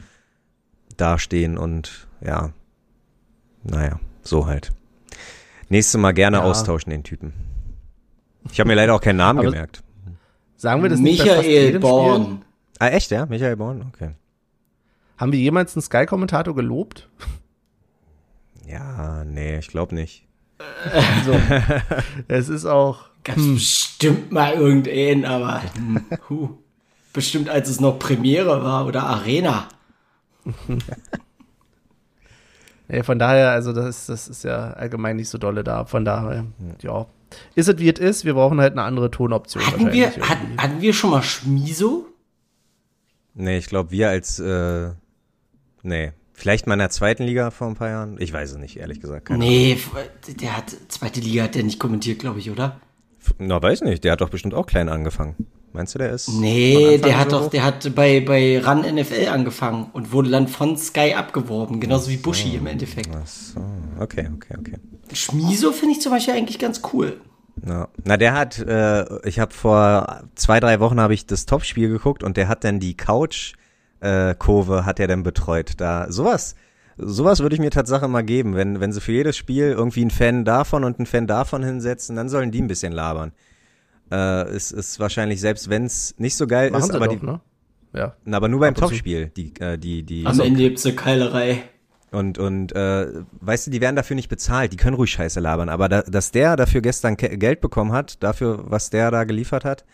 dastehen 0.97 1.57
und 1.57 2.07
ja, 2.21 2.51
naja, 3.63 3.99
so 4.21 4.45
halt. 4.45 4.71
Nächstes 5.69 5.99
Mal 5.99 6.11
gerne 6.13 6.37
Ja. 6.37 6.43
austauschen, 6.43 6.89
den 6.91 7.03
Typen. 7.03 7.33
Ich 8.51 8.59
habe 8.59 8.67
mir 8.67 8.75
leider 8.75 8.93
auch 8.93 9.01
keinen 9.01 9.17
Namen 9.17 9.39
Aber- 9.39 9.49
gemerkt. 9.49 9.81
Sagen 10.57 10.81
wir 10.83 10.89
das 10.89 10.99
nicht 10.99 11.19
Michael 11.21 11.43
Spiel? 11.43 11.79
Born. 11.79 12.41
Ah, 12.79 12.87
echt, 12.87 13.11
ja? 13.11 13.25
Michael 13.25 13.57
Born? 13.57 13.85
Okay. 13.93 14.11
Haben 15.17 15.31
wir 15.31 15.39
jemals 15.39 15.75
einen 15.75 15.81
Sky-Kommentator 15.83 16.55
gelobt? 16.55 17.09
Ja, 18.67 19.23
nee, 19.25 19.59
ich 19.59 19.67
glaube 19.67 19.95
nicht. 19.95 20.25
So. 21.25 21.37
es 22.27 22.49
ist 22.49 22.65
auch. 22.65 23.05
Gab's 23.23 23.45
bestimmt 23.45 24.31
mal 24.31 24.53
irgendeinen, 24.53 25.25
aber 25.25 25.61
hm, 25.75 26.05
huh. 26.29 26.49
bestimmt 27.11 27.49
als 27.49 27.69
es 27.69 27.79
noch 27.81 27.99
Premiere 27.99 28.63
war 28.63 28.85
oder 28.85 29.03
Arena. 29.03 29.67
Nee, 32.87 33.03
von 33.03 33.19
daher, 33.19 33.51
also 33.51 33.73
das 33.73 33.85
ist, 33.87 34.09
das 34.09 34.27
ist 34.27 34.43
ja 34.43 34.71
allgemein 34.71 35.15
nicht 35.15 35.29
so 35.29 35.37
dolle 35.37 35.63
da. 35.63 35.85
Von 35.85 36.05
daher, 36.05 36.45
ja. 36.81 37.07
Ist 37.55 37.67
es 37.67 37.79
wie 37.79 37.89
es 37.89 37.99
ist, 37.99 38.25
wir 38.25 38.35
brauchen 38.35 38.61
halt 38.61 38.73
eine 38.73 38.83
andere 38.83 39.11
Tonoption. 39.11 39.65
Hatten 39.65 39.91
wir, 39.91 40.05
wahrscheinlich 40.05 40.57
hatten, 40.57 40.81
wir 40.81 40.93
schon 40.93 41.09
mal 41.09 41.23
Schmiso? 41.23 42.07
Nee, 43.33 43.57
ich 43.57 43.67
glaube, 43.67 43.91
wir 43.91 44.09
als, 44.09 44.39
äh, 44.39 44.91
nee. 45.83 46.11
Vielleicht 46.33 46.67
mal 46.67 46.73
in 46.73 46.79
der 46.79 46.89
zweiten 46.89 47.23
Liga 47.23 47.49
vor 47.49 47.67
ein 47.67 47.75
paar 47.75 47.89
Jahren? 47.89 48.17
Ich 48.19 48.31
weiß 48.31 48.51
es 48.51 48.57
nicht, 48.57 48.77
ehrlich 48.77 48.99
gesagt. 48.99 49.25
Keine 49.25 49.39
Nee, 49.39 49.77
der 50.39 50.57
hat, 50.57 50.75
zweite 50.89 51.21
Liga 51.21 51.43
hat 51.43 51.55
der 51.55 51.63
nicht 51.63 51.79
kommentiert, 51.79 52.19
glaube 52.19 52.39
ich, 52.39 52.51
oder? 52.51 52.63
Ahnung. 52.63 52.81
Na, 53.39 53.61
weiß 53.61 53.81
nicht. 53.81 54.03
Der 54.03 54.11
hat 54.11 54.21
doch 54.21 54.29
bestimmt 54.29 54.53
auch 54.53 54.65
klein 54.65 54.89
angefangen. 54.89 55.35
Meinst 55.75 55.93
du, 55.93 55.99
der 55.99 56.11
ist? 56.11 56.29
Nee, 56.29 56.99
der 56.99 57.19
hat 57.19 57.31
so 57.31 57.39
doch, 57.39 57.49
der 57.49 57.65
hat 57.65 57.93
bei, 57.93 58.21
bei 58.21 58.63
Run 58.65 58.85
NFL 58.95 59.27
angefangen 59.27 59.87
und 59.91 60.13
wurde 60.13 60.29
dann 60.29 60.47
von 60.47 60.77
Sky 60.77 61.13
abgeworben, 61.13 61.81
genauso 61.81 62.09
wie 62.09 62.15
Buschi 62.15 62.55
im 62.55 62.65
Endeffekt. 62.65 63.09
Ach 63.13 63.27
so. 63.27 63.59
Okay, 63.99 64.29
okay, 64.33 64.55
okay. 64.57 64.75
Schmiso 65.11 65.73
finde 65.73 65.95
ich 65.95 66.01
zum 66.01 66.13
Beispiel 66.13 66.33
eigentlich 66.33 66.59
ganz 66.59 66.81
cool. 66.93 67.19
Ja. 67.67 67.89
Na, 68.05 68.15
der 68.15 68.33
hat, 68.33 68.57
äh, 68.59 69.27
ich 69.27 69.39
habe 69.39 69.53
vor 69.53 70.23
zwei, 70.35 70.61
drei 70.61 70.79
Wochen 70.79 70.99
habe 71.01 71.13
ich 71.13 71.25
das 71.25 71.45
Topspiel 71.45 71.89
geguckt 71.89 72.23
und 72.23 72.37
der 72.37 72.47
hat 72.47 72.63
dann 72.63 72.79
die 72.79 72.95
Couch-Kurve 72.95 74.85
hat 74.85 75.01
er 75.01 75.07
dann 75.07 75.23
betreut. 75.23 75.73
Da 75.77 76.09
sowas, 76.09 76.55
sowas 76.97 77.41
würde 77.41 77.55
ich 77.55 77.61
mir 77.61 77.71
Tatsache 77.71 78.07
mal 78.07 78.23
geben, 78.23 78.55
wenn 78.55 78.79
wenn 78.79 78.93
sie 78.93 79.01
für 79.01 79.11
jedes 79.11 79.35
Spiel 79.35 79.71
irgendwie 79.71 80.01
einen 80.01 80.11
Fan 80.11 80.45
davon 80.45 80.85
und 80.85 80.99
einen 80.99 81.05
Fan 81.05 81.27
davon 81.27 81.63
hinsetzen, 81.63 82.15
dann 82.15 82.29
sollen 82.29 82.51
die 82.51 82.61
ein 82.61 82.67
bisschen 82.67 82.93
labern. 82.93 83.33
Äh, 84.11 84.43
es 84.49 84.71
ist 84.71 84.99
wahrscheinlich 84.99 85.41
selbst 85.41 85.69
wenn 85.69 85.85
es 85.85 86.15
nicht 86.17 86.35
so 86.35 86.47
geil 86.47 86.71
Machen 86.71 86.83
ist, 86.83 86.95
aber 86.95 87.07
doch, 87.07 87.19
die, 87.19 87.25
ne? 87.25 87.41
Ja. 87.93 88.15
na, 88.25 88.37
aber 88.37 88.47
nur 88.47 88.59
beim. 88.59 88.75
Topspiel, 88.75 89.31
die 89.35 89.53
äh, 89.59 89.77
die 89.77 90.03
die 90.03 90.25
Am 90.25 90.39
Ende 90.39 90.59
gibt's 90.59 90.85
eine 90.85 90.95
Keilerei. 90.95 91.63
und, 92.11 92.37
und 92.37 92.73
äh, 92.73 93.07
weißt 93.41 93.67
du, 93.67 93.71
die 93.71 93.81
werden 93.81 93.95
dafür 93.95 94.15
nicht 94.15 94.29
bezahlt, 94.29 94.73
die 94.73 94.77
können 94.77 94.95
ruhig 94.95 95.11
Scheiße 95.11 95.39
labern, 95.39 95.69
aber 95.69 95.89
da, 95.89 96.01
dass 96.03 96.31
der 96.31 96.55
dafür 96.55 96.81
gestern 96.81 97.17
Ke 97.17 97.37
Geld 97.37 97.61
bekommen 97.61 97.93
hat, 97.93 98.21
dafür, 98.21 98.63
was 98.69 98.89
der 98.89 99.11
da 99.11 99.23
geliefert 99.23 99.65
hat, 99.65 99.85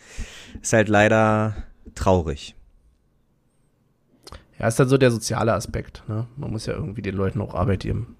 ist 0.61 0.73
halt 0.73 0.89
leider 0.89 1.55
traurig. 1.95 2.55
Ja, 4.59 4.67
ist 4.67 4.79
dann 4.79 4.89
so 4.89 4.97
der 4.97 5.09
soziale 5.09 5.53
Aspekt. 5.53 6.03
Ne? 6.07 6.27
Man 6.37 6.51
muss 6.51 6.67
ja 6.67 6.73
irgendwie 6.73 7.01
den 7.01 7.15
Leuten 7.15 7.41
auch 7.41 7.55
Arbeit 7.55 7.79
geben. 7.81 8.15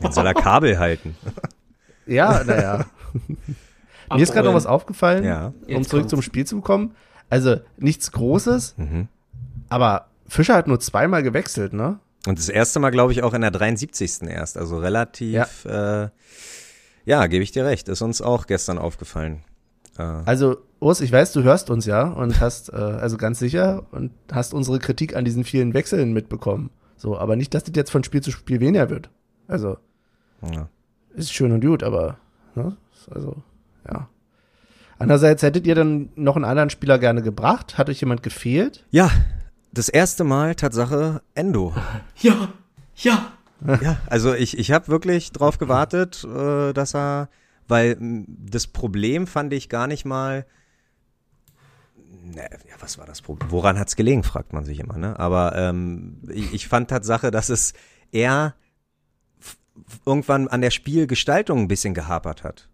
Jetzt 0.00 0.14
soll 0.14 0.26
er 0.26 0.34
Kabel 0.34 0.78
halten. 0.78 1.16
Ja, 2.08 2.44
naja. 2.44 2.86
Mir 4.12 4.22
ist 4.22 4.32
gerade 4.32 4.48
noch 4.48 4.54
was 4.54 4.66
aufgefallen, 4.66 5.24
Ja. 5.24 5.46
um 5.48 5.54
Jetzt 5.68 5.90
zurück 5.90 6.02
kommt's. 6.02 6.10
zum 6.10 6.22
Spiel 6.22 6.46
zu 6.46 6.60
kommen. 6.60 6.94
Also 7.28 7.56
nichts 7.76 8.12
Großes, 8.12 8.74
Mhm. 8.78 9.08
aber 9.68 10.06
Fischer 10.28 10.54
hat 10.54 10.66
nur 10.68 10.80
zweimal 10.80 11.22
gewechselt, 11.22 11.72
ne? 11.72 11.98
Und 12.26 12.38
das 12.38 12.48
erste 12.48 12.80
Mal, 12.80 12.90
glaube 12.90 13.12
ich, 13.12 13.22
auch 13.22 13.34
in 13.34 13.40
der 13.42 13.50
73. 13.52 14.28
erst, 14.28 14.56
also 14.56 14.78
relativ, 14.78 15.32
ja, 15.64 16.04
äh, 16.04 16.08
ja 17.04 17.26
gebe 17.28 17.42
ich 17.44 17.52
dir 17.52 17.64
recht, 17.64 17.88
ist 17.88 18.02
uns 18.02 18.20
auch 18.20 18.46
gestern 18.46 18.78
aufgefallen. 18.78 19.42
Äh, 19.98 20.02
Also, 20.02 20.56
Urs, 20.80 21.00
ich 21.00 21.10
weiß, 21.12 21.32
du 21.32 21.42
hörst 21.42 21.70
uns 21.70 21.86
ja 21.86 22.02
und 22.08 22.40
hast, 22.40 22.70
äh, 22.72 22.76
also 22.76 23.16
ganz 23.16 23.38
sicher, 23.38 23.86
und 23.92 24.10
hast 24.32 24.54
unsere 24.54 24.78
Kritik 24.78 25.16
an 25.16 25.24
diesen 25.24 25.44
vielen 25.44 25.72
Wechseln 25.74 26.12
mitbekommen. 26.12 26.70
So, 26.96 27.16
aber 27.18 27.36
nicht, 27.36 27.54
dass 27.54 27.64
das 27.64 27.74
jetzt 27.76 27.90
von 27.90 28.02
Spiel 28.04 28.20
zu 28.22 28.30
Spiel 28.32 28.60
weniger 28.60 28.90
wird. 28.90 29.08
Also, 29.48 29.78
ja. 30.52 30.68
ist 31.14 31.32
schön 31.32 31.52
und 31.52 31.64
gut, 31.64 31.82
aber, 31.82 32.18
ne? 32.56 32.76
Also, 33.10 33.36
ja. 33.90 34.08
Andererseits 34.98 35.42
hättet 35.42 35.66
ihr 35.66 35.74
dann 35.74 36.08
noch 36.16 36.36
einen 36.36 36.46
anderen 36.46 36.70
Spieler 36.70 36.98
gerne 36.98 37.22
gebracht? 37.22 37.76
Hat 37.76 37.90
euch 37.90 38.00
jemand 38.00 38.22
gefehlt? 38.22 38.84
ja, 38.90 39.10
das 39.72 39.90
erste 39.90 40.24
Mal 40.24 40.54
Tatsache 40.54 41.22
Endo. 41.34 41.74
Ja, 42.16 42.48
ja. 42.96 43.32
Ja, 43.80 43.98
also 44.06 44.34
ich, 44.34 44.58
ich 44.58 44.70
habe 44.70 44.88
wirklich 44.88 45.32
drauf 45.32 45.58
gewartet, 45.58 46.24
äh, 46.24 46.72
dass 46.72 46.94
er, 46.94 47.30
weil 47.68 47.96
das 47.98 48.66
Problem 48.66 49.26
fand 49.26 49.52
ich 49.54 49.68
gar 49.68 49.86
nicht 49.86 50.04
mal, 50.04 50.46
ne, 52.22 52.48
ja, 52.68 52.74
was 52.80 52.98
war 52.98 53.06
das 53.06 53.22
Problem? 53.22 53.50
Woran 53.50 53.78
hat's 53.78 53.96
gelegen, 53.96 54.24
fragt 54.24 54.52
man 54.52 54.66
sich 54.66 54.78
immer, 54.78 54.98
ne? 54.98 55.18
Aber 55.18 55.56
ähm, 55.56 56.20
ich, 56.28 56.52
ich 56.52 56.68
fand 56.68 56.90
Tatsache, 56.90 57.30
dass 57.30 57.48
es 57.48 57.72
eher 58.12 58.54
irgendwann 60.04 60.48
an 60.48 60.60
der 60.60 60.70
Spielgestaltung 60.70 61.60
ein 61.60 61.68
bisschen 61.68 61.94
gehapert 61.94 62.44
hat. 62.44 62.68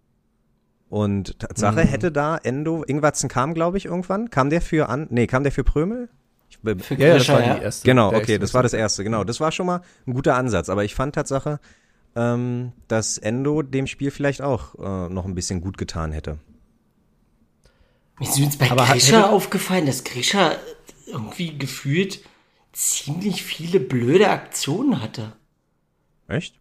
Und 0.93 1.39
Tatsache 1.39 1.81
hätte 1.81 2.13
da 2.13 2.37
Endo, 2.37 2.85
Ingwatzen 2.87 3.31
kam, 3.31 3.55
glaube 3.55 3.79
ich, 3.79 3.87
irgendwann. 3.87 4.29
Kam 4.29 4.51
der 4.51 4.61
für 4.61 4.91
an, 4.91 5.07
nee, 5.09 5.27
kam 5.27 5.43
der 5.43 5.51
für 5.51 5.65
Prömel? 5.65 6.11
Ich, 6.51 6.59
bin- 6.59 6.81
Für 6.81 6.97
Ja, 6.97 7.07
ja, 7.07 7.15
das 7.15 7.23
Grisha, 7.23 7.33
war 7.33 7.47
ja. 7.47 7.55
die 7.55 7.63
erste. 7.63 7.87
Genau, 7.87 8.11
der 8.11 8.19
okay, 8.19 8.39
das 8.39 8.53
war 8.53 8.63
das 8.63 8.75
erste, 8.75 9.03
genau. 9.03 9.25
Das 9.25 9.41
war 9.41 9.53
schon 9.53 9.65
mal 9.65 9.81
ein 10.07 10.13
guter 10.13 10.35
Ansatz. 10.37 10.69
Aber 10.69 10.85
ich 10.85 10.95
fand 10.95 11.15
Tatsache, 11.15 11.61
ähm, 12.15 12.73
dass 12.89 13.17
Endo 13.17 13.63
dem 13.63 13.87
Spiel 13.87 14.11
vielleicht 14.11 14.43
auch 14.43 14.75
äh, 14.75 15.09
noch 15.09 15.25
ein 15.25 15.35
bisschen 15.35 15.63
gut 15.63 15.79
getan 15.79 16.13
hätte. 16.13 16.37
Mir 18.21 18.29
ist 18.29 18.37
übrigens 18.37 18.59
bei 18.59 18.71
Aber 18.71 18.85
Grisha 18.85 19.31
aufgefallen, 19.31 19.87
dass 19.87 20.05
Grisha 20.05 20.57
irgendwie 21.07 21.57
gefühlt 21.57 22.21
ziemlich 22.75 23.43
viele 23.45 23.81
blöde 23.81 24.29
Aktionen 24.29 25.01
hatte. 25.01 25.33
Echt? 26.29 26.55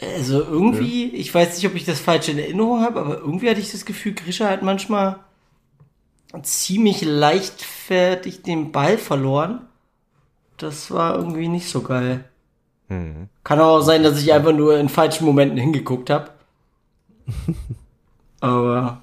Also 0.00 0.40
irgendwie, 0.42 1.06
ich 1.06 1.34
weiß 1.34 1.56
nicht, 1.56 1.66
ob 1.66 1.74
ich 1.74 1.84
das 1.86 2.00
falsch 2.00 2.28
in 2.28 2.38
Erinnerung 2.38 2.80
habe, 2.82 3.00
aber 3.00 3.18
irgendwie 3.18 3.48
hatte 3.48 3.60
ich 3.60 3.72
das 3.72 3.86
Gefühl, 3.86 4.12
Grisha 4.14 4.48
hat 4.48 4.62
manchmal 4.62 5.16
ziemlich 6.42 7.02
leichtfertig 7.02 8.42
den 8.42 8.72
Ball 8.72 8.98
verloren. 8.98 9.62
Das 10.58 10.90
war 10.90 11.16
irgendwie 11.16 11.48
nicht 11.48 11.68
so 11.68 11.80
geil. 11.80 12.24
Hm. 12.88 13.28
Kann 13.42 13.60
auch 13.60 13.80
sein, 13.80 14.02
dass 14.02 14.20
ich 14.20 14.32
einfach 14.32 14.52
nur 14.52 14.78
in 14.78 14.88
falschen 14.88 15.24
Momenten 15.24 15.58
hingeguckt 15.58 16.10
habe. 16.10 16.30
aber 18.40 19.02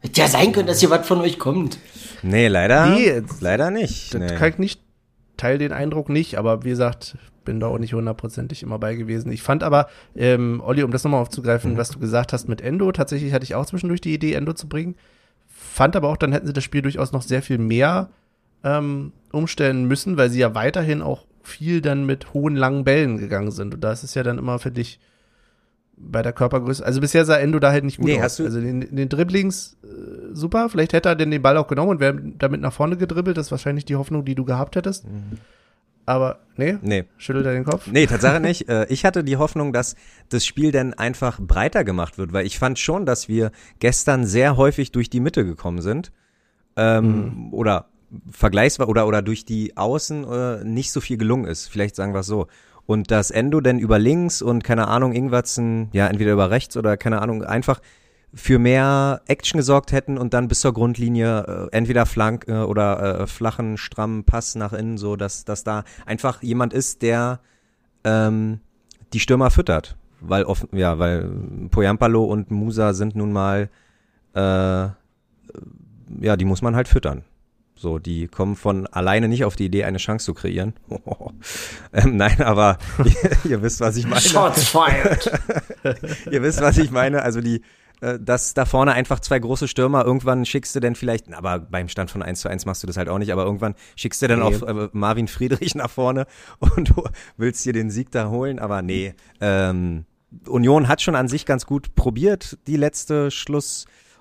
hätte 0.00 0.20
ja 0.20 0.28
sein 0.28 0.52
können, 0.52 0.68
dass 0.68 0.80
hier 0.80 0.90
was 0.90 1.06
von 1.06 1.20
euch 1.20 1.38
kommt. 1.38 1.78
Nee, 2.22 2.48
leider. 2.48 2.86
Nee, 2.86 3.22
leider 3.40 3.70
nicht. 3.70 4.14
Das 4.14 4.20
Nee. 4.20 4.36
kann 4.36 4.50
ich 4.50 4.58
nicht, 4.58 4.80
teile 5.40 5.58
den 5.58 5.72
Eindruck 5.72 6.08
nicht, 6.08 6.38
aber 6.38 6.64
wie 6.64 6.70
gesagt, 6.70 7.16
bin 7.44 7.60
da 7.60 7.66
auch 7.66 7.78
nicht 7.78 7.94
hundertprozentig 7.94 8.62
immer 8.62 8.78
bei 8.78 8.94
gewesen. 8.94 9.32
Ich 9.32 9.42
fand 9.42 9.62
aber, 9.62 9.88
ähm, 10.14 10.62
Olli, 10.64 10.82
um 10.82 10.90
das 10.90 11.04
nochmal 11.04 11.22
aufzugreifen, 11.22 11.76
was 11.76 11.90
du 11.90 11.98
gesagt 11.98 12.32
hast 12.32 12.48
mit 12.48 12.60
Endo, 12.60 12.92
tatsächlich 12.92 13.32
hatte 13.32 13.44
ich 13.44 13.54
auch 13.54 13.66
zwischendurch 13.66 14.00
die 14.00 14.14
Idee, 14.14 14.34
Endo 14.34 14.52
zu 14.52 14.68
bringen. 14.68 14.96
Fand 15.48 15.96
aber 15.96 16.08
auch, 16.08 16.16
dann 16.16 16.32
hätten 16.32 16.46
sie 16.46 16.52
das 16.52 16.64
Spiel 16.64 16.82
durchaus 16.82 17.12
noch 17.12 17.22
sehr 17.22 17.42
viel 17.42 17.58
mehr 17.58 18.10
ähm, 18.62 19.12
umstellen 19.32 19.86
müssen, 19.86 20.16
weil 20.16 20.30
sie 20.30 20.40
ja 20.40 20.54
weiterhin 20.54 21.02
auch 21.02 21.26
viel 21.42 21.80
dann 21.80 22.04
mit 22.04 22.34
hohen, 22.34 22.56
langen 22.56 22.84
Bällen 22.84 23.16
gegangen 23.16 23.50
sind. 23.50 23.74
Und 23.74 23.82
da 23.82 23.92
ist 23.92 24.04
es 24.04 24.14
ja 24.14 24.22
dann 24.22 24.38
immer 24.38 24.58
für 24.58 24.70
dich 24.70 25.00
bei 26.02 26.22
der 26.22 26.32
Körpergröße. 26.32 26.84
Also 26.84 27.00
bisher 27.00 27.24
sah 27.24 27.36
Endo 27.36 27.58
da 27.58 27.70
halt 27.72 27.84
nicht 27.84 27.98
gut 27.98 28.06
Nee, 28.06 28.16
aus. 28.16 28.22
hast 28.22 28.38
du- 28.38 28.44
also 28.44 28.58
in 28.58 28.80
den 28.96 29.08
Dribblings 29.08 29.76
äh, 29.84 29.86
super. 30.34 30.68
Vielleicht 30.70 30.92
hätte 30.94 31.10
er 31.10 31.16
denn 31.16 31.30
den 31.30 31.42
Ball 31.42 31.56
auch 31.56 31.68
genommen 31.68 31.90
und 31.90 32.00
wäre 32.00 32.18
damit 32.38 32.60
nach 32.60 32.72
vorne 32.72 32.96
gedribbelt. 32.96 33.36
Das 33.36 33.46
ist 33.46 33.50
wahrscheinlich 33.50 33.84
die 33.84 33.96
Hoffnung, 33.96 34.24
die 34.24 34.34
du 34.34 34.44
gehabt 34.44 34.76
hättest. 34.76 35.04
Aber 36.06 36.38
nee, 36.56 36.76
Nee. 36.82 37.04
schüttelt 37.18 37.46
er 37.46 37.52
den 37.52 37.64
Kopf. 37.64 37.86
Nee, 37.86 38.06
Tatsache 38.06 38.40
nicht. 38.40 38.68
Äh, 38.68 38.86
Ich 38.88 39.04
hatte 39.04 39.22
die 39.22 39.36
Hoffnung, 39.36 39.72
dass 39.72 39.94
das 40.30 40.44
Spiel 40.46 40.72
dann 40.72 40.94
einfach 40.94 41.38
breiter 41.40 41.84
gemacht 41.84 42.18
wird, 42.18 42.32
weil 42.32 42.46
ich 42.46 42.58
fand 42.58 42.78
schon, 42.78 43.06
dass 43.06 43.28
wir 43.28 43.52
gestern 43.78 44.24
sehr 44.26 44.56
häufig 44.56 44.92
durch 44.92 45.10
die 45.10 45.20
Mitte 45.20 45.44
gekommen 45.44 45.82
sind. 45.82 46.10
Ähm, 46.76 47.48
Oder 47.52 47.86
vergleichsweise 48.30 48.88
oder, 48.88 49.06
oder 49.06 49.22
durch 49.22 49.44
die 49.44 49.76
Außen 49.76 50.24
äh, 50.24 50.64
nicht 50.64 50.90
so 50.90 51.00
viel 51.00 51.16
gelungen 51.16 51.44
ist. 51.44 51.68
Vielleicht 51.68 51.94
sagen 51.94 52.12
wir 52.12 52.20
es 52.20 52.26
so. 52.26 52.48
Und 52.90 53.12
dass 53.12 53.30
Endo 53.30 53.60
dann 53.60 53.78
über 53.78 54.00
links 54.00 54.42
und 54.42 54.64
keine 54.64 54.88
Ahnung, 54.88 55.12
Ingwatzen, 55.12 55.90
ja, 55.92 56.08
entweder 56.08 56.32
über 56.32 56.50
rechts 56.50 56.76
oder 56.76 56.96
keine 56.96 57.22
Ahnung, 57.22 57.44
einfach 57.44 57.80
für 58.34 58.58
mehr 58.58 59.20
Action 59.28 59.58
gesorgt 59.58 59.92
hätten 59.92 60.18
und 60.18 60.34
dann 60.34 60.48
bis 60.48 60.58
zur 60.58 60.74
Grundlinie 60.74 61.68
äh, 61.70 61.76
entweder 61.76 62.04
Flank 62.04 62.46
äh, 62.48 62.62
oder 62.62 63.20
äh, 63.20 63.26
flachen, 63.28 63.76
strammen 63.76 64.24
Pass 64.24 64.56
nach 64.56 64.72
innen, 64.72 64.98
so 64.98 65.14
dass, 65.14 65.44
dass 65.44 65.62
da 65.62 65.84
einfach 66.04 66.42
jemand 66.42 66.72
ist, 66.72 67.02
der 67.02 67.38
ähm, 68.02 68.58
die 69.12 69.20
Stürmer 69.20 69.52
füttert. 69.52 69.96
Weil 70.20 70.42
offen, 70.42 70.68
ja, 70.72 70.98
weil 70.98 71.30
Poyampalo 71.70 72.24
und 72.24 72.50
Musa 72.50 72.92
sind 72.92 73.14
nun 73.14 73.30
mal 73.30 73.70
äh, 74.34 74.40
ja, 74.40 74.96
die 76.36 76.44
muss 76.44 76.60
man 76.60 76.74
halt 76.74 76.88
füttern. 76.88 77.22
So, 77.80 77.98
die 77.98 78.28
kommen 78.28 78.56
von 78.56 78.86
alleine 78.88 79.26
nicht 79.26 79.46
auf 79.46 79.56
die 79.56 79.64
Idee, 79.64 79.84
eine 79.84 79.96
Chance 79.96 80.26
zu 80.26 80.34
kreieren. 80.34 80.74
ähm, 81.94 82.16
nein, 82.18 82.42
aber 82.42 82.76
ihr, 83.02 83.50
ihr 83.52 83.62
wisst, 83.62 83.80
was 83.80 83.96
ich 83.96 84.06
meine. 84.06 84.20
Shots 84.20 84.68
fired. 84.68 85.30
Ihr 86.30 86.42
wisst, 86.42 86.60
was 86.60 86.76
ich 86.76 86.90
meine. 86.90 87.22
Also 87.22 87.40
die, 87.40 87.62
äh, 88.02 88.18
dass 88.20 88.52
da 88.52 88.66
vorne 88.66 88.92
einfach 88.92 89.20
zwei 89.20 89.38
große 89.38 89.66
Stürmer, 89.66 90.04
irgendwann 90.04 90.44
schickst 90.44 90.76
du 90.76 90.80
denn 90.80 90.94
vielleicht, 90.94 91.32
aber 91.32 91.58
beim 91.58 91.88
Stand 91.88 92.10
von 92.10 92.22
1 92.22 92.40
zu 92.40 92.50
1 92.50 92.66
machst 92.66 92.82
du 92.82 92.86
das 92.86 92.98
halt 92.98 93.08
auch 93.08 93.18
nicht, 93.18 93.32
aber 93.32 93.44
irgendwann 93.46 93.74
schickst 93.96 94.20
du 94.20 94.28
dann 94.28 94.40
Nee. 94.40 94.44
auf 94.44 94.60
äh, 94.60 94.88
Marvin 94.92 95.26
Friedrich 95.26 95.74
nach 95.74 95.88
vorne 95.90 96.26
und 96.58 96.90
du 96.90 97.04
willst 97.38 97.64
dir 97.64 97.72
den 97.72 97.90
Sieg 97.90 98.10
da 98.10 98.28
holen, 98.28 98.58
aber 98.58 98.82
nee. 98.82 99.14
Ähm, 99.40 100.04
Union 100.46 100.86
hat 100.86 101.00
schon 101.00 101.16
an 101.16 101.28
sich 101.28 101.46
ganz 101.46 101.64
gut 101.64 101.94
probiert, 101.94 102.58
die 102.66 102.76
letzte 102.76 103.30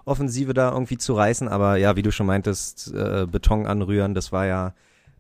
Schlussoffensive 0.09 0.53
da 0.53 0.71
irgendwie 0.71 0.97
zu 0.97 1.13
reißen, 1.13 1.47
aber 1.47 1.77
ja, 1.77 1.95
wie 1.95 2.01
du 2.01 2.11
schon 2.11 2.25
meintest, 2.25 2.93
äh, 2.93 3.27
Beton 3.29 3.65
anrühren, 3.65 4.13
das 4.13 4.31
war 4.31 4.45
ja 4.45 4.73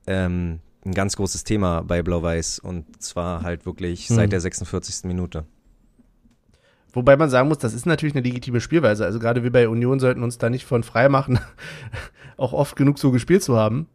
ähm, 0.07 0.59
ein 0.85 0.93
ganz 0.93 1.15
großes 1.15 1.43
Thema 1.43 1.83
bei 1.83 2.01
Blau-Weiß 2.01 2.59
und 2.59 3.01
zwar 3.01 3.43
halt 3.43 3.65
wirklich 3.65 4.07
seit 4.07 4.25
Hm. 4.25 4.29
der 4.31 4.41
46. 4.41 5.05
Minute. 5.05 5.45
Wobei 6.91 7.17
man 7.17 7.29
sagen 7.29 7.49
muss, 7.49 7.59
das 7.59 7.73
ist 7.73 7.85
natürlich 7.85 8.15
eine 8.15 8.23
legitime 8.23 8.61
Spielweise. 8.61 9.05
Also 9.05 9.19
gerade 9.19 9.43
wir 9.43 9.51
bei 9.51 9.69
Union 9.69 9.99
sollten 9.99 10.23
uns 10.23 10.39
da 10.39 10.49
nicht 10.49 10.65
von 10.65 10.81
frei 10.81 11.07
machen, 11.07 11.39
auch 12.37 12.53
oft 12.53 12.75
genug 12.75 12.97
so 12.97 13.11
gespielt 13.11 13.43
zu 13.43 13.55
haben. 13.55 13.87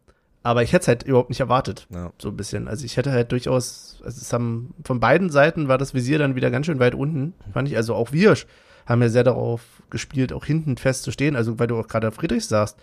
Aber 0.45 0.63
ich 0.63 0.73
hätte 0.73 0.83
es 0.83 0.89
halt 0.89 1.03
überhaupt 1.03 1.31
nicht 1.31 1.41
erwartet. 1.41 1.89
Ja. 1.93 2.13
So 2.21 2.29
ein 2.29 2.37
bisschen. 2.37 2.69
Also 2.69 2.85
ich 2.85 2.97
hätte 2.97 3.11
halt 3.11 3.33
durchaus, 3.33 4.01
also 4.05 4.21
es 4.21 4.33
haben, 4.33 4.75
von 4.85 5.01
beiden 5.01 5.31
Seiten 5.31 5.69
war 5.69 5.79
das 5.79 5.95
Visier 5.95 6.19
dann 6.19 6.37
wieder 6.37 6.51
ganz 6.51 6.67
schön 6.67 6.79
weit 6.79 6.95
unten, 6.95 7.33
fand 7.53 7.67
ich. 7.67 7.77
Also 7.77 7.95
auch 7.95 8.13
wir 8.13 8.37
haben 8.87 9.03
ja 9.03 9.09
sehr 9.09 9.25
darauf 9.25 9.63
gespielt, 9.95 10.33
auch 10.33 10.45
hinten 10.45 10.77
fest 10.77 11.05
zu 11.05 11.13
stehen. 11.13 11.37
Also 11.37 11.59
weil 11.59 11.69
du 11.69 11.79
auch 11.79 11.87
gerade 11.87 12.11
Friedrich 12.11 12.45
sagst, 12.47 12.77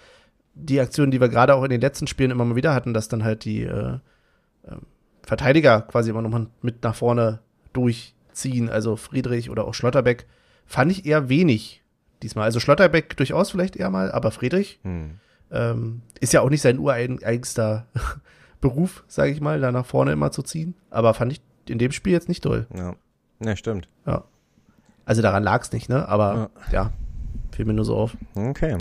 die 0.54 0.80
Aktion, 0.80 1.12
die 1.12 1.20
wir 1.22 1.28
gerade 1.30 1.54
auch 1.54 1.64
in 1.64 1.70
den 1.70 1.82
letzten 1.82 2.08
Spielen 2.08 2.32
immer 2.32 2.46
mal 2.46 2.56
wieder 2.56 2.74
hatten, 2.74 2.94
dass 2.94 3.10
dann 3.10 3.24
halt 3.24 3.44
die 3.46 3.64
äh, 3.64 4.00
äh, 4.64 4.76
Verteidiger 5.24 5.82
quasi 5.82 6.10
immer 6.10 6.22
nochmal 6.22 6.48
mit 6.62 6.82
nach 6.84 6.96
vorne 6.96 7.40
durchziehen, 7.74 8.70
also 8.70 8.96
Friedrich 8.96 9.50
oder 9.50 9.66
auch 9.66 9.74
Schlotterbeck, 9.74 10.26
fand 10.66 10.92
ich 10.92 11.06
eher 11.06 11.28
wenig 11.30 11.84
diesmal. 12.24 12.46
Also 12.46 12.60
Schlotterbeck 12.60 13.18
durchaus 13.18 13.52
vielleicht 13.52 13.76
eher 13.76 13.90
mal, 13.90 14.12
aber 14.12 14.32
Friedrich 14.32 14.80
Hm. 14.84 15.20
ähm, 15.52 16.02
ist 16.22 16.34
ja 16.34 16.42
auch 16.42 16.50
nicht 16.50 16.62
sein 16.62 16.80
ureigenster 16.80 17.88
Beruf, 18.62 19.04
sage 19.08 19.32
ich 19.32 19.42
mal, 19.42 19.60
da 19.60 19.72
nach 19.72 19.86
vorne 19.86 20.12
immer 20.12 20.32
zu 20.32 20.44
ziehen. 20.44 20.76
Aber 20.90 21.14
fand 21.14 21.34
ich 21.34 21.42
in 21.68 21.78
dem 21.80 21.92
Spiel 21.92 22.14
jetzt 22.14 22.30
nicht 22.30 22.44
toll. 22.44 22.68
Ja. 22.76 22.96
ja, 23.44 23.56
stimmt. 23.56 23.88
Ja. 24.06 24.24
Also 25.12 25.22
daran 25.22 25.44
lag 25.44 25.62
es 25.62 25.74
nicht, 25.74 25.90
ne? 25.90 26.08
Aber 26.08 26.52
ja. 26.72 26.94
fiel 27.52 27.66
mir 27.66 27.74
nur 27.74 27.84
so 27.84 27.98
auf. 27.98 28.16
Okay. 28.34 28.78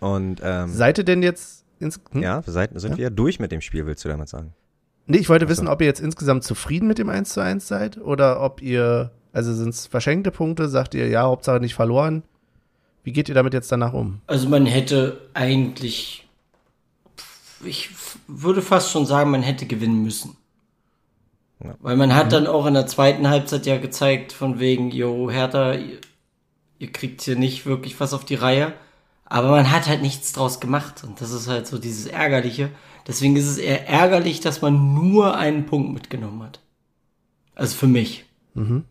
Und 0.00 0.40
ähm, 0.42 0.70
Seid 0.72 0.96
ihr 0.96 1.04
denn 1.04 1.22
jetzt 1.22 1.66
ins 1.80 2.00
hm? 2.12 2.22
ja, 2.22 2.42
seid, 2.46 2.70
sind 2.80 2.92
Ja. 2.92 2.96
wir 2.96 3.10
durch 3.10 3.38
mit 3.40 3.52
dem 3.52 3.60
Spiel, 3.60 3.84
willst 3.84 4.02
du 4.02 4.08
damit 4.08 4.30
sagen? 4.30 4.54
Nee, 5.04 5.18
ich 5.18 5.28
wollte 5.28 5.44
Ach 5.44 5.48
so. 5.48 5.52
wissen, 5.52 5.68
ob 5.68 5.82
ihr 5.82 5.86
jetzt 5.86 6.00
insgesamt 6.00 6.44
zufrieden 6.44 6.88
mit 6.88 6.96
dem 6.96 7.10
1 7.10 7.28
zu 7.28 7.42
1 7.42 7.68
seid 7.68 7.98
oder 7.98 8.40
ob 8.40 8.62
ihr, 8.62 9.10
also 9.34 9.52
sind 9.52 9.68
es 9.68 9.86
verschenkte 9.86 10.30
Punkte, 10.30 10.70
sagt 10.70 10.94
ihr, 10.94 11.08
ja, 11.08 11.24
Hauptsache 11.24 11.60
nicht 11.60 11.74
verloren. 11.74 12.22
Wie 13.04 13.12
geht 13.12 13.28
ihr 13.28 13.34
damit 13.34 13.52
jetzt 13.52 13.70
danach 13.70 13.92
um? 13.92 14.22
Also 14.26 14.48
man 14.48 14.64
hätte 14.64 15.20
eigentlich, 15.34 16.26
ich 17.66 17.90
würde 18.28 18.62
fast 18.62 18.90
schon 18.92 19.04
sagen, 19.04 19.30
man 19.30 19.42
hätte 19.42 19.66
gewinnen 19.66 20.02
müssen. 20.02 20.38
Ja. 21.62 21.74
Weil 21.80 21.96
man 21.96 22.14
hat 22.14 22.32
dann 22.32 22.46
auch 22.46 22.66
in 22.66 22.74
der 22.74 22.86
zweiten 22.86 23.28
Halbzeit 23.28 23.66
ja 23.66 23.78
gezeigt, 23.78 24.32
von 24.32 24.60
wegen, 24.60 24.90
jo, 24.90 25.30
Hertha, 25.30 25.72
ihr, 25.74 25.98
ihr 26.78 26.92
kriegt 26.92 27.22
hier 27.22 27.36
nicht 27.36 27.66
wirklich 27.66 27.98
was 27.98 28.12
auf 28.12 28.24
die 28.24 28.34
Reihe. 28.34 28.72
Aber 29.24 29.50
man 29.50 29.70
hat 29.72 29.88
halt 29.88 30.02
nichts 30.02 30.32
draus 30.32 30.60
gemacht. 30.60 31.02
Und 31.04 31.20
das 31.20 31.32
ist 31.32 31.48
halt 31.48 31.66
so 31.66 31.78
dieses 31.78 32.06
Ärgerliche. 32.06 32.70
Deswegen 33.06 33.36
ist 33.36 33.46
es 33.46 33.58
eher 33.58 33.88
ärgerlich, 33.88 34.40
dass 34.40 34.62
man 34.62 34.94
nur 34.94 35.36
einen 35.36 35.66
Punkt 35.66 35.92
mitgenommen 35.92 36.42
hat. 36.42 36.60
Also 37.54 37.76
für 37.76 37.86
mich. 37.86 38.24
Mhm. 38.54 38.84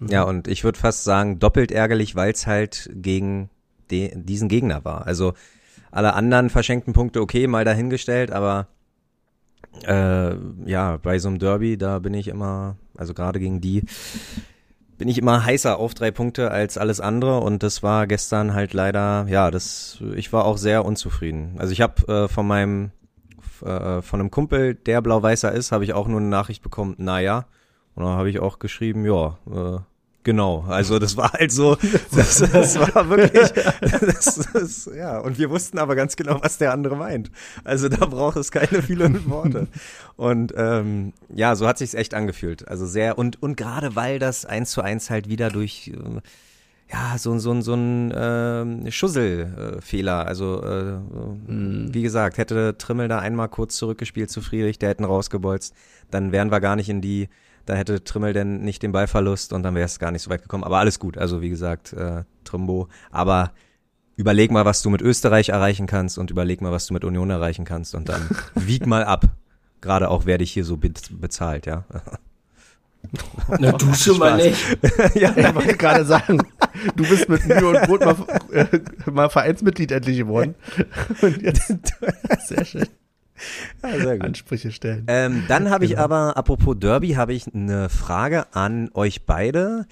Ja, 0.00 0.24
und 0.24 0.48
ich 0.48 0.64
würde 0.64 0.78
fast 0.78 1.04
sagen, 1.04 1.38
doppelt 1.38 1.72
ärgerlich, 1.72 2.16
weil 2.16 2.32
es 2.32 2.46
halt 2.46 2.90
gegen 2.92 3.50
de, 3.90 4.12
diesen 4.14 4.48
Gegner 4.48 4.84
war. 4.84 5.06
Also 5.06 5.34
alle 5.90 6.14
anderen 6.14 6.50
verschenkten 6.50 6.92
Punkte 6.92 7.20
okay, 7.20 7.46
mal 7.46 7.64
dahingestellt, 7.64 8.30
aber 8.30 8.68
äh, 9.84 10.36
ja, 10.64 10.96
bei 10.98 11.18
so 11.18 11.28
einem 11.28 11.38
Derby, 11.38 11.76
da 11.76 11.98
bin 11.98 12.14
ich 12.14 12.28
immer, 12.28 12.76
also 12.96 13.14
gerade 13.14 13.40
gegen 13.40 13.60
die, 13.60 13.84
bin 14.98 15.08
ich 15.08 15.18
immer 15.18 15.44
heißer 15.44 15.78
auf 15.78 15.94
drei 15.94 16.10
Punkte 16.10 16.50
als 16.50 16.78
alles 16.78 17.00
andere 17.00 17.40
und 17.40 17.62
das 17.62 17.82
war 17.82 18.06
gestern 18.06 18.54
halt 18.54 18.72
leider, 18.72 19.26
ja, 19.28 19.50
das, 19.50 20.02
ich 20.14 20.32
war 20.32 20.44
auch 20.44 20.56
sehr 20.56 20.84
unzufrieden. 20.84 21.56
Also 21.58 21.72
ich 21.72 21.80
habe 21.80 22.06
äh, 22.08 22.28
von 22.28 22.46
meinem, 22.46 22.90
äh, 23.62 24.00
von 24.02 24.20
einem 24.20 24.30
Kumpel, 24.30 24.74
der 24.74 25.02
blau-weißer 25.02 25.52
ist, 25.52 25.72
habe 25.72 25.84
ich 25.84 25.92
auch 25.92 26.08
nur 26.08 26.20
eine 26.20 26.28
Nachricht 26.28 26.62
bekommen, 26.62 26.94
naja, 26.98 27.46
und 27.94 28.04
dann 28.04 28.16
habe 28.16 28.30
ich 28.30 28.40
auch 28.40 28.58
geschrieben, 28.58 29.04
ja, 29.04 29.38
äh, 29.50 29.80
Genau, 30.26 30.64
also 30.66 30.98
das 30.98 31.16
war 31.16 31.34
halt 31.34 31.52
so, 31.52 31.76
das, 32.10 32.38
das 32.38 32.80
war 32.80 33.08
wirklich, 33.08 33.48
das, 33.80 34.48
das, 34.52 34.90
ja, 34.92 35.20
und 35.20 35.38
wir 35.38 35.50
wussten 35.50 35.78
aber 35.78 35.94
ganz 35.94 36.16
genau, 36.16 36.40
was 36.42 36.58
der 36.58 36.72
andere 36.72 36.96
meint. 36.96 37.30
Also 37.62 37.88
da 37.88 38.06
braucht 38.06 38.36
es 38.36 38.50
keine 38.50 38.82
vielen 38.82 39.30
Worte. 39.30 39.68
Und 40.16 40.52
ähm, 40.56 41.12
ja, 41.32 41.54
so 41.54 41.68
hat 41.68 41.78
sich's 41.78 41.94
echt 41.94 42.12
angefühlt. 42.12 42.66
Also 42.66 42.86
sehr, 42.86 43.18
und, 43.18 43.40
und 43.40 43.56
gerade 43.56 43.94
weil 43.94 44.18
das 44.18 44.44
eins 44.44 44.72
zu 44.72 44.82
eins 44.82 45.10
halt 45.10 45.28
wieder 45.28 45.48
durch 45.48 45.92
äh, 45.94 46.20
ja, 46.92 47.18
so, 47.18 47.38
so, 47.38 47.60
so 47.60 47.74
ein 47.74 48.10
äh, 48.10 48.90
Schusselfehler. 48.90 50.26
Also, 50.26 50.60
äh, 50.60 50.98
mhm. 51.52 51.94
wie 51.94 52.02
gesagt, 52.02 52.38
hätte 52.38 52.76
Trimmel 52.78 53.06
da 53.06 53.20
einmal 53.20 53.48
kurz 53.48 53.76
zurückgespielt 53.76 54.30
zu 54.30 54.40
Friedrich, 54.40 54.80
der 54.80 54.88
hätten 54.88 55.04
rausgebolzt, 55.04 55.72
dann 56.10 56.32
wären 56.32 56.50
wir 56.50 56.58
gar 56.58 56.74
nicht 56.74 56.88
in 56.88 57.00
die 57.00 57.28
da 57.66 57.74
hätte 57.74 58.02
Trimmel 58.02 58.32
denn 58.32 58.62
nicht 58.62 58.82
den 58.82 58.92
Ballverlust 58.92 59.52
und 59.52 59.62
dann 59.62 59.74
wäre 59.74 59.84
es 59.84 59.98
gar 59.98 60.12
nicht 60.12 60.22
so 60.22 60.30
weit 60.30 60.42
gekommen. 60.42 60.64
Aber 60.64 60.78
alles 60.78 60.98
gut. 60.98 61.18
Also 61.18 61.42
wie 61.42 61.50
gesagt, 61.50 61.92
äh, 61.92 62.22
Trimbo. 62.44 62.88
Aber 63.10 63.52
überleg 64.16 64.50
mal, 64.50 64.64
was 64.64 64.82
du 64.82 64.90
mit 64.90 65.02
Österreich 65.02 65.50
erreichen 65.50 65.86
kannst 65.86 66.16
und 66.16 66.30
überleg 66.30 66.60
mal, 66.62 66.72
was 66.72 66.86
du 66.86 66.94
mit 66.94 67.04
Union 67.04 67.28
erreichen 67.28 67.64
kannst 67.64 67.94
und 67.94 68.08
dann 68.08 68.28
wieg 68.54 68.86
mal 68.86 69.04
ab. 69.04 69.26
Gerade 69.80 70.08
auch, 70.08 70.26
wer 70.26 70.38
dich 70.38 70.52
hier 70.52 70.64
so 70.64 70.76
be 70.76 70.90
bezahlt, 71.10 71.66
ja. 71.66 71.84
Na, 73.58 73.72
du 73.72 73.92
schon 73.94 74.18
mal 74.18 74.36
nicht. 74.36 74.58
ja, 75.14 75.36
ich 75.36 75.54
wollte 75.54 75.76
gerade 75.76 76.04
sagen, 76.04 76.40
du 76.96 77.08
bist 77.08 77.28
mit 77.28 77.46
Mühe 77.46 77.66
und 77.66 77.82
Brot 77.82 78.04
mal, 78.04 78.16
äh, 78.50 78.66
mal 79.10 79.28
Vereinsmitglied 79.28 79.92
endlich 79.92 80.18
geworden. 80.18 80.54
Und 81.20 81.42
jetzt, 81.42 81.72
sehr 82.46 82.64
schön. 82.64 82.88
Ja. 83.82 84.12
Ansprüche 84.18 84.70
stellen. 84.70 85.04
Ähm, 85.08 85.44
dann 85.48 85.70
habe 85.70 85.84
ich 85.84 85.92
genau. 85.92 86.04
aber, 86.04 86.36
apropos 86.36 86.76
Derby, 86.78 87.10
habe 87.10 87.34
ich 87.34 87.52
eine 87.52 87.88
Frage 87.88 88.54
an 88.54 88.90
euch 88.94 89.24
beide. 89.24 89.86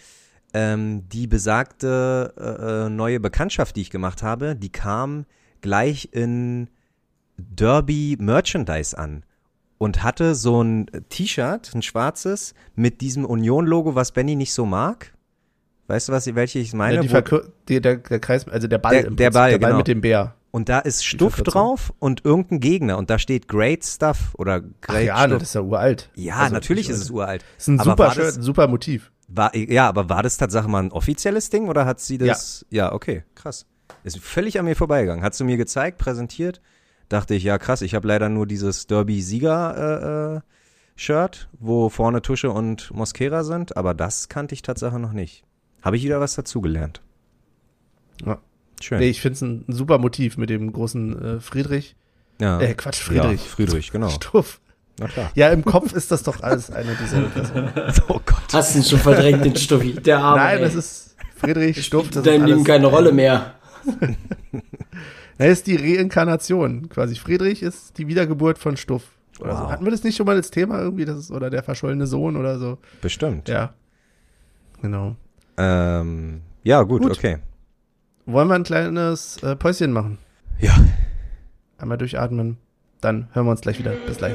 Ähm, 0.53 1.09
die 1.09 1.27
besagte 1.27 2.33
äh, 2.39 2.87
äh, 2.87 2.89
neue 2.89 3.19
Bekanntschaft, 3.21 3.77
die 3.77 3.83
ich 3.83 3.91
gemacht 3.91 4.23
habe, 4.23 4.55
die 4.55 4.71
kam 4.71 5.27
gleich 5.61 6.11
in 6.13 6.69
Derby 7.37 8.17
Merchandise 8.21 8.97
an 8.97 9.25
und 9.79 10.03
hatte 10.03 10.35
so 10.35 10.63
ein 10.63 10.87
T-Shirt, 11.09 11.75
ein 11.75 11.83
schwarzes, 11.83 12.55
mit 12.77 13.01
diesem 13.01 13.25
Union-Logo, 13.25 13.95
was 13.95 14.13
Benny 14.13 14.37
nicht 14.37 14.53
so 14.53 14.65
mag. 14.65 15.13
Weißt 15.87 16.09
du, 16.09 16.13
was, 16.13 16.33
welche 16.35 16.61
ich 16.61 16.73
meine? 16.73 17.05
Ja, 17.05 17.23
die, 17.69 17.81
der, 17.81 17.97
der 17.97 18.21
Kreis, 18.21 18.49
also 18.49 18.69
der 18.69 18.79
Ball, 18.79 19.03
der, 19.03 19.11
der 19.11 19.31
Ball, 19.31 19.51
der 19.51 19.59
Ball 19.59 19.71
genau. 19.71 19.79
mit 19.79 19.89
dem 19.89 20.01
Bär. 20.01 20.35
Und 20.55 20.69
da 20.69 20.79
ist 20.79 21.05
Stuff 21.05 21.43
drauf 21.43 21.93
und 21.99 22.25
irgendein 22.25 22.61
Gegner 22.61 22.97
und 22.97 23.11
da 23.11 23.19
steht 23.19 23.49
Great 23.49 23.85
Stuff 23.85 24.37
oder 24.39 24.61
Great 24.61 24.77
Ach 24.87 25.01
ja, 25.01 25.19
Stuff. 25.19 25.39
das 25.41 25.49
ist 25.49 25.55
ja 25.57 25.61
uralt. 25.63 26.11
Ja, 26.15 26.37
also 26.37 26.55
natürlich 26.55 26.89
ist 26.89 27.01
es 27.01 27.11
uralt. 27.11 27.45
Das 27.57 27.65
ist 27.65 27.69
ein 27.71 27.81
aber 27.81 27.91
super 27.91 28.11
Shirt, 28.13 28.37
ein 28.37 28.43
super 28.43 28.69
Motiv. 28.69 29.11
War, 29.27 29.57
ja, 29.57 29.89
aber 29.89 30.09
war 30.09 30.23
das 30.23 30.37
tatsächlich 30.37 30.71
mal 30.71 30.85
ein 30.85 30.93
offizielles 30.93 31.51
Ding 31.51 31.67
oder 31.69 31.87
hat 31.87 31.99
sie 31.99 32.19
das? 32.19 32.65
Ja, 32.71 32.85
ja 32.85 32.93
okay, 32.93 33.25
krass. 33.35 33.67
Ist 34.05 34.21
völlig 34.21 34.57
an 34.61 34.67
mir 34.67 34.77
vorbeigegangen. 34.77 35.25
Hat 35.25 35.35
sie 35.35 35.43
mir 35.43 35.57
gezeigt, 35.57 35.99
präsentiert. 35.99 36.61
Dachte 37.09 37.35
ich, 37.35 37.43
ja 37.43 37.59
krass, 37.59 37.83
ich 37.83 37.97
habe 37.97 38.07
leider 38.07 38.29
nur 38.29 38.47
dieses 38.47 38.87
Derby-Sieger 38.87 40.37
äh, 40.37 40.37
äh, 40.37 40.41
Shirt, 40.95 41.49
wo 41.59 41.89
vorne 41.89 42.23
Tusche 42.23 42.53
und 42.53 42.95
Mosquera 42.95 43.43
sind, 43.43 43.77
aber 43.77 43.93
das 43.93 44.29
kannte 44.29 44.55
ich 44.55 44.63
tatsächlich 44.63 45.03
noch 45.03 45.15
nicht. 45.15 45.43
Habe 45.83 45.97
ich 45.97 46.05
wieder 46.05 46.21
was 46.21 46.37
dazugelernt. 46.37 47.03
Ja. 48.25 48.39
Schön. 48.85 48.99
Nee, 48.99 49.09
ich 49.09 49.23
finde 49.23 49.35
es 49.35 49.41
ein, 49.41 49.65
super 49.69 49.97
Motiv 49.97 50.37
mit 50.37 50.51
dem 50.51 50.71
großen 50.71 51.37
äh, 51.37 51.41
Friedrich. 51.41 51.97
Ja. 52.39 52.61
Äh, 52.61 52.75
Quatsch, 52.75 53.01
Friedrich. 53.01 53.41
Ja, 53.41 53.49
Friedrich, 53.49 53.91
genau. 53.91 54.09
Stuff. 54.11 54.61
Na 54.99 55.09
klar. 55.09 55.31
Ja, 55.35 55.49
im 55.49 55.65
Kopf 55.65 55.95
ist 55.95 56.11
das 56.13 56.23
doch 56.23 56.43
alles 56.43 56.71
eine 56.71 56.95
dieser 56.95 57.23
Personen. 57.23 57.73
oh 58.09 58.21
Gott. 58.27 58.53
Hast 58.53 58.75
du 58.75 58.81
ihn 58.81 58.85
schon 58.85 58.99
verdrängt, 58.99 59.43
den 59.43 59.57
Stuffi, 59.57 59.95
der 59.95 60.19
Arme. 60.19 60.43
Nein, 60.43 60.59
ey. 60.59 60.65
das 60.65 60.75
ist 60.75 61.17
Friedrich 61.35 61.83
Stuff. 61.83 62.11
Das 62.11 62.25
Dein 62.25 62.45
Leben 62.45 62.63
keine 62.63 62.87
Rolle 62.87 63.11
mehr. 63.11 63.55
Das 65.39 65.49
ist 65.49 65.67
die 65.67 65.77
Reinkarnation 65.77 66.91
quasi. 66.91 67.15
Friedrich 67.15 67.63
ist 67.63 67.97
die 67.97 68.07
Wiedergeburt 68.07 68.59
von 68.59 68.77
Stuff. 68.77 69.05
Oder 69.41 69.53
wow. 69.53 69.59
so. 69.61 69.71
Hatten 69.71 69.85
wir 69.87 69.93
das 69.93 70.05
nicht 70.05 70.17
schon 70.19 70.27
mal 70.27 70.37
als 70.37 70.51
Thema 70.51 70.79
irgendwie? 70.79 71.07
Das 71.07 71.17
ist, 71.17 71.31
oder 71.31 71.49
der 71.49 71.63
verschollene 71.63 72.07
Sohn 72.07 72.37
oder 72.37 72.59
so? 72.59 72.77
Bestimmt. 73.01 73.49
Ja. 73.49 73.73
Genau. 74.83 75.17
Ähm, 75.57 76.43
ja, 76.63 76.83
gut, 76.83 77.01
gut, 77.01 77.13
okay. 77.13 77.39
Wollen 78.27 78.49
wir 78.49 78.55
ein 78.55 78.65
kleines 78.65 79.43
äh, 79.43 79.55
Päuschen 79.57 79.93
machen? 79.93 80.19
Ja. 80.59 80.75
Einmal 81.79 81.99
durchatmen. 81.99 82.57
Dann 83.01 83.29
hören 83.33 83.47
wir 83.47 83.51
uns 83.51 83.61
gleich 83.61 83.79
wieder. 83.79 83.93
Bis 84.07 84.17
gleich. 84.17 84.35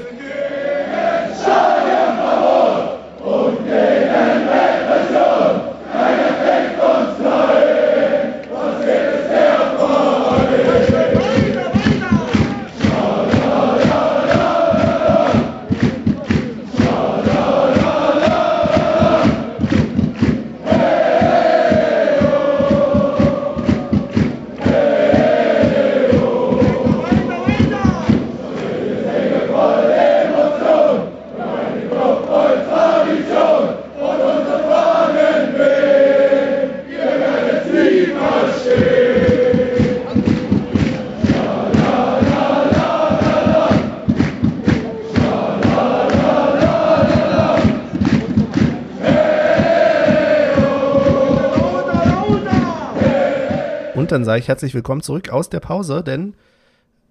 Und 54.09 54.13
dann 54.13 54.25
sage 54.25 54.39
ich 54.39 54.47
herzlich 54.47 54.73
willkommen 54.73 55.01
zurück 55.01 55.29
aus 55.29 55.51
der 55.51 55.59
Pause, 55.59 56.03
denn 56.03 56.33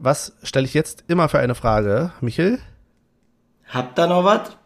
was 0.01 0.33
stelle 0.43 0.67
ich 0.67 0.75
jetzt 0.75 1.05
immer 1.07 1.29
für 1.29 1.39
eine 1.39 1.55
Frage? 1.55 2.11
Michel? 2.21 2.59
Habt 3.69 3.97
ihr 4.01 4.09
noch 4.09 4.25
was? 4.25 4.57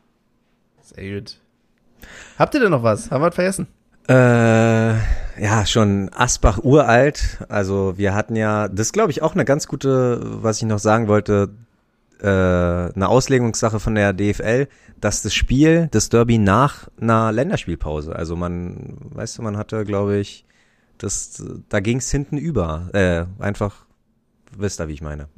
Sehr 0.80 1.20
gut. 1.20 1.36
Habt 2.38 2.54
ihr 2.54 2.60
denn 2.60 2.70
noch 2.70 2.82
was? 2.82 3.10
Haben 3.10 3.20
wir 3.20 3.26
was 3.26 3.34
vergessen? 3.34 3.66
Äh, 4.08 4.94
ja, 5.42 5.66
schon 5.66 6.08
Asbach 6.14 6.60
uralt. 6.64 7.44
Also 7.50 7.98
wir 7.98 8.14
hatten 8.14 8.34
ja, 8.34 8.68
das 8.68 8.94
glaube 8.94 9.10
ich 9.10 9.20
auch 9.20 9.34
eine 9.34 9.44
ganz 9.44 9.68
gute, 9.68 10.18
was 10.22 10.56
ich 10.56 10.64
noch 10.66 10.78
sagen 10.78 11.08
wollte, 11.08 11.50
äh, 12.22 12.28
eine 12.28 13.08
Auslegungssache 13.08 13.78
von 13.78 13.94
der 13.94 14.14
DFL, 14.14 14.68
dass 15.02 15.20
das 15.20 15.34
Spiel, 15.34 15.88
das 15.90 16.08
Derby 16.08 16.38
nach 16.38 16.88
einer 16.98 17.30
Länderspielpause, 17.30 18.16
also 18.16 18.36
man, 18.36 18.96
weißt 19.10 19.36
du, 19.36 19.42
man 19.42 19.58
hatte, 19.58 19.84
glaube 19.84 20.16
ich, 20.16 20.46
das, 21.02 21.42
da 21.68 21.80
ging 21.80 21.98
es 21.98 22.10
hinten 22.10 22.36
über. 22.36 22.88
Äh, 22.92 23.42
einfach, 23.42 23.86
wisst 24.56 24.80
ihr, 24.80 24.88
wie 24.88 24.92
ich 24.92 25.02
meine. 25.02 25.28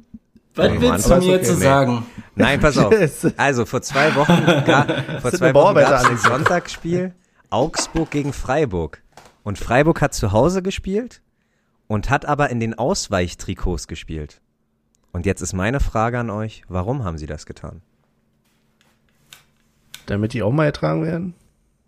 Was 0.53 0.67
ja, 0.67 0.79
willst 0.81 1.09
du 1.09 1.15
mir 1.15 1.35
okay. 1.35 1.41
zu 1.41 1.55
sagen? 1.55 2.05
Nein, 2.35 2.59
pass 2.59 2.77
auf. 2.77 2.93
Also 3.37 3.65
vor 3.65 3.81
zwei 3.81 4.15
Wochen, 4.15 4.45
gar, 4.65 4.87
vor 5.21 5.31
zwei 5.31 5.53
Wochen 5.53 5.75
gab 5.75 6.01
es 6.01 6.05
ein 6.05 6.17
Sonntagsspiel. 6.17 7.13
Augsburg 7.49 8.11
gegen 8.11 8.31
Freiburg. 8.31 9.01
Und 9.43 9.57
Freiburg 9.57 10.01
hat 10.01 10.13
zu 10.13 10.31
Hause 10.31 10.61
gespielt 10.61 11.21
und 11.87 12.09
hat 12.09 12.25
aber 12.25 12.49
in 12.51 12.59
den 12.59 12.73
Ausweichtrikots 12.75 13.87
gespielt. 13.87 14.41
Und 15.11 15.25
jetzt 15.25 15.41
ist 15.41 15.53
meine 15.53 15.79
Frage 15.79 16.19
an 16.19 16.29
euch, 16.29 16.63
warum 16.67 17.03
haben 17.03 17.17
sie 17.17 17.27
das 17.27 17.45
getan? 17.45 17.81
Damit 20.05 20.33
die 20.33 20.43
auch 20.43 20.51
mal 20.51 20.65
ertragen 20.65 21.03
werden? 21.03 21.33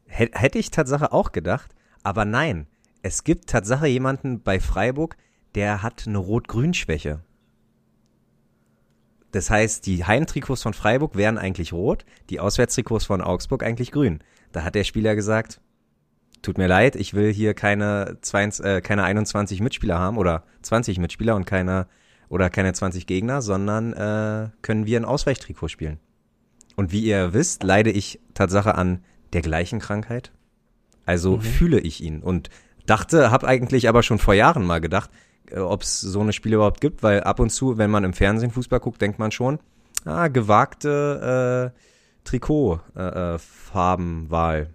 Hätte 0.07 0.57
ich 0.57 0.71
Tatsache 0.71 1.11
auch 1.11 1.31
gedacht, 1.31 1.75
aber 2.03 2.25
nein 2.25 2.67
es 3.01 3.23
gibt 3.23 3.47
Tatsache 3.49 3.87
jemanden 3.87 4.41
bei 4.41 4.59
Freiburg, 4.59 5.17
der 5.55 5.83
hat 5.83 6.05
eine 6.07 6.17
Rot-Grün-Schwäche. 6.17 7.21
Das 9.31 9.49
heißt, 9.49 9.85
die 9.85 10.05
Heimtrikots 10.05 10.63
von 10.63 10.73
Freiburg 10.73 11.15
wären 11.15 11.37
eigentlich 11.37 11.73
rot, 11.73 12.05
die 12.29 12.39
Auswärtstrikots 12.39 13.05
von 13.05 13.21
Augsburg 13.21 13.63
eigentlich 13.63 13.91
grün. 13.91 14.19
Da 14.51 14.63
hat 14.63 14.75
der 14.75 14.83
Spieler 14.83 15.15
gesagt, 15.15 15.61
tut 16.41 16.57
mir 16.57 16.67
leid, 16.67 16.95
ich 16.95 17.13
will 17.13 17.33
hier 17.33 17.53
keine, 17.53 18.17
22, 18.21 18.65
äh, 18.65 18.81
keine 18.81 19.03
21 19.03 19.61
Mitspieler 19.61 19.99
haben 19.99 20.17
oder 20.17 20.43
20 20.61 20.99
Mitspieler 20.99 21.35
und 21.35 21.45
keine 21.45 21.87
oder 22.29 22.49
keine 22.49 22.73
20 22.73 23.07
Gegner, 23.07 23.41
sondern 23.41 23.93
äh, 23.93 24.49
können 24.61 24.85
wir 24.85 24.99
ein 24.99 25.05
Ausweichtrikot 25.05 25.69
spielen. 25.69 25.99
Und 26.75 26.91
wie 26.91 27.01
ihr 27.01 27.33
wisst, 27.33 27.63
leide 27.63 27.91
ich 27.91 28.19
Tatsache 28.33 28.75
an 28.75 29.03
der 29.33 29.41
gleichen 29.41 29.79
Krankheit. 29.79 30.31
Also 31.05 31.37
mhm. 31.37 31.41
fühle 31.41 31.79
ich 31.79 32.03
ihn 32.03 32.21
und 32.21 32.49
dachte, 32.87 33.31
habe 33.31 33.47
eigentlich 33.47 33.87
aber 33.87 34.03
schon 34.03 34.19
vor 34.19 34.33
Jahren 34.33 34.65
mal 34.65 34.81
gedacht, 34.81 35.09
äh, 35.51 35.59
ob 35.59 35.83
es 35.83 36.01
so 36.01 36.19
eine 36.21 36.33
Spiele 36.33 36.55
überhaupt 36.55 36.81
gibt, 36.81 37.03
weil 37.03 37.21
ab 37.21 37.39
und 37.39 37.51
zu, 37.51 37.77
wenn 37.77 37.91
man 37.91 38.03
im 38.03 38.13
Fernsehen 38.13 38.49
Fußball 38.51 38.79
guckt, 38.79 38.99
denkt 39.01 39.19
man 39.19 39.31
schon, 39.31 39.59
ah, 40.05 40.27
gewagte 40.27 41.73
äh, 41.73 41.77
Trikotfarbenwahl. 42.23 44.57
Äh, 44.57 44.63
äh 44.63 44.67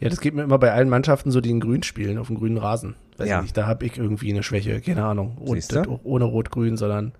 ja, 0.00 0.08
das 0.08 0.20
geht 0.20 0.34
mir 0.34 0.42
immer 0.42 0.58
bei 0.58 0.72
allen 0.72 0.88
Mannschaften 0.88 1.30
so, 1.30 1.40
die 1.40 1.50
in 1.50 1.60
Grün 1.60 1.84
spielen, 1.84 2.18
auf 2.18 2.26
dem 2.26 2.36
grünen 2.36 2.58
Rasen. 2.58 2.96
Weiß 3.18 3.28
ja. 3.28 3.42
nicht, 3.42 3.56
da 3.56 3.68
habe 3.68 3.86
ich 3.86 3.98
irgendwie 3.98 4.32
eine 4.32 4.42
Schwäche, 4.42 4.80
keine 4.80 5.04
Ahnung. 5.04 5.36
Und 5.38 5.64
ohne 6.02 6.24
Rot-Grün, 6.24 6.76
sondern 6.76 7.12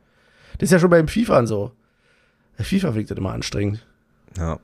das 0.58 0.66
ist 0.68 0.72
ja 0.72 0.80
schon 0.80 0.90
beim 0.90 1.06
FIFA 1.06 1.46
so. 1.46 1.70
Der 2.58 2.64
FIFA 2.64 2.96
wirkt 2.96 3.12
das 3.12 3.18
immer 3.18 3.32
anstrengend. 3.32 3.86
Ja. 4.36 4.58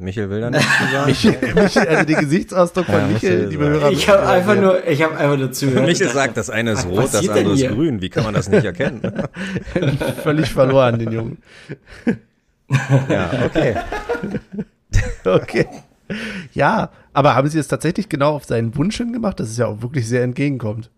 Michel 0.00 0.30
will 0.30 0.40
da 0.40 0.50
nichts 0.50 0.66
zu 0.78 0.84
sagen. 0.92 1.06
Michel, 1.06 1.54
Michel, 1.54 1.88
also 1.88 2.04
der 2.04 2.20
Gesichtsausdruck 2.20 2.86
von 2.86 2.94
ja, 2.94 3.06
Michel, 3.08 3.46
liebe 3.48 3.68
Hörer. 3.68 3.90
Ich 3.90 4.08
habe 4.08 4.26
einfach 4.28 4.54
nur, 4.54 4.86
ich 4.86 5.02
habe 5.02 5.16
einfach 5.16 5.36
nur 5.36 5.50
zugehört. 5.50 5.86
Michel 5.86 6.08
sagt, 6.08 6.36
das 6.36 6.50
eine 6.50 6.72
ist 6.72 6.86
rot, 6.86 7.12
das 7.12 7.28
andere 7.28 7.54
ist 7.54 7.68
grün. 7.68 8.00
Wie 8.00 8.08
kann 8.08 8.22
man 8.22 8.32
das 8.32 8.48
nicht 8.48 8.64
erkennen? 8.64 9.02
Völlig 10.22 10.50
verloren, 10.50 11.00
den 11.00 11.12
Jungen. 11.12 11.38
ja, 13.08 13.30
okay. 13.44 13.74
okay. 15.24 15.66
Ja, 16.52 16.90
aber 17.12 17.34
haben 17.34 17.48
Sie 17.48 17.58
es 17.58 17.66
tatsächlich 17.66 18.08
genau 18.08 18.34
auf 18.34 18.44
seinen 18.44 18.76
Wunsch 18.76 18.96
hin 18.96 19.12
gemacht? 19.12 19.40
Das 19.40 19.50
ist 19.50 19.58
ja 19.58 19.66
auch 19.66 19.82
wirklich 19.82 20.06
sehr 20.06 20.22
entgegenkommt. 20.22 20.90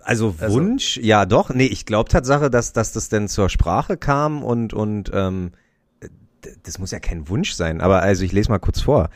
Also, 0.00 0.34
also 0.38 0.54
Wunsch, 0.54 0.98
also, 0.98 1.08
ja 1.08 1.24
doch. 1.24 1.48
Nee, 1.54 1.66
ich 1.66 1.86
glaube 1.86 2.10
Tatsache, 2.10 2.50
dass, 2.50 2.74
dass 2.74 2.92
das 2.92 3.08
denn 3.08 3.28
zur 3.28 3.48
Sprache 3.48 3.96
kam 3.96 4.42
und, 4.42 4.74
und 4.74 5.10
ähm, 5.14 5.52
das 6.62 6.78
muss 6.78 6.90
ja 6.90 7.00
kein 7.00 7.28
Wunsch 7.28 7.52
sein, 7.52 7.80
aber 7.80 8.02
also 8.02 8.24
ich 8.24 8.32
lese 8.32 8.50
mal 8.50 8.58
kurz 8.58 8.80
vor. 8.80 9.10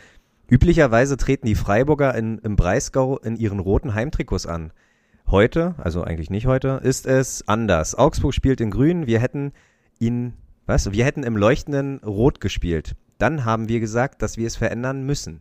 Üblicherweise 0.49 1.16
treten 1.16 1.47
die 1.47 1.55
Freiburger 1.55 2.14
in, 2.14 2.39
im 2.39 2.57
Breisgau 2.57 3.18
in 3.18 3.37
ihren 3.37 3.59
roten 3.59 3.95
Heimtrikots 3.95 4.47
an. 4.47 4.72
Heute, 5.29 5.74
also 5.79 6.05
eigentlich 6.05 6.31
nicht 6.31 6.47
heute, 6.47 6.81
ist 6.85 7.05
es 7.05 7.47
anders. 7.49 7.97
Augsburg 7.97 8.33
spielt 8.33 8.61
in 8.61 8.70
grün, 8.70 9.09
wir 9.09 9.18
hätten 9.18 9.53
ihn, 9.99 10.35
was? 10.66 10.93
Wir 10.93 11.05
hätten 11.05 11.24
im 11.24 11.37
leuchtenden 11.37 11.99
Rot 11.99 12.41
gespielt. 12.41 12.95
Dann 13.18 13.45
haben 13.45 13.68
wir 13.68 13.81
gesagt, 13.81 14.22
dass 14.22 14.37
wir 14.37 14.47
es 14.47 14.57
verändern 14.57 15.05
müssen. 15.05 15.41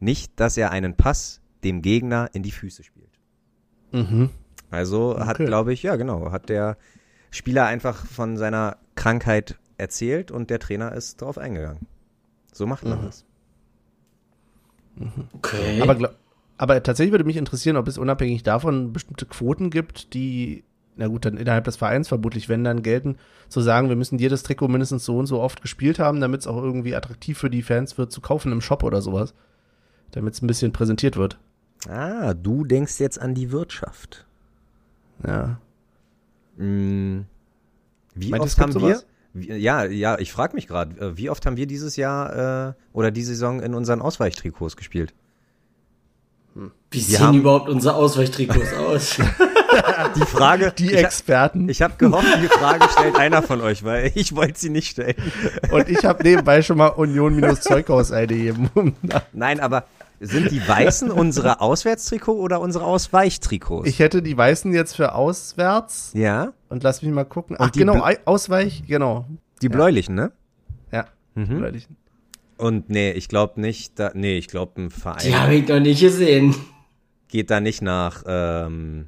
Nicht, 0.00 0.40
dass 0.40 0.56
er 0.56 0.70
einen 0.70 0.94
Pass 0.94 1.42
dem 1.64 1.82
Gegner 1.82 2.30
in 2.32 2.42
die 2.42 2.52
Füße 2.52 2.84
spielt. 2.84 3.18
Mhm. 3.92 4.30
Also 4.70 5.16
okay. 5.16 5.24
hat, 5.24 5.36
glaube 5.38 5.72
ich, 5.72 5.82
ja 5.82 5.96
genau, 5.96 6.30
hat 6.30 6.48
der 6.48 6.76
Spieler 7.30 7.66
einfach 7.66 8.06
von 8.06 8.36
seiner 8.36 8.78
Krankheit 8.94 9.58
erzählt 9.78 10.30
und 10.30 10.50
der 10.50 10.58
Trainer 10.58 10.92
ist 10.92 11.22
darauf 11.22 11.38
eingegangen. 11.38 11.86
So 12.52 12.66
macht 12.66 12.84
man 12.84 13.00
mhm. 13.00 13.04
das. 13.06 13.24
Mhm. 14.96 15.28
Okay. 15.32 15.80
Aber, 15.80 16.14
aber 16.58 16.82
tatsächlich 16.82 17.12
würde 17.12 17.24
mich 17.24 17.36
interessieren, 17.36 17.76
ob 17.76 17.88
es 17.88 17.98
unabhängig 17.98 18.42
davon 18.42 18.92
bestimmte 18.92 19.26
Quoten 19.26 19.70
gibt, 19.70 20.12
die, 20.14 20.64
na 20.96 21.06
gut, 21.06 21.24
dann 21.24 21.36
innerhalb 21.36 21.64
des 21.64 21.76
Vereins 21.76 22.08
vermutlich, 22.08 22.48
wenn 22.48 22.64
dann 22.64 22.82
gelten, 22.82 23.16
zu 23.48 23.60
sagen, 23.60 23.88
wir 23.88 23.96
müssen 23.96 24.18
jedes 24.18 24.42
Trikot 24.42 24.68
mindestens 24.68 25.04
so 25.04 25.16
und 25.16 25.26
so 25.26 25.40
oft 25.40 25.62
gespielt 25.62 25.98
haben, 25.98 26.20
damit 26.20 26.40
es 26.40 26.46
auch 26.46 26.60
irgendwie 26.60 26.94
attraktiv 26.94 27.38
für 27.38 27.50
die 27.50 27.62
Fans 27.62 27.96
wird, 27.96 28.12
zu 28.12 28.20
kaufen 28.20 28.52
im 28.52 28.60
Shop 28.60 28.82
oder 28.82 29.00
sowas. 29.00 29.34
Damit 30.10 30.34
es 30.34 30.42
ein 30.42 30.46
bisschen 30.46 30.72
präsentiert 30.72 31.16
wird. 31.16 31.38
Ah, 31.86 32.34
du 32.34 32.64
denkst 32.64 32.98
jetzt 32.98 33.20
an 33.20 33.34
die 33.34 33.52
Wirtschaft. 33.52 34.26
Ja. 35.24 35.60
Hm. 36.56 37.26
Wie 38.14 38.30
Meint 38.30 38.42
oft 38.42 38.58
haben 38.58 38.72
sowas? 38.72 39.02
wir? 39.02 39.17
Ja, 39.42 39.84
ja, 39.84 40.18
ich 40.18 40.32
frage 40.32 40.54
mich 40.54 40.66
gerade, 40.66 40.98
äh, 41.00 41.16
wie 41.16 41.30
oft 41.30 41.44
haben 41.46 41.56
wir 41.56 41.66
dieses 41.66 41.96
Jahr 41.96 42.68
äh, 42.68 42.72
oder 42.92 43.10
diese 43.10 43.32
Saison 43.32 43.60
in 43.60 43.74
unseren 43.74 44.00
Ausweichtrikots 44.00 44.76
gespielt? 44.76 45.14
Hm. 46.54 46.72
Wie 46.90 47.08
wir 47.08 47.18
sehen 47.18 47.34
überhaupt 47.34 47.68
unsere 47.68 47.94
Ausweichtrikots 47.94 48.72
aus? 48.78 49.18
die 50.16 50.26
Frage. 50.26 50.72
Die 50.76 50.94
Experten. 50.94 51.68
Ich, 51.68 51.78
ich 51.78 51.82
habe 51.82 51.94
gehofft, 51.98 52.26
die 52.42 52.48
Frage 52.48 52.86
stellt 52.90 53.16
einer 53.16 53.42
von 53.42 53.60
euch, 53.60 53.84
weil 53.84 54.10
ich 54.14 54.34
wollte 54.34 54.58
sie 54.58 54.70
nicht 54.70 54.90
stellen. 54.90 55.14
Und 55.70 55.88
ich 55.88 56.04
habe 56.04 56.22
nebenbei 56.22 56.62
schon 56.62 56.78
mal 56.78 56.88
Union-Zeughaus 56.88 58.12
eingegeben. 58.12 58.96
Nein, 59.32 59.60
aber 59.60 59.84
sind 60.20 60.50
die 60.50 60.66
Weißen 60.66 61.10
unsere 61.12 61.60
Auswärtstrikot 61.60 62.34
oder 62.34 62.60
unsere 62.60 62.84
Ausweichtrikots? 62.84 63.88
Ich 63.88 63.98
hätte 63.98 64.22
die 64.22 64.36
Weißen 64.36 64.72
jetzt 64.72 64.96
für 64.96 65.14
auswärts. 65.14 66.12
Ja. 66.14 66.52
Und 66.68 66.82
lass 66.82 67.02
mich 67.02 67.12
mal 67.12 67.24
gucken. 67.24 67.56
Ach, 67.58 67.70
genau, 67.72 68.04
Ausweich, 68.24 68.84
genau. 68.86 69.26
Die 69.62 69.68
bläulichen, 69.68 70.14
ne? 70.14 70.32
Ja. 70.92 71.06
Mhm. 71.34 71.58
Bläulichen. 71.58 71.96
Und 72.56 72.90
nee, 72.90 73.12
ich 73.12 73.28
glaube 73.28 73.60
nicht, 73.60 73.98
da, 73.98 74.10
nee, 74.14 74.36
ich 74.36 74.48
glaube 74.48 74.82
ein 74.82 74.90
Verein. 74.90 75.22
Die 75.24 75.34
habe 75.34 75.54
ich 75.54 75.68
noch 75.68 75.78
nicht 75.78 76.00
gesehen. 76.00 76.54
Geht 77.28 77.50
da 77.50 77.60
nicht 77.60 77.82
nach 77.82 78.24
ähm, 78.26 79.06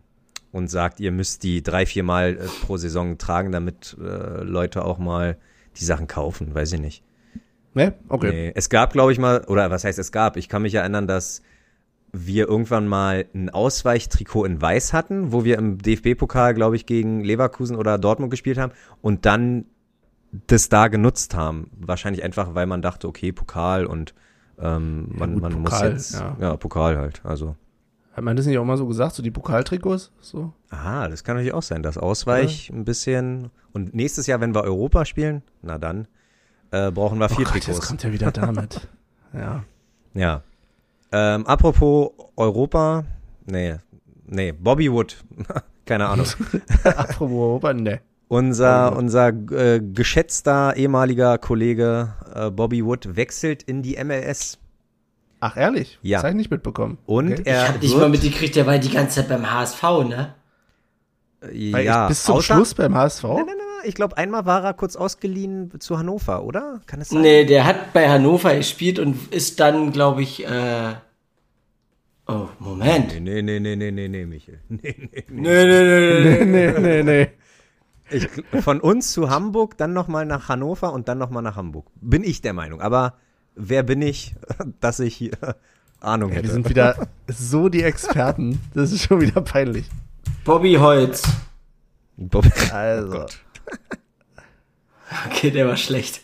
und 0.52 0.68
sagt, 0.70 1.00
ihr 1.00 1.11
müsst 1.11 1.42
die 1.42 1.62
drei, 1.62 1.84
vier 1.86 2.04
Mal 2.04 2.36
äh, 2.36 2.46
pro 2.64 2.76
Saison 2.76 3.18
tragen, 3.18 3.50
damit 3.50 3.96
äh, 4.00 4.42
Leute 4.42 4.84
auch 4.84 4.98
mal 4.98 5.36
die 5.76 5.84
Sachen 5.84 6.06
kaufen, 6.06 6.54
weiß 6.54 6.72
ich 6.74 6.80
nicht. 6.80 7.02
Ne? 7.75 7.95
Okay. 8.09 8.31
Nee. 8.31 8.53
Es 8.55 8.68
gab, 8.68 8.93
glaube 8.93 9.12
ich 9.12 9.18
mal, 9.18 9.45
oder 9.47 9.71
was 9.71 9.85
heißt 9.85 9.99
es 9.99 10.12
gab? 10.12 10.37
Ich 10.37 10.49
kann 10.49 10.62
mich 10.62 10.75
erinnern, 10.75 11.07
dass 11.07 11.43
wir 12.12 12.49
irgendwann 12.49 12.89
mal 12.89 13.27
ein 13.35 13.51
Ausweichtrikot 13.51 14.45
in 14.45 14.61
Weiß 14.61 14.93
hatten, 14.93 15.33
wo 15.33 15.45
wir 15.45 15.59
im 15.59 15.79
DFB-Pokal, 15.79 16.55
glaube 16.55 16.77
ich, 16.77 16.87
gegen 16.87 17.23
Leverkusen 17.23 17.77
oder 17.77 17.99
Dortmund 17.99 18.31
gespielt 18.31 18.59
haben 18.59 18.73
und 19.01 19.27
dann 19.27 19.66
das 20.47 20.68
da 20.68 20.89
genutzt 20.89 21.35
haben. 21.35 21.71
Wahrscheinlich 21.77 22.25
einfach, 22.25 22.55
weil 22.55 22.66
man 22.66 22.83
dachte, 22.83 23.09
okay, 23.09 23.33
Pokal 23.33 23.87
und 23.87 24.14
ähm, 24.59 25.09
man, 25.12 25.31
ja, 25.31 25.35
gut, 25.35 25.43
man 25.43 25.62
Pokal, 25.62 25.93
muss 25.93 26.12
jetzt, 26.12 26.14
ja. 26.14 26.37
ja. 26.41 26.57
Pokal 26.57 26.99
halt, 26.99 27.21
also. 27.25 27.57
Hat 28.12 28.25
man 28.25 28.37
das 28.37 28.47
nicht 28.47 28.59
auch 28.59 28.64
mal 28.64 28.77
so 28.77 28.87
gesagt, 28.87 29.14
so 29.14 29.23
die 29.23 29.31
Pokaltrikots? 29.31 30.12
So? 30.21 30.53
Ah, 30.68 31.09
das 31.09 31.23
kann 31.23 31.37
natürlich 31.37 31.55
auch 31.55 31.62
sein, 31.62 31.83
das 31.83 31.97
Ausweich 31.97 32.68
ja. 32.68 32.75
ein 32.75 32.85
bisschen. 32.85 33.51
Und 33.73 33.95
nächstes 33.95 34.27
Jahr, 34.27 34.41
wenn 34.41 34.55
wir 34.55 34.62
Europa 34.62 35.05
spielen, 35.05 35.43
na 35.62 35.79
dann 35.79 36.09
äh, 36.71 36.91
brauchen 36.91 37.18
wir 37.18 37.29
vier 37.29 37.41
oh 37.41 37.43
Gott, 37.45 37.53
Trikots. 37.53 37.66
Jetzt 37.79 37.89
kommt 37.89 38.03
ja 38.03 38.12
wieder 38.12 38.31
damit. 38.31 38.89
ja. 39.35 39.64
Ja. 40.14 40.43
Ähm, 41.12 41.47
apropos 41.47 42.11
Europa, 42.37 43.05
nee, 43.47 43.77
nee, 44.27 44.53
Bobby 44.53 44.91
Wood, 44.93 45.16
keine 45.85 46.07
Ahnung. 46.07 46.27
apropos 46.85 47.21
Europa, 47.21 47.73
nee. 47.73 48.01
Unser, 48.29 48.97
unser 48.97 49.29
äh, 49.51 49.81
geschätzter 49.81 50.77
ehemaliger 50.77 51.37
Kollege 51.39 52.14
äh, 52.33 52.51
Bobby 52.51 52.85
Wood 52.85 53.16
wechselt 53.16 53.64
in 53.64 53.83
die 53.83 54.03
MLS. 54.05 54.59
Ach, 55.41 55.57
ehrlich? 55.57 55.99
Ja. 56.03 56.18
Das 56.18 56.25
habe 56.25 56.31
ich 56.33 56.37
nicht 56.37 56.51
mitbekommen. 56.51 56.99
Und 57.07 57.33
okay. 57.33 57.43
er. 57.45 57.62
Ich 57.62 57.68
habe 57.68 57.79
nicht 57.81 57.97
mal 57.97 58.09
mitgekriegt, 58.09 58.55
der 58.55 58.66
war 58.66 58.79
die 58.79 58.91
ganze 58.91 59.16
Zeit 59.16 59.29
beim 59.29 59.51
HSV, 59.51 59.83
ne? 60.09 60.35
Ja, 61.53 62.09
bis 62.09 62.24
zum 62.24 62.36
außer, 62.36 62.55
Schluss 62.55 62.74
beim 62.74 62.95
HSV? 62.95 63.22
Nein, 63.24 63.34
nein, 63.36 63.47
nein, 63.47 63.84
ich 63.84 63.95
glaube, 63.95 64.16
einmal 64.16 64.45
war 64.45 64.62
er 64.62 64.74
kurz 64.74 64.97
ausgeliehen 64.97 65.72
zu 65.80 65.99
Hannover, 65.99 66.45
oder? 66.45 66.80
Kann 66.86 67.01
es 67.01 67.09
sein? 67.09 67.22
Nee, 67.22 67.45
der 67.47 67.64
hat 67.64 67.93
bei 67.93 68.11
Hannover 68.11 68.55
gespielt 68.55 68.99
und 68.99 69.32
ist 69.32 69.61
dann, 69.61 69.93
glaube 69.93 70.22
ich, 70.22 70.47
äh 70.47 70.95
Oh, 72.30 72.49
Moment. 72.61 73.20
Nee, 73.20 73.43
nee, 73.43 73.59
nee, 73.59 73.74
nee, 73.74 73.91
nee, 73.91 74.09
nee, 74.09 74.24
Michael. 74.24 74.61
Nee, 74.68 74.95
nee, 74.97 75.24
nee. 75.28 75.64
Nee, 75.64 76.45
nee, 76.45 76.45
nee, 76.45 76.78
nee, 76.78 77.03
nee. 77.03 77.28
Ich, 78.09 78.28
von 78.62 78.80
uns 78.80 79.12
zu 79.12 79.30
Hamburg, 79.30 79.76
dann 79.78 79.93
nochmal 79.93 80.26
nach 80.26 80.49
Hannover 80.49 80.93
und 80.93 81.09
dann 81.09 81.18
nochmal 81.18 81.43
nach 81.43 81.57
Hamburg. 81.57 81.86
Bin 82.01 82.22
ich 82.22 82.41
der 82.41 82.53
Meinung. 82.53 82.80
Aber 82.80 83.14
wer 83.57 83.82
bin 83.82 84.01
ich, 84.01 84.36
dass 84.80 85.01
ich 85.01 85.16
hier 85.16 85.32
Ahnung 86.01 86.30
ja, 86.30 86.36
hätte? 86.36 86.49
Wir 86.49 86.53
sind 86.53 86.68
wieder 86.68 87.09
so 87.26 87.68
die 87.68 87.82
Experten. 87.82 88.61
Das 88.74 88.93
ist 88.93 89.03
schon 89.03 89.20
wieder 89.20 89.41
peinlich. 89.41 89.86
Bobby 90.45 90.74
Holz. 90.74 91.22
Bobby. 92.16 92.51
Also. 92.72 93.22
Oh 93.22 93.26
Okay, 95.28 95.51
der 95.51 95.66
war 95.66 95.76
schlecht. 95.76 96.22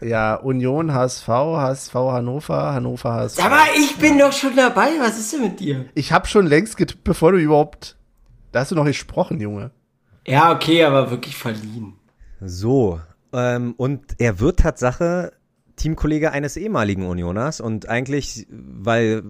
Ja, 0.00 0.34
Union, 0.34 0.92
HSV, 0.92 1.26
HSV, 1.26 1.94
Hannover, 1.94 2.72
Hannover, 2.72 3.14
HSV. 3.14 3.44
Aber 3.44 3.62
ich 3.76 3.96
bin 3.96 4.18
doch 4.18 4.32
schon 4.32 4.54
dabei. 4.54 4.90
Was 5.00 5.18
ist 5.18 5.32
denn 5.32 5.42
mit 5.42 5.58
dir? 5.58 5.86
Ich 5.94 6.12
habe 6.12 6.28
schon 6.28 6.46
längst 6.46 6.76
getippt, 6.76 7.02
bevor 7.02 7.32
du 7.32 7.38
überhaupt. 7.38 7.96
Da 8.52 8.60
hast 8.60 8.70
du 8.70 8.76
noch 8.76 8.84
gesprochen, 8.84 9.40
Junge. 9.40 9.72
Ja, 10.26 10.52
okay, 10.52 10.84
aber 10.84 11.10
wirklich 11.10 11.36
verliehen. 11.36 11.94
So. 12.40 13.00
Ähm, 13.32 13.74
und 13.76 14.02
er 14.18 14.38
wird 14.38 14.60
Tatsache 14.60 15.32
Teamkollege 15.76 16.32
eines 16.32 16.56
ehemaligen 16.56 17.06
Unioners 17.06 17.60
und 17.60 17.88
eigentlich, 17.88 18.46
weil 18.50 19.22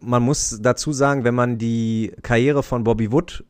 man 0.00 0.22
muss 0.22 0.58
dazu 0.60 0.92
sagen, 0.92 1.24
wenn 1.24 1.34
man 1.34 1.58
die 1.58 2.12
Karriere 2.22 2.62
von 2.62 2.84
Bobby 2.84 3.10
Wood 3.12 3.44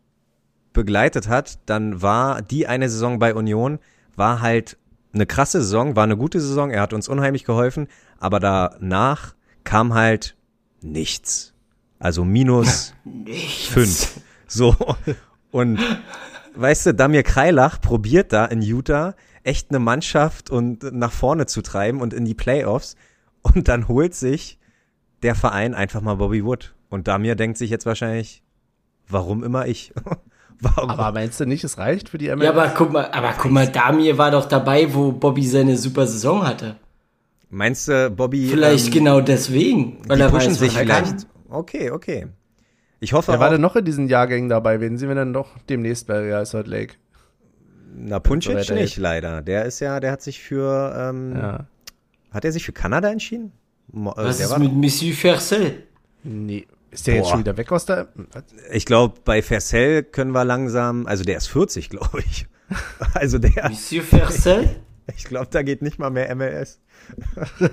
begleitet 0.73 1.29
hat, 1.29 1.59
dann 1.67 2.03
war 2.03 2.43
die 2.43 2.67
eine 2.67 2.89
Saison 2.89 3.19
bei 3.19 3.35
Union, 3.35 3.79
war 4.17 4.41
halt 4.41 4.77
eine 5.13 5.27
krasse 5.27 5.61
Saison, 5.63 5.97
war 5.97 6.05
eine 6.05 6.17
gute 6.17 6.41
Saison, 6.41 6.71
er 6.71 6.83
hat 6.83 6.93
uns 6.93 7.09
unheimlich 7.09 7.45
geholfen, 7.45 7.89
aber 8.19 8.41
danach 8.41 9.35
kam 9.63 9.95
halt 9.95 10.37
nichts. 10.83 11.55
Also 11.99 12.25
minus 12.25 12.95
Nichts. 13.05 13.67
fünf. 13.69 14.21
So. 14.47 14.77
Und 15.51 15.79
weißt 16.55 16.87
du, 16.87 16.95
Damir 16.95 17.23
Kreilach 17.23 17.81
probiert 17.81 18.33
da 18.33 18.45
in 18.45 18.61
Utah 18.61 19.15
echt 19.45 19.71
eine 19.71 19.79
Mannschaft 19.79 20.51
und 20.51 20.83
nach 20.93 21.13
vorne 21.13 21.47
zu 21.47 21.63
treiben 21.63 22.01
und 22.01 22.13
in 22.13 22.25
die 22.25 22.35
Playoffs. 22.35 22.97
Und 23.43 23.69
dann 23.69 23.89
holt 23.89 24.15
sich 24.15 24.59
der 25.25 25.35
Verein 25.35 25.75
einfach 25.75 26.01
mal 26.01 26.14
Bobby 26.14 26.45
Wood. 26.45 26.75
Und 26.91 27.09
Damir 27.09 27.35
denkt 27.35 27.59
sich 27.59 27.70
jetzt 27.70 27.87
wahrscheinlich, 27.87 28.43
warum 29.09 29.43
immer 29.43 29.66
ich? 29.66 29.93
warum? 30.61 30.91
Aber 30.91 31.12
meinst 31.12 31.41
du 31.41 31.47
nicht, 31.47 31.64
es 31.64 31.79
reicht 31.79 32.11
für 32.11 32.18
die 32.18 32.29
MLS? 32.29 32.45
Ja, 32.45 32.51
aber 32.51 32.68
guck 32.68 32.93
mal, 32.93 33.11
aber 33.11 33.35
guck 33.37 33.51
mal, 33.51 33.66
Damir 33.66 34.18
war 34.18 34.31
doch 34.31 34.47
dabei, 34.47 34.95
wo 34.95 35.11
Bobby 35.11 35.45
seine 35.45 35.77
super 35.77 36.07
Saison 36.07 36.47
hatte. 36.47 36.77
Meinst 37.51 37.89
du, 37.89 38.11
Bobby? 38.11 38.47
Vielleicht 38.49 38.87
ähm, 38.89 38.93
genau 38.93 39.20
deswegen, 39.20 39.99
weil 40.07 40.18
die 40.18 40.22
er 40.22 40.31
pushen 40.31 40.53
weiß, 40.53 40.59
sich 40.59 40.77
vielleicht. 40.77 41.27
Okay, 41.49 41.91
okay. 41.91 42.27
Ich 43.01 43.12
hoffe 43.12 43.33
Wer 43.33 43.41
war 43.41 43.51
denn 43.51 43.61
noch 43.61 43.77
in 43.77 43.85
diesen 43.85 44.09
Jahrgängen 44.09 44.49
dabei? 44.49 44.81
Wen 44.81 44.97
sehen 44.97 45.09
wir 45.09 45.14
denn 45.14 45.31
noch 45.31 45.59
demnässt 45.68 46.07
bei 46.07 46.18
Real 46.18 46.47
Salt 46.47 46.66
Lake? 46.66 46.95
na 47.97 48.18
Puncic 48.18 48.70
nicht, 48.70 48.97
leider. 48.97 49.41
Der 49.41 49.64
ist 49.64 49.81
ja, 49.81 50.01
der 50.01 50.11
hat 50.12 50.22
sich 50.22 50.43
für, 50.43 50.95
ähm, 50.99 51.37
Ja. 51.37 51.66
hat 52.33 52.45
er 52.45 52.53
sich 52.53 52.64
für 52.64 52.72
Kanada 52.72 53.09
entschieden? 53.09 53.53
Äh, 53.93 53.97
Was 54.14 54.37
der 54.39 54.47
ist 54.47 54.53
war- 54.53 54.59
mit 54.59 54.72
Monsieur 54.72 55.14
Fercel? 55.14 55.85
Nee. 56.22 56.66
Ist 56.91 57.07
der 57.09 57.14
jetzt 57.16 57.24
Boah. 57.24 57.30
schon 57.30 57.41
wieder 57.41 57.57
weg 57.57 57.72
aus 57.72 57.87
der. 57.87 58.09
Ich 58.72 58.87
glaube, 58.87 59.18
bei 59.24 59.43
Vercel 59.43 60.05
können 60.05 60.30
wir 60.30 60.45
langsam, 60.45 61.07
also 61.07 61.24
der 61.24 61.37
ist 61.39 61.49
40, 61.49 61.91
glaube 61.91 62.20
ich. 62.20 62.47
Also 63.14 63.39
der, 63.39 63.68
Monsieur 63.68 64.03
Fercel? 64.03 64.76
ich 65.16 65.24
glaube, 65.24 65.49
da 65.51 65.62
geht 65.62 65.82
nicht 65.82 65.99
mal 65.99 66.11
mehr 66.11 66.35
MLS. 66.35 66.78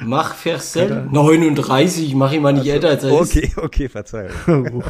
Mach 0.00 0.34
Fercel? 0.34 1.06
39, 1.10 2.14
mach 2.14 2.32
ihn 2.32 2.42
mal 2.42 2.52
nicht 2.52 2.66
älter 2.66 2.88
als 2.88 3.04
er 3.04 3.10
ist. 3.20 3.36
Okay, 3.36 3.52
okay, 3.56 3.88
Verzeihung. 3.88 4.82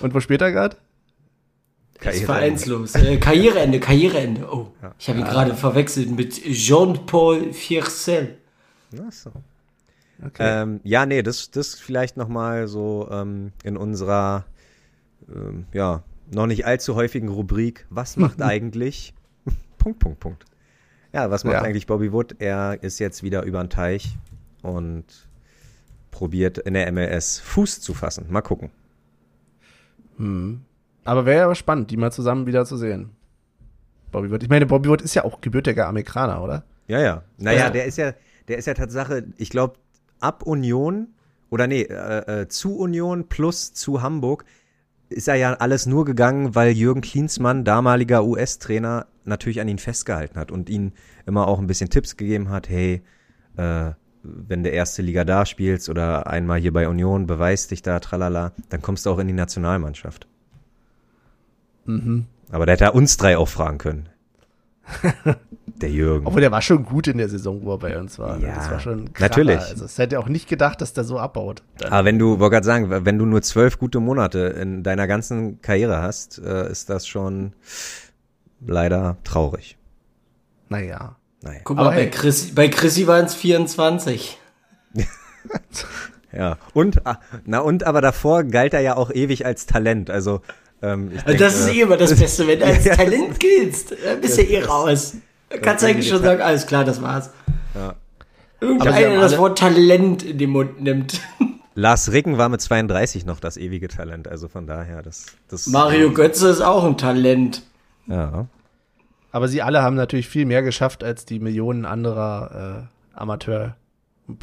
Und 0.00 0.14
wo 0.14 0.20
spielt 0.20 0.40
er 0.40 0.50
gerade? 0.52 0.76
Ist 2.02 2.24
vereinslos. 2.24 2.94
Äh, 2.94 3.18
Karriereende, 3.18 3.78
Karriereende. 3.80 4.48
Oh, 4.50 4.72
ich 4.98 5.08
habe 5.08 5.18
ihn 5.18 5.24
gerade 5.24 5.54
verwechselt 5.54 6.10
mit 6.10 6.42
Jean-Paul 6.42 7.52
Fercel. 7.52 8.38
Ach 9.06 9.12
so. 9.12 9.30
Okay. 10.24 10.62
Ähm, 10.62 10.80
ja, 10.84 11.06
nee, 11.06 11.22
das, 11.22 11.50
das 11.50 11.74
vielleicht 11.74 12.16
nochmal 12.16 12.68
so 12.68 13.08
ähm, 13.10 13.52
in 13.64 13.76
unserer, 13.76 14.44
ähm, 15.34 15.66
ja, 15.72 16.02
noch 16.30 16.46
nicht 16.46 16.66
allzu 16.66 16.94
häufigen 16.94 17.28
Rubrik, 17.28 17.86
was 17.90 18.16
macht 18.16 18.42
eigentlich, 18.42 19.14
Punkt, 19.78 19.98
Punkt, 19.98 20.20
Punkt. 20.20 20.44
Ja, 21.12 21.30
was 21.30 21.44
macht 21.44 21.54
Ja. 21.54 21.62
eigentlich 21.62 21.86
Bobby 21.86 22.12
Wood? 22.12 22.36
Er 22.38 22.82
ist 22.82 22.98
jetzt 22.98 23.22
wieder 23.22 23.42
über 23.44 23.62
den 23.62 23.70
Teich 23.70 24.16
und 24.62 25.04
probiert 26.10 26.58
in 26.58 26.74
der 26.74 26.90
MLS 26.92 27.40
Fuß 27.40 27.80
zu 27.80 27.94
fassen. 27.94 28.26
Mal 28.30 28.42
gucken. 28.42 28.70
Aber 31.04 31.26
wäre 31.26 31.48
ja 31.48 31.54
spannend, 31.54 31.90
die 31.90 31.96
mal 31.96 32.12
zusammen 32.12 32.46
wieder 32.46 32.64
zu 32.64 32.76
sehen. 32.76 33.10
Bobby 34.12 34.30
Wood. 34.30 34.42
Ich 34.42 34.48
meine, 34.48 34.66
Bobby 34.66 34.88
Wood 34.88 35.02
ist 35.02 35.14
ja 35.14 35.24
auch 35.24 35.40
gebürtiger 35.40 35.86
Amerikaner, 35.88 36.42
oder? 36.42 36.64
Ja, 36.88 37.00
ja. 37.00 37.22
Naja, 37.38 37.64
Ja. 37.64 37.70
der 37.70 37.84
ist 37.86 37.96
ja, 37.96 38.12
der 38.48 38.58
ist 38.58 38.66
ja 38.66 38.74
Tatsache, 38.74 39.24
ich 39.36 39.50
glaube, 39.50 39.74
ab 40.18 40.42
Union 40.42 41.08
oder 41.48 41.66
nee, 41.66 41.82
äh, 41.82 42.42
äh, 42.42 42.48
zu 42.48 42.76
Union 42.76 43.28
plus 43.28 43.72
zu 43.72 44.02
Hamburg 44.02 44.44
ist 45.08 45.26
er 45.28 45.34
ja 45.34 45.54
alles 45.54 45.86
nur 45.86 46.04
gegangen, 46.04 46.54
weil 46.54 46.72
Jürgen 46.72 47.00
Klinsmann, 47.00 47.64
damaliger 47.64 48.24
US-Trainer, 48.24 49.06
natürlich 49.24 49.60
an 49.60 49.68
ihn 49.68 49.78
festgehalten 49.78 50.38
hat 50.38 50.50
und 50.52 50.70
ihn 50.70 50.92
immer 51.26 51.48
auch 51.48 51.58
ein 51.58 51.66
bisschen 51.66 51.90
Tipps 51.90 52.16
gegeben 52.16 52.48
hat, 52.50 52.68
hey, 52.68 53.02
äh, 53.56 53.90
wenn 54.22 54.62
der 54.62 54.72
erste 54.72 55.02
Liga 55.02 55.24
da 55.24 55.46
spielst 55.46 55.88
oder 55.88 56.26
einmal 56.26 56.60
hier 56.60 56.72
bei 56.72 56.88
Union, 56.88 57.26
beweis 57.26 57.68
dich 57.68 57.82
da, 57.82 57.98
tralala, 58.00 58.52
dann 58.68 58.82
kommst 58.82 59.06
du 59.06 59.10
auch 59.10 59.18
in 59.18 59.26
die 59.26 59.32
Nationalmannschaft. 59.34 60.26
Mhm. 61.96 62.26
Aber 62.50 62.66
da 62.66 62.72
hätte 62.72 62.84
er 62.84 62.94
uns 62.94 63.16
drei 63.16 63.38
auch 63.38 63.48
fragen 63.48 63.78
können. 63.78 64.08
der 65.66 65.90
Jürgen. 65.90 66.26
Obwohl 66.26 66.40
der 66.40 66.50
war 66.50 66.62
schon 66.62 66.84
gut 66.84 67.06
in 67.06 67.18
der 67.18 67.28
Saison, 67.28 67.64
wo 67.64 67.74
er 67.74 67.78
bei 67.78 67.98
uns 67.98 68.18
war. 68.18 68.38
Ja, 68.38 68.54
das 68.54 68.70
war 68.70 68.80
schon 68.80 69.12
Kracher. 69.12 69.28
natürlich. 69.28 69.58
Also 69.58 69.84
es 69.84 69.98
hätte 69.98 70.18
auch 70.18 70.28
nicht 70.28 70.48
gedacht, 70.48 70.80
dass 70.80 70.92
der 70.92 71.04
so 71.04 71.18
abbaut. 71.18 71.62
Dann. 71.78 71.92
Aber 71.92 72.04
wenn 72.04 72.18
du, 72.18 72.38
wollte 72.38 72.54
gerade 72.54 72.66
sagen, 72.66 73.04
wenn 73.04 73.18
du 73.18 73.24
nur 73.24 73.42
zwölf 73.42 73.78
gute 73.78 74.00
Monate 74.00 74.38
in 74.38 74.82
deiner 74.82 75.06
ganzen 75.06 75.60
Karriere 75.62 76.02
hast, 76.02 76.38
äh, 76.38 76.70
ist 76.70 76.90
das 76.90 77.06
schon 77.06 77.54
leider 78.64 79.16
traurig. 79.24 79.78
Naja. 80.68 81.16
Naja. 81.42 81.60
Guck 81.64 81.76
mal, 81.76 81.86
Aber 81.86 81.90
bei, 81.92 82.02
hey. 82.02 82.10
Chris, 82.10 82.54
bei 82.54 82.68
Chrissy 82.68 83.06
waren 83.06 83.24
es 83.24 83.34
24. 83.34 84.38
Ja. 86.32 86.58
Und, 86.74 87.06
ah, 87.06 87.18
na 87.44 87.58
und, 87.58 87.84
aber 87.84 88.00
davor 88.00 88.44
galt 88.44 88.72
er 88.74 88.80
ja 88.80 88.96
auch 88.96 89.10
ewig 89.10 89.46
als 89.46 89.66
Talent. 89.66 90.10
Also, 90.10 90.42
ähm, 90.82 91.10
ich 91.14 91.22
denke, 91.22 91.42
das 91.42 91.58
ist 91.60 91.68
eh 91.68 91.80
immer 91.82 91.96
das 91.96 92.14
Beste, 92.18 92.46
wenn 92.46 92.58
du 92.58 92.66
als 92.66 92.84
Ja, 92.84 92.96
Talent 92.96 93.38
giltst, 93.40 93.92
dann 94.04 94.20
bist 94.20 94.38
du 94.38 94.42
eh 94.42 94.62
raus. 94.64 95.14
Da 95.48 95.58
kannst 95.58 95.82
du 95.82 95.88
eigentlich 95.88 96.08
schon 96.08 96.22
sagen, 96.22 96.40
alles 96.40 96.66
klar, 96.66 96.84
das 96.84 97.02
war's. 97.02 97.30
Ja. 97.74 97.94
Irgendeiner, 98.60 98.98
der 99.10 99.20
das 99.20 99.38
Wort 99.38 99.58
Talent 99.58 100.22
in 100.22 100.38
den 100.38 100.50
Mund 100.50 100.80
nimmt. 100.80 101.20
Lars 101.74 102.12
Ricken 102.12 102.36
war 102.36 102.48
mit 102.48 102.60
32 102.60 103.24
noch 103.26 103.40
das 103.40 103.56
ewige 103.56 103.88
Talent. 103.88 104.28
Also 104.28 104.48
von 104.48 104.66
daher, 104.66 105.02
das, 105.02 105.26
das. 105.48 105.66
Mario 105.68 106.12
Götze 106.12 106.48
ist 106.48 106.60
auch 106.60 106.84
ein 106.84 106.98
Talent. 106.98 107.62
Ja. 108.06 108.46
Aber 109.32 109.48
sie 109.48 109.62
alle 109.62 109.82
haben 109.82 109.94
natürlich 109.96 110.28
viel 110.28 110.44
mehr 110.44 110.62
geschafft 110.62 111.04
als 111.04 111.24
die 111.24 111.38
Millionen 111.38 111.84
anderer 111.86 112.88
äh, 113.14 113.18
Amateur, 113.18 113.76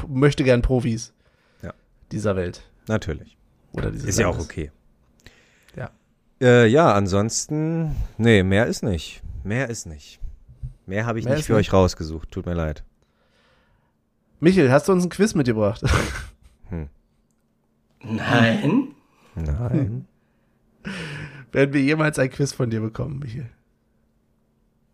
möchte 0.08 0.44
gern 0.44 0.62
Profis 0.62 1.14
Ja. 1.62 1.74
dieser 2.12 2.36
Welt. 2.36 2.62
Natürlich. 2.88 3.38
Oder 3.74 3.92
dieses 3.92 4.08
Ist 4.10 4.20
ja 4.20 4.28
auch 4.28 4.32
Landes. 4.32 4.46
okay. 4.50 4.72
Ja. 6.40 6.48
Äh, 6.48 6.68
ja, 6.68 6.94
ansonsten, 6.94 7.96
nee, 8.18 8.44
mehr 8.44 8.68
ist 8.68 8.84
nicht. 8.84 9.22
Mehr 9.44 9.70
ist 9.70 9.86
nicht. 9.86 10.20
Mehr 10.86 11.06
habe 11.06 11.20
ich 11.20 11.26
Mehr 11.26 11.36
nicht 11.36 11.46
für 11.46 11.54
nicht? 11.58 11.68
euch 11.70 11.74
rausgesucht. 11.74 12.30
Tut 12.32 12.46
mir 12.46 12.54
leid. 12.54 12.84
Michel, 14.40 14.72
hast 14.72 14.88
du 14.88 14.92
uns 14.94 15.04
ein 15.06 15.10
Quiz 15.10 15.34
mitgebracht? 15.36 15.82
Nein. 18.04 18.88
Nein. 19.36 20.06
Werden 21.52 21.74
wir 21.74 21.82
jemals 21.82 22.20
ein 22.20 22.30
Quiz 22.30 22.54
von 22.54 22.70
dir 22.70 22.82
bekommen, 22.82 23.20
Michel? 23.20 23.50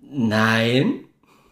Nein. 0.01 1.05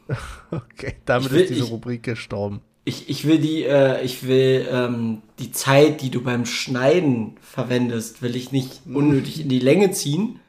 Okay, 0.52 0.96
damit 1.06 1.32
will- 1.32 1.42
ist 1.42 1.50
diese 1.52 1.64
ich- 1.64 1.72
Rubrik 1.72 2.04
gestorben. 2.04 2.60
Ich, 2.84 3.10
ich 3.10 3.28
will 3.28 3.38
die, 3.38 3.64
äh, 3.64 4.02
ich 4.04 4.26
will 4.28 4.68
ähm, 4.72 5.22
die 5.38 5.52
Zeit, 5.52 6.02
die 6.02 6.10
du 6.10 6.24
beim 6.24 6.46
Schneiden 6.46 7.36
verwendest, 7.42 8.22
will 8.22 8.36
ich 8.36 8.52
nicht 8.52 8.82
unnötig 8.92 9.42
in 9.42 9.50
die 9.50 9.60
Länge 9.60 9.92
ziehen. 9.92 10.40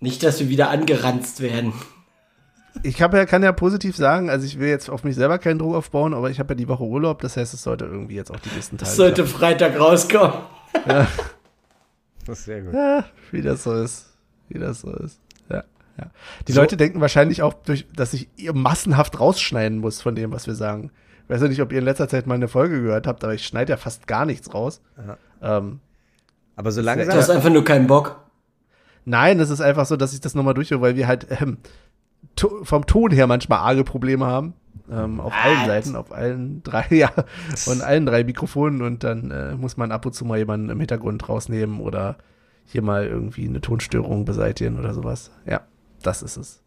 Nicht, 0.00 0.24
dass 0.24 0.40
wir 0.40 0.48
wieder 0.48 0.70
angeranzt 0.70 1.40
werden. 1.40 1.72
Ich 2.82 3.00
habe 3.02 3.18
ja, 3.18 3.26
kann 3.26 3.42
ja 3.42 3.52
positiv 3.52 3.96
sagen, 3.96 4.30
also 4.30 4.44
ich 4.44 4.58
will 4.58 4.68
jetzt 4.68 4.88
auf 4.88 5.04
mich 5.04 5.14
selber 5.14 5.38
keinen 5.38 5.58
Druck 5.58 5.74
aufbauen, 5.74 6.14
aber 6.14 6.30
ich 6.30 6.40
habe 6.40 6.54
ja 6.54 6.56
die 6.56 6.68
Woche 6.68 6.82
Urlaub, 6.82 7.20
das 7.20 7.36
heißt, 7.36 7.54
es 7.54 7.62
sollte 7.62 7.84
irgendwie 7.84 8.14
jetzt 8.16 8.30
auch 8.30 8.40
die 8.40 8.48
nächsten 8.48 8.78
Tage. 8.78 8.88
Das 8.88 8.96
sollte 8.96 9.26
Freitag 9.26 9.78
rauskommen. 9.78 10.32
Das 12.24 12.38
ist 12.38 12.44
sehr 12.44 12.62
gut. 12.62 12.72
Ja, 12.72 13.04
wie 13.30 13.42
das 13.42 13.64
so 13.64 13.74
ist. 13.74 14.06
Wie 14.48 14.58
das 14.58 14.80
so 14.80 14.92
ist. 14.92 15.18
Ja. 15.98 16.06
Die 16.48 16.52
Leute 16.52 16.76
denken 16.76 17.00
wahrscheinlich 17.00 17.42
auch, 17.42 17.52
durch, 17.52 17.86
dass 17.94 18.14
ich 18.14 18.28
ihr 18.36 18.54
massenhaft 18.54 19.20
rausschneiden 19.20 19.78
muss 19.78 20.00
von 20.00 20.14
dem, 20.14 20.32
was 20.32 20.46
wir 20.46 20.54
sagen. 20.54 20.90
Ich 21.24 21.30
weiß 21.30 21.42
ja 21.42 21.48
nicht, 21.48 21.62
ob 21.62 21.72
ihr 21.72 21.78
in 21.78 21.84
letzter 21.84 22.08
Zeit 22.08 22.26
mal 22.26 22.34
eine 22.34 22.48
Folge 22.48 22.82
gehört 22.82 23.06
habt, 23.06 23.22
aber 23.24 23.34
ich 23.34 23.46
schneide 23.46 23.70
ja 23.70 23.76
fast 23.76 24.06
gar 24.06 24.24
nichts 24.26 24.52
raus. 24.52 24.80
Ähm, 25.40 25.80
Aber 26.56 26.72
so 26.72 26.82
Das 26.82 26.96
Du 26.96 27.12
hast 27.14 27.30
einfach 27.30 27.50
nur 27.50 27.64
keinen 27.64 27.86
Bock. 27.86 28.20
nein, 29.04 29.38
es 29.40 29.50
ist 29.50 29.60
einfach 29.60 29.86
so, 29.86 29.96
dass 29.96 30.12
ich 30.12 30.20
das 30.20 30.34
nochmal 30.34 30.54
durchhöre, 30.54 30.80
weil 30.80 30.96
wir 30.96 31.06
halt 31.06 31.26
ähm, 31.40 31.58
to 32.36 32.64
vom 32.64 32.86
Ton 32.86 33.10
her 33.10 33.26
manchmal 33.26 33.58
arge 33.60 33.84
Probleme 33.84 34.26
haben. 34.26 34.54
Ähm, 34.90 35.20
auf 35.20 35.32
allen 35.32 35.60
Was? 35.60 35.66
Seiten, 35.66 35.96
auf 35.96 36.12
allen 36.12 36.62
drei, 36.62 36.86
ja, 36.90 37.10
von 37.56 37.80
allen 37.80 38.04
drei 38.06 38.24
Mikrofonen 38.24 38.82
und 38.82 39.04
dann 39.04 39.30
äh, 39.30 39.54
muss 39.54 39.76
man 39.76 39.92
ab 39.92 40.04
und 40.06 40.12
zu 40.14 40.24
mal 40.24 40.38
jemanden 40.38 40.70
im 40.70 40.78
Hintergrund 40.80 41.28
rausnehmen 41.28 41.80
oder 41.80 42.16
hier 42.64 42.82
mal 42.82 43.06
irgendwie 43.06 43.46
eine 43.46 43.60
Tonstörung 43.60 44.24
beseitigen 44.24 44.78
oder 44.78 44.92
sowas. 44.92 45.30
Ja, 45.46 45.62
das 46.02 46.22
ist 46.22 46.36
es. 46.36 46.62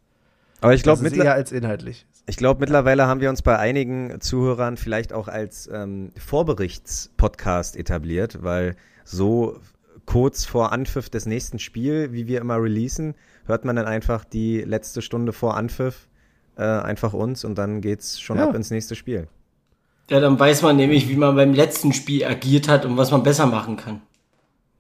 Aber 0.62 0.74
ich 0.74 0.84
glaube, 0.84 1.08
eher 1.08 1.34
als 1.34 1.52
inhaltlich. 1.52 2.06
Ich 2.28 2.38
glaube, 2.38 2.60
mittlerweile 2.62 3.06
haben 3.06 3.20
wir 3.22 3.30
uns 3.30 3.42
bei 3.42 3.60
einigen 3.60 4.20
Zuhörern 4.20 4.78
vielleicht 4.78 5.14
auch 5.14 5.28
als 5.28 5.70
ähm, 5.72 6.12
Vorberichts-Podcast 6.18 7.76
etabliert, 7.76 8.44
weil 8.44 8.76
so 9.04 9.60
kurz 10.06 10.46
vor 10.46 10.72
Anpfiff 10.72 11.10
des 11.10 11.26
nächsten 11.26 11.60
Spiel, 11.60 12.14
wie 12.14 12.28
wir 12.28 12.42
immer 12.42 12.62
releasen, 12.62 13.16
hört 13.46 13.66
man 13.66 13.76
dann 13.76 13.86
einfach 13.86 14.24
die 14.24 14.62
letzte 14.62 15.02
Stunde 15.02 15.34
vor 15.34 15.56
Anpfiff 15.58 16.08
äh, 16.58 16.64
einfach 16.64 17.14
uns 17.14 17.44
und 17.44 17.58
dann 17.58 17.82
geht's 17.82 18.20
schon 18.20 18.38
Ja. 18.38 18.48
ab 18.48 18.56
ins 18.56 18.72
nächste 18.72 18.96
Spiel. 18.96 19.28
Ja, 20.10 20.20
dann 20.20 20.40
weiß 20.40 20.62
man 20.62 20.76
nämlich, 20.76 21.10
wie 21.10 21.16
man 21.16 21.36
beim 21.36 21.54
letzten 21.54 21.92
Spiel 21.94 22.24
agiert 22.26 22.68
hat 22.68 22.86
und 22.86 22.96
was 22.98 23.12
man 23.12 23.24
besser 23.24 23.48
machen 23.48 23.76
kann. 23.78 24.02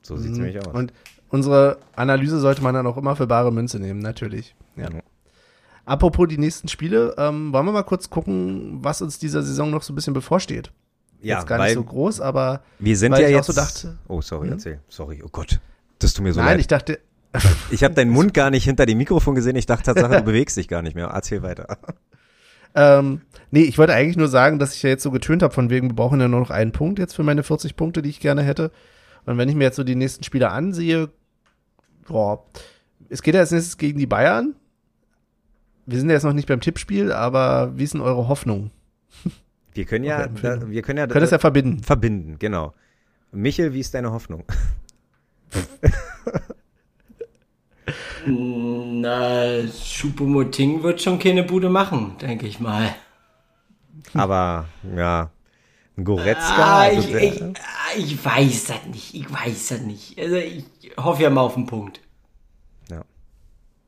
So 0.03 0.17
sieht's 0.17 0.37
nämlich 0.37 0.59
aus. 0.59 0.73
Und, 0.73 0.93
unsere 1.35 1.77
Analyse 1.95 2.39
sollte 2.39 2.63
man 2.63 2.73
dann 2.73 2.87
auch 2.87 2.97
immer 2.97 3.15
für 3.15 3.27
bare 3.27 3.51
Münze 3.51 3.79
nehmen, 3.79 3.99
natürlich. 3.99 4.55
Ja. 4.75 4.85
Ja. 4.89 4.99
Apropos 5.85 6.27
die 6.27 6.39
nächsten 6.39 6.67
Spiele, 6.67 7.13
ähm, 7.17 7.53
wollen 7.53 7.65
wir 7.67 7.71
mal 7.71 7.83
kurz 7.83 8.09
gucken, 8.09 8.79
was 8.81 9.01
uns 9.03 9.19
dieser 9.19 9.43
Saison 9.43 9.69
noch 9.69 9.83
so 9.83 9.93
ein 9.93 9.95
bisschen 9.95 10.13
bevorsteht. 10.15 10.71
Ja, 11.21 11.37
Jetzt 11.37 11.47
gar 11.47 11.63
nicht 11.63 11.75
so 11.75 11.83
groß, 11.83 12.21
aber 12.21 12.61
wir 12.79 12.97
sind 12.97 13.13
ja 13.17 13.27
jetzt. 13.27 13.45
so 13.47 13.53
dachte- 13.53 13.97
oh, 14.07 14.21
sorry, 14.21 14.47
Hm? 14.47 14.53
erzähl. 14.53 14.79
Sorry, 14.89 15.21
oh 15.23 15.29
Gott. 15.31 15.59
Das 15.99 16.13
tut 16.13 16.23
mir 16.23 16.33
so 16.33 16.39
nein, 16.39 16.49
leid. 16.53 16.59
ich 16.59 16.67
dachte, 16.67 16.99
Ich 17.71 17.83
habe 17.83 17.93
deinen 17.93 18.11
Mund 18.11 18.33
gar 18.33 18.49
nicht 18.49 18.63
hinter 18.63 18.85
dem 18.85 18.97
Mikrofon 18.97 19.35
gesehen. 19.35 19.55
Ich 19.55 19.65
dachte 19.67 19.93
Tatsache, 19.93 20.17
du 20.17 20.23
bewegst 20.31 20.57
dich 20.57 20.67
gar 20.67 20.81
nicht 20.81 20.95
mehr. 20.95 21.07
Erzähl 21.07 21.41
weiter. 21.43 21.77
ähm, 22.75 23.21
nee, 23.51 23.63
ich 23.63 23.77
wollte 23.77 23.93
eigentlich 23.93 24.17
nur 24.17 24.27
sagen, 24.27 24.59
dass 24.59 24.75
ich 24.75 24.83
ja 24.83 24.89
jetzt 24.89 25.03
so 25.03 25.11
getönt 25.11 25.43
habe, 25.43 25.53
von 25.53 25.69
wegen, 25.69 25.89
wir 25.89 25.95
brauchen 25.95 26.19
ja 26.19 26.27
nur 26.27 26.39
noch 26.41 26.49
einen 26.51 26.71
Punkt 26.71 26.99
jetzt 26.99 27.13
für 27.15 27.23
meine 27.23 27.43
40 27.43 27.75
Punkte, 27.75 28.01
die 28.01 28.09
ich 28.09 28.19
gerne 28.19 28.41
hätte. 28.43 28.71
Und 29.25 29.37
wenn 29.37 29.49
ich 29.49 29.55
mir 29.55 29.63
jetzt 29.65 29.75
so 29.77 29.83
die 29.83 29.95
nächsten 29.95 30.23
Spiele 30.23 30.51
ansehe, 30.51 31.09
boah, 32.07 32.43
es 33.09 33.21
geht 33.21 33.35
ja 33.35 33.41
als 33.41 33.51
nächstes 33.51 33.77
gegen 33.77 33.99
die 33.99 34.07
Bayern. 34.07 34.55
Wir 35.85 35.99
sind 35.99 36.09
ja 36.09 36.15
jetzt 36.15 36.23
noch 36.23 36.33
nicht 36.33 36.47
beim 36.47 36.61
Tippspiel, 36.61 37.11
aber 37.11 37.77
wie 37.77 37.83
ist 37.83 37.93
denn 37.93 38.01
eure 38.01 38.27
Hoffnung? 38.27 38.71
Wir 39.73 39.85
können 39.85 40.05
ja, 40.05 40.27
da, 40.27 40.69
wir 40.69 40.81
können 40.81 40.97
ja, 40.97 41.05
Könnt 41.05 41.21
das 41.21 41.31
ja 41.31 41.39
verbinden. 41.39 41.83
verbinden, 41.83 42.39
genau. 42.39 42.73
Michel, 43.31 43.73
wie 43.73 43.81
ist 43.81 43.93
deine 43.93 44.11
Hoffnung? 44.11 44.45
Na, 48.25 49.67
Schupomoting 49.67 50.81
wird 50.81 51.01
schon 51.01 51.19
keine 51.19 51.43
Bude 51.43 51.69
machen, 51.69 52.15
denke 52.19 52.47
ich 52.47 52.59
mal. 52.59 52.95
Aber 54.13 54.65
ja, 54.95 55.29
Goretzka. 56.03 56.55
Ah, 56.57 56.79
also 56.81 57.07
ich, 57.09 57.15
ich, 57.15 57.41
ah, 57.41 57.97
ich 57.97 58.25
weiß 58.25 58.65
das 58.65 58.85
nicht. 58.91 59.13
Ich 59.13 59.31
weiß 59.31 59.67
das 59.69 59.81
nicht. 59.81 60.19
Also 60.19 60.35
ich 60.35 60.65
hoffe 60.97 61.23
ja 61.23 61.29
mal 61.29 61.41
auf 61.41 61.53
den 61.53 61.65
Punkt. 61.65 62.01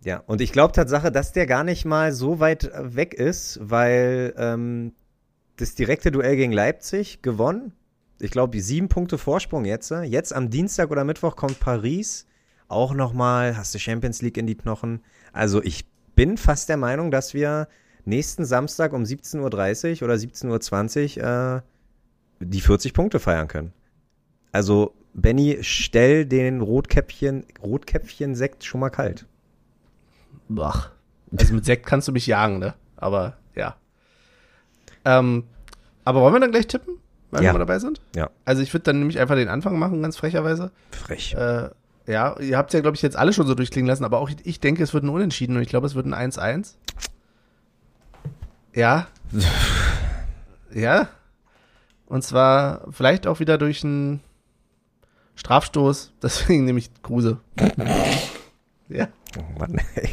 Ja, 0.08 0.24
und 0.26 0.40
ich 0.40 0.54
glaube 0.54 0.72
Tatsache, 0.74 1.12
dass 1.12 1.34
der 1.34 1.48
gar 1.48 1.66
nicht 1.66 1.84
mal 1.84 2.14
so 2.14 2.40
weit 2.40 2.64
äh, 2.64 2.96
weg 2.96 3.14
ist, 3.14 3.60
weil 3.62 4.34
ähm, 4.38 4.94
das 5.58 5.76
direkte 5.76 6.12
Duell 6.12 6.36
gegen 6.38 6.54
Leipzig 6.54 7.22
gewonnen. 7.22 7.74
Ich 8.20 8.32
glaube, 8.32 8.60
sieben 8.62 8.88
Punkte 8.88 9.18
Vorsprung 9.18 9.66
jetzt. 9.66 9.92
äh. 9.92 10.04
Jetzt 10.04 10.34
am 10.34 10.50
Dienstag 10.50 10.92
oder 10.92 11.04
Mittwoch 11.04 11.36
kommt 11.36 11.60
Paris. 11.60 12.26
Auch 12.70 12.94
nochmal, 12.94 13.58
hast 13.58 13.76
du 13.76 13.80
Champions 13.80 14.22
League 14.22 14.38
in 14.38 14.48
die 14.48 14.56
Knochen. 14.56 15.02
Also 15.34 15.62
ich 15.62 15.86
bin 16.16 16.38
fast 16.38 16.70
der 16.70 16.78
Meinung, 16.78 17.12
dass 17.12 17.34
wir 17.34 17.68
nächsten 18.06 18.46
Samstag 18.46 18.94
um 18.94 19.04
17.30 19.04 19.98
Uhr 19.98 20.04
oder 20.04 20.14
17.20 20.14 21.18
Uhr 21.18 21.58
äh, 21.58 21.62
die 22.40 22.62
40 22.62 22.94
Punkte 22.94 23.20
feiern 23.20 23.48
können. 23.48 23.74
Also, 24.52 24.94
Benny, 25.14 25.58
stell 25.62 26.26
den 26.26 26.62
Rotkäppchen, 26.62 27.46
Rotkäppchen-Sekt 27.62 28.64
schon 28.64 28.80
mal 28.82 28.90
kalt. 28.90 29.26
Ach. 30.60 30.92
Also 31.38 31.54
mit 31.54 31.66
Sekt 31.66 31.86
kannst 31.86 32.08
du 32.08 32.12
mich 32.12 32.28
jagen, 32.28 32.60
ne? 32.60 32.74
Aber 32.96 33.38
ja. 33.56 33.76
Ähm, 35.04 35.44
aber 36.06 36.22
wollen 36.22 36.34
wir 36.34 36.40
dann 36.40 36.52
gleich 36.52 36.68
tippen, 36.68 36.96
wenn 37.32 37.44
Ja. 37.44 37.54
wir 37.54 37.60
dabei 37.60 37.80
sind? 37.80 38.00
Ja. 38.16 38.30
Also 38.46 38.62
ich 38.62 38.74
würde 38.74 38.84
dann 38.84 39.00
nämlich 39.00 39.20
einfach 39.20 39.36
den 39.36 39.50
Anfang 39.50 39.78
machen, 39.78 40.02
ganz 40.02 40.16
frecherweise. 40.18 40.72
Frech. 40.92 41.34
Äh, 41.34 41.70
ja, 42.06 42.40
ihr 42.40 42.58
habt 42.58 42.74
ja, 42.74 42.80
glaube 42.80 42.96
ich, 42.96 43.02
jetzt 43.02 43.18
alle 43.18 43.34
schon 43.34 43.46
so 43.48 43.56
durchklingen 43.56 43.88
lassen, 43.88 44.06
aber 44.06 44.20
auch 44.20 44.30
ich, 44.30 44.38
ich 44.46 44.60
denke, 44.62 44.82
es 44.84 44.94
wird 44.94 45.04
ein 45.04 45.10
Unentschieden 45.10 45.58
und 45.58 45.62
ich 45.62 45.68
glaube, 45.70 45.86
es 45.88 45.96
wird 45.96 46.06
ein 46.06 46.14
1-1. 46.32 46.76
Ja. 48.74 49.08
ja. 50.74 51.10
Und 52.08 52.24
zwar 52.24 52.88
vielleicht 52.92 53.28
auch 53.28 53.40
wieder 53.40 53.58
durch 53.58 53.84
einen 53.84 54.22
Strafstoß, 55.36 56.14
deswegen 56.22 56.66
nehme 56.66 56.80
ich 56.80 56.90
Kruse. 57.04 57.40
ja. 58.90 59.08
Oh 59.38 59.60
Mann, 59.60 59.80
ey. 59.96 60.10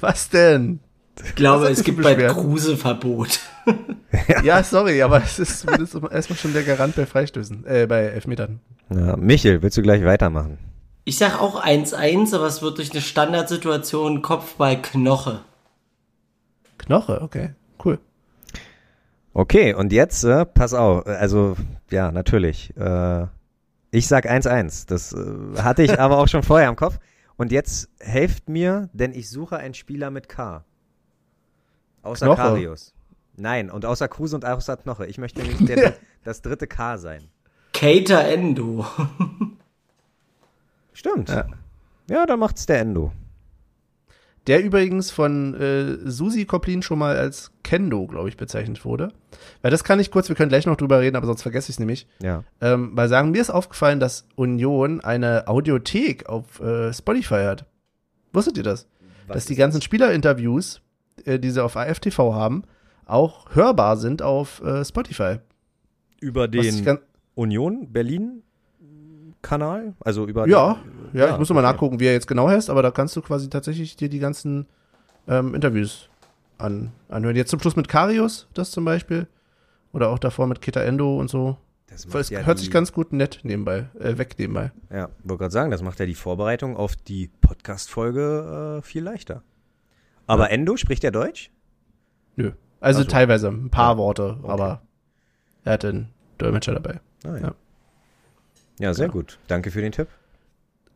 Was 0.00 0.28
denn? 0.28 0.80
Ich 1.24 1.34
glaube, 1.34 1.68
es 1.68 1.82
gibt 1.82 2.00
bald 2.00 2.16
Beschwerden? 2.16 2.42
Kruse-Verbot. 2.42 3.40
Ja, 4.42 4.62
sorry, 4.62 5.02
aber 5.02 5.22
es 5.22 5.38
ist 5.38 5.60
zumindest 5.60 5.94
erstmal 5.94 6.38
schon 6.38 6.54
der 6.54 6.62
Garant 6.62 6.96
bei 6.96 7.04
Freistößen, 7.04 7.66
äh, 7.66 7.86
bei 7.86 8.04
Elfmetern. 8.04 8.60
Ja, 8.88 9.16
Michel, 9.16 9.60
willst 9.60 9.76
du 9.76 9.82
gleich 9.82 10.02
weitermachen? 10.04 10.58
Ich 11.04 11.18
sag 11.18 11.38
auch 11.40 11.62
1-1, 11.62 12.34
aber 12.34 12.46
es 12.46 12.62
wird 12.62 12.78
durch 12.78 12.92
eine 12.92 13.02
Standardsituation 13.02 14.22
Kopfball 14.22 14.80
Knoche. 14.80 15.40
Knoche, 16.78 17.20
okay. 17.20 17.50
Okay, 19.32 19.74
und 19.74 19.92
jetzt, 19.92 20.24
äh, 20.24 20.44
pass 20.44 20.74
auf, 20.74 21.06
äh, 21.06 21.10
also, 21.10 21.56
ja, 21.90 22.10
natürlich. 22.10 22.76
Äh, 22.76 23.26
ich 23.90 24.06
sag 24.06 24.26
1-1. 24.26 24.88
Das 24.88 25.12
äh, 25.12 25.62
hatte 25.62 25.82
ich 25.82 25.98
aber 26.00 26.18
auch 26.18 26.28
schon 26.28 26.42
vorher 26.42 26.68
im 26.68 26.76
Kopf. 26.76 26.98
Und 27.36 27.52
jetzt 27.52 27.88
helft 28.00 28.48
mir, 28.48 28.88
denn 28.92 29.12
ich 29.12 29.30
suche 29.30 29.56
einen 29.58 29.74
Spieler 29.74 30.10
mit 30.10 30.28
K. 30.28 30.64
Außer 32.02 32.26
Knoche. 32.26 32.42
Karius. 32.42 32.94
Nein, 33.36 33.70
und 33.70 33.84
außer 33.84 34.08
Kruse 34.08 34.34
und 34.34 34.44
außer 34.44 34.76
Knoche. 34.76 35.06
Ich 35.06 35.18
möchte 35.18 35.42
nämlich 35.42 35.64
der, 35.64 35.94
das 36.24 36.42
dritte 36.42 36.66
K 36.66 36.98
sein. 36.98 37.28
Cater 37.72 38.26
Endo. 38.26 38.84
Stimmt. 40.92 41.28
Ja. 41.28 41.46
Ja, 42.10 42.26
dann 42.26 42.40
macht's 42.40 42.66
der 42.66 42.80
Endo. 42.80 43.12
Der 44.48 44.64
übrigens 44.64 45.10
von 45.10 45.54
äh, 45.54 46.10
Susi 46.10 46.46
Koplin 46.46 46.82
schon 46.82 46.98
mal 46.98 47.16
als 47.16 47.52
Kendo, 47.62 48.06
glaube 48.06 48.28
ich, 48.28 48.36
bezeichnet 48.36 48.84
wurde. 48.84 49.12
Weil 49.62 49.70
das 49.70 49.84
kann 49.84 50.00
ich 50.00 50.10
kurz, 50.10 50.28
wir 50.28 50.36
können 50.36 50.48
gleich 50.48 50.66
noch 50.66 50.76
drüber 50.76 51.00
reden, 51.00 51.16
aber 51.16 51.26
sonst 51.26 51.42
vergesse 51.42 51.66
ich 51.66 51.74
es 51.74 51.78
nämlich. 51.78 52.06
Ja. 52.22 52.42
Ähm, 52.60 52.92
weil 52.94 53.08
sagen, 53.08 53.30
mir 53.30 53.40
ist 53.40 53.50
aufgefallen, 53.50 54.00
dass 54.00 54.26
Union 54.34 55.00
eine 55.00 55.46
Audiothek 55.46 56.28
auf 56.28 56.60
äh, 56.60 56.92
Spotify 56.92 57.44
hat. 57.44 57.66
Wusstet 58.32 58.56
ihr 58.56 58.64
das? 58.64 58.88
dass 59.28 59.44
die 59.44 59.54
ganzen 59.54 59.80
Spielerinterviews, 59.82 60.80
äh, 61.24 61.38
die 61.38 61.50
sie 61.50 61.62
auf 61.62 61.76
AFTV 61.76 62.18
haben, 62.32 62.64
auch 63.04 63.54
hörbar 63.54 63.96
sind 63.96 64.22
auf 64.22 64.62
äh, 64.62 64.84
Spotify. 64.84 65.36
Über 66.20 66.42
Was 66.42 66.50
den 66.50 66.84
ganz, 66.84 67.00
Union 67.34 67.92
Berlin 67.92 68.42
Kanal? 69.42 69.94
Also 70.00 70.26
über 70.26 70.46
ja, 70.48 70.74
den, 71.12 71.18
ja, 71.20 71.32
ich 71.32 71.38
muss 71.38 71.48
noch 71.48 71.54
mal 71.54 71.64
okay. 71.64 71.72
nachgucken, 71.72 72.00
wie 72.00 72.06
er 72.06 72.12
jetzt 72.12 72.26
genau 72.26 72.48
heißt, 72.48 72.70
aber 72.70 72.82
da 72.82 72.90
kannst 72.90 73.14
du 73.16 73.22
quasi 73.22 73.48
tatsächlich 73.48 73.96
dir 73.96 74.08
die 74.08 74.18
ganzen 74.18 74.66
ähm, 75.28 75.54
Interviews 75.54 76.08
an, 76.58 76.92
anhören. 77.08 77.36
Jetzt 77.36 77.50
zum 77.50 77.60
Schluss 77.60 77.76
mit 77.76 77.88
Karius, 77.88 78.48
das 78.54 78.70
zum 78.70 78.84
Beispiel. 78.84 79.26
Oder 79.92 80.08
auch 80.10 80.18
davor 80.18 80.46
mit 80.46 80.60
Kita 80.60 80.80
Endo 80.80 81.18
und 81.18 81.30
so. 81.30 81.56
Das 81.86 82.04
Es 82.04 82.28
ja 82.30 82.40
hört 82.40 82.58
die- 82.58 82.64
sich 82.64 82.70
ganz 82.70 82.92
gut 82.92 83.12
nett 83.12 83.40
nebenbei, 83.44 83.88
äh, 83.98 84.18
weg 84.18 84.34
nebenbei. 84.38 84.72
Ja, 84.92 85.08
wollte 85.24 85.38
gerade 85.44 85.52
sagen, 85.52 85.70
das 85.70 85.82
macht 85.82 85.98
ja 86.00 86.04
die 86.06 86.14
Vorbereitung 86.14 86.76
auf 86.76 86.96
die 86.96 87.30
Podcast-Folge 87.40 88.78
äh, 88.80 88.82
viel 88.82 89.02
leichter. 89.02 89.42
Aber 90.26 90.50
Endo, 90.50 90.76
spricht 90.76 91.04
er 91.04 91.10
Deutsch? 91.10 91.50
Nö. 92.36 92.52
Also 92.80 93.00
so. 93.02 93.08
teilweise 93.08 93.48
ein 93.48 93.70
paar 93.70 93.92
Ja, 93.94 93.98
Worte, 93.98 94.36
okay. 94.42 94.50
aber 94.52 94.82
er 95.64 95.72
hat 95.72 95.84
einen 95.86 96.10
Dolmetscher 96.36 96.74
dabei. 96.74 97.00
Ah, 97.24 97.28
ja. 97.36 97.38
Ja. 97.38 97.54
Ja, 98.78 98.94
sehr 98.94 99.06
Ja. 99.06 99.12
gut. 99.12 99.38
Danke 99.48 99.70
für 99.70 99.80
den 99.80 99.92
Tipp. 99.92 100.08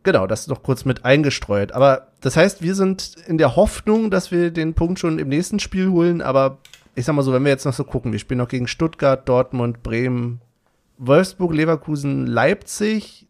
Genau, 0.05 0.27
das 0.27 0.41
ist 0.43 0.49
noch 0.49 0.63
kurz 0.63 0.85
mit 0.85 1.05
eingestreut. 1.05 1.73
Aber 1.73 2.09
das 2.21 2.37
heißt, 2.37 2.61
wir 2.63 2.75
sind 2.75 3.15
in 3.27 3.39
der 3.39 3.55
Hoffnung, 3.57 4.11
dass 4.11 4.31
wir 4.33 4.51
den 4.51 4.75
Punkt 4.75 4.99
schon 4.99 5.19
im 5.21 5.29
nächsten 5.29 5.61
Spiel 5.61 5.91
holen. 5.91 6.21
Aber 6.23 6.59
ich 6.97 7.05
sag 7.05 7.15
mal 7.15 7.23
so, 7.23 7.33
wenn 7.33 7.45
wir 7.45 7.51
jetzt 7.53 7.65
noch 7.65 7.73
so 7.73 7.85
gucken, 7.85 8.11
wir 8.13 8.19
spielen 8.19 8.39
noch 8.39 8.49
gegen 8.49 8.67
Stuttgart, 8.67 9.29
Dortmund, 9.29 9.83
Bremen, 9.85 10.41
Wolfsburg, 10.99 11.55
Leverkusen, 11.55 12.27
Leipzig. 12.27 13.27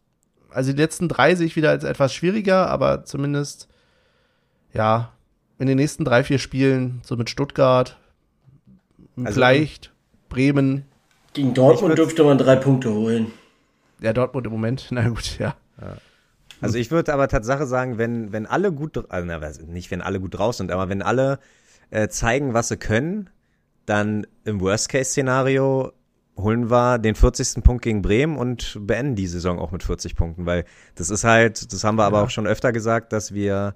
Also 0.51 0.73
die 0.73 0.79
letzten 0.81 1.09
drei 1.09 1.35
sehe 1.35 1.47
ich 1.47 1.57
wieder 1.57 1.71
als 1.71 1.85
etwas 1.85 2.15
schwieriger, 2.15 2.69
aber 2.69 3.05
zumindest, 3.05 3.69
ja, 4.73 5.13
in 5.59 5.67
den 5.67 5.77
nächsten 5.77 6.05
drei, 6.05 6.25
vier 6.25 6.39
Spielen, 6.39 7.01
so 7.05 7.17
mit 7.17 7.29
Stuttgart, 7.31 7.99
Also- 9.17 9.33
vielleicht 9.35 9.93
Bremen, 10.29 10.85
Gegen 11.35 11.55
Dortmund 11.55 11.97
dürfte 11.97 12.25
man 12.25 12.37
drei 12.39 12.57
Punkte 12.57 12.93
holen. 12.93 13.27
Ja, 14.03 14.13
Dortmund 14.13 14.47
im 14.47 14.53
Moment, 14.53 14.89
na 14.91 15.09
gut, 15.09 15.39
ja. 15.39 15.55
Also 16.61 16.79
ich 16.79 16.91
würde 16.91 17.13
aber 17.13 17.29
Tatsache 17.29 17.67
sagen, 17.67 17.99
wenn, 17.99 18.33
wenn 18.33 18.47
alle 18.47 18.73
gut, 18.73 19.11
also 19.11 19.27
na, 19.27 19.41
nicht 19.67 19.91
wenn 19.91 20.01
alle 20.01 20.21
gut 20.21 20.39
drauf 20.39 20.55
sind, 20.55 20.71
aber 20.71 20.89
wenn 20.89 21.03
alle 21.03 21.39
äh, 21.91 22.09
zeigen, 22.09 22.55
was 22.55 22.69
sie 22.69 22.77
können, 22.77 23.31
dann 23.87 24.27
im 24.45 24.61
Worst-Case-Szenario 24.61 25.93
holen 26.37 26.71
wir 26.71 26.99
den 26.99 27.15
40. 27.15 27.63
Punkt 27.65 27.83
gegen 27.83 28.01
Bremen 28.01 28.37
und 28.37 28.79
beenden 28.81 29.17
die 29.17 29.27
Saison 29.27 29.59
auch 29.59 29.71
mit 29.73 29.83
40 29.83 30.15
Punkten, 30.17 30.47
weil 30.47 30.65
das 30.95 31.11
ist 31.11 31.25
halt, 31.25 31.73
das 31.73 31.85
haben 31.85 31.97
wir 31.99 32.05
aber 32.05 32.19
Ja. 32.19 32.25
auch 32.25 32.31
schon 32.31 32.47
öfter 32.47 32.73
gesagt, 32.73 33.13
dass 33.13 33.35
wir 33.35 33.75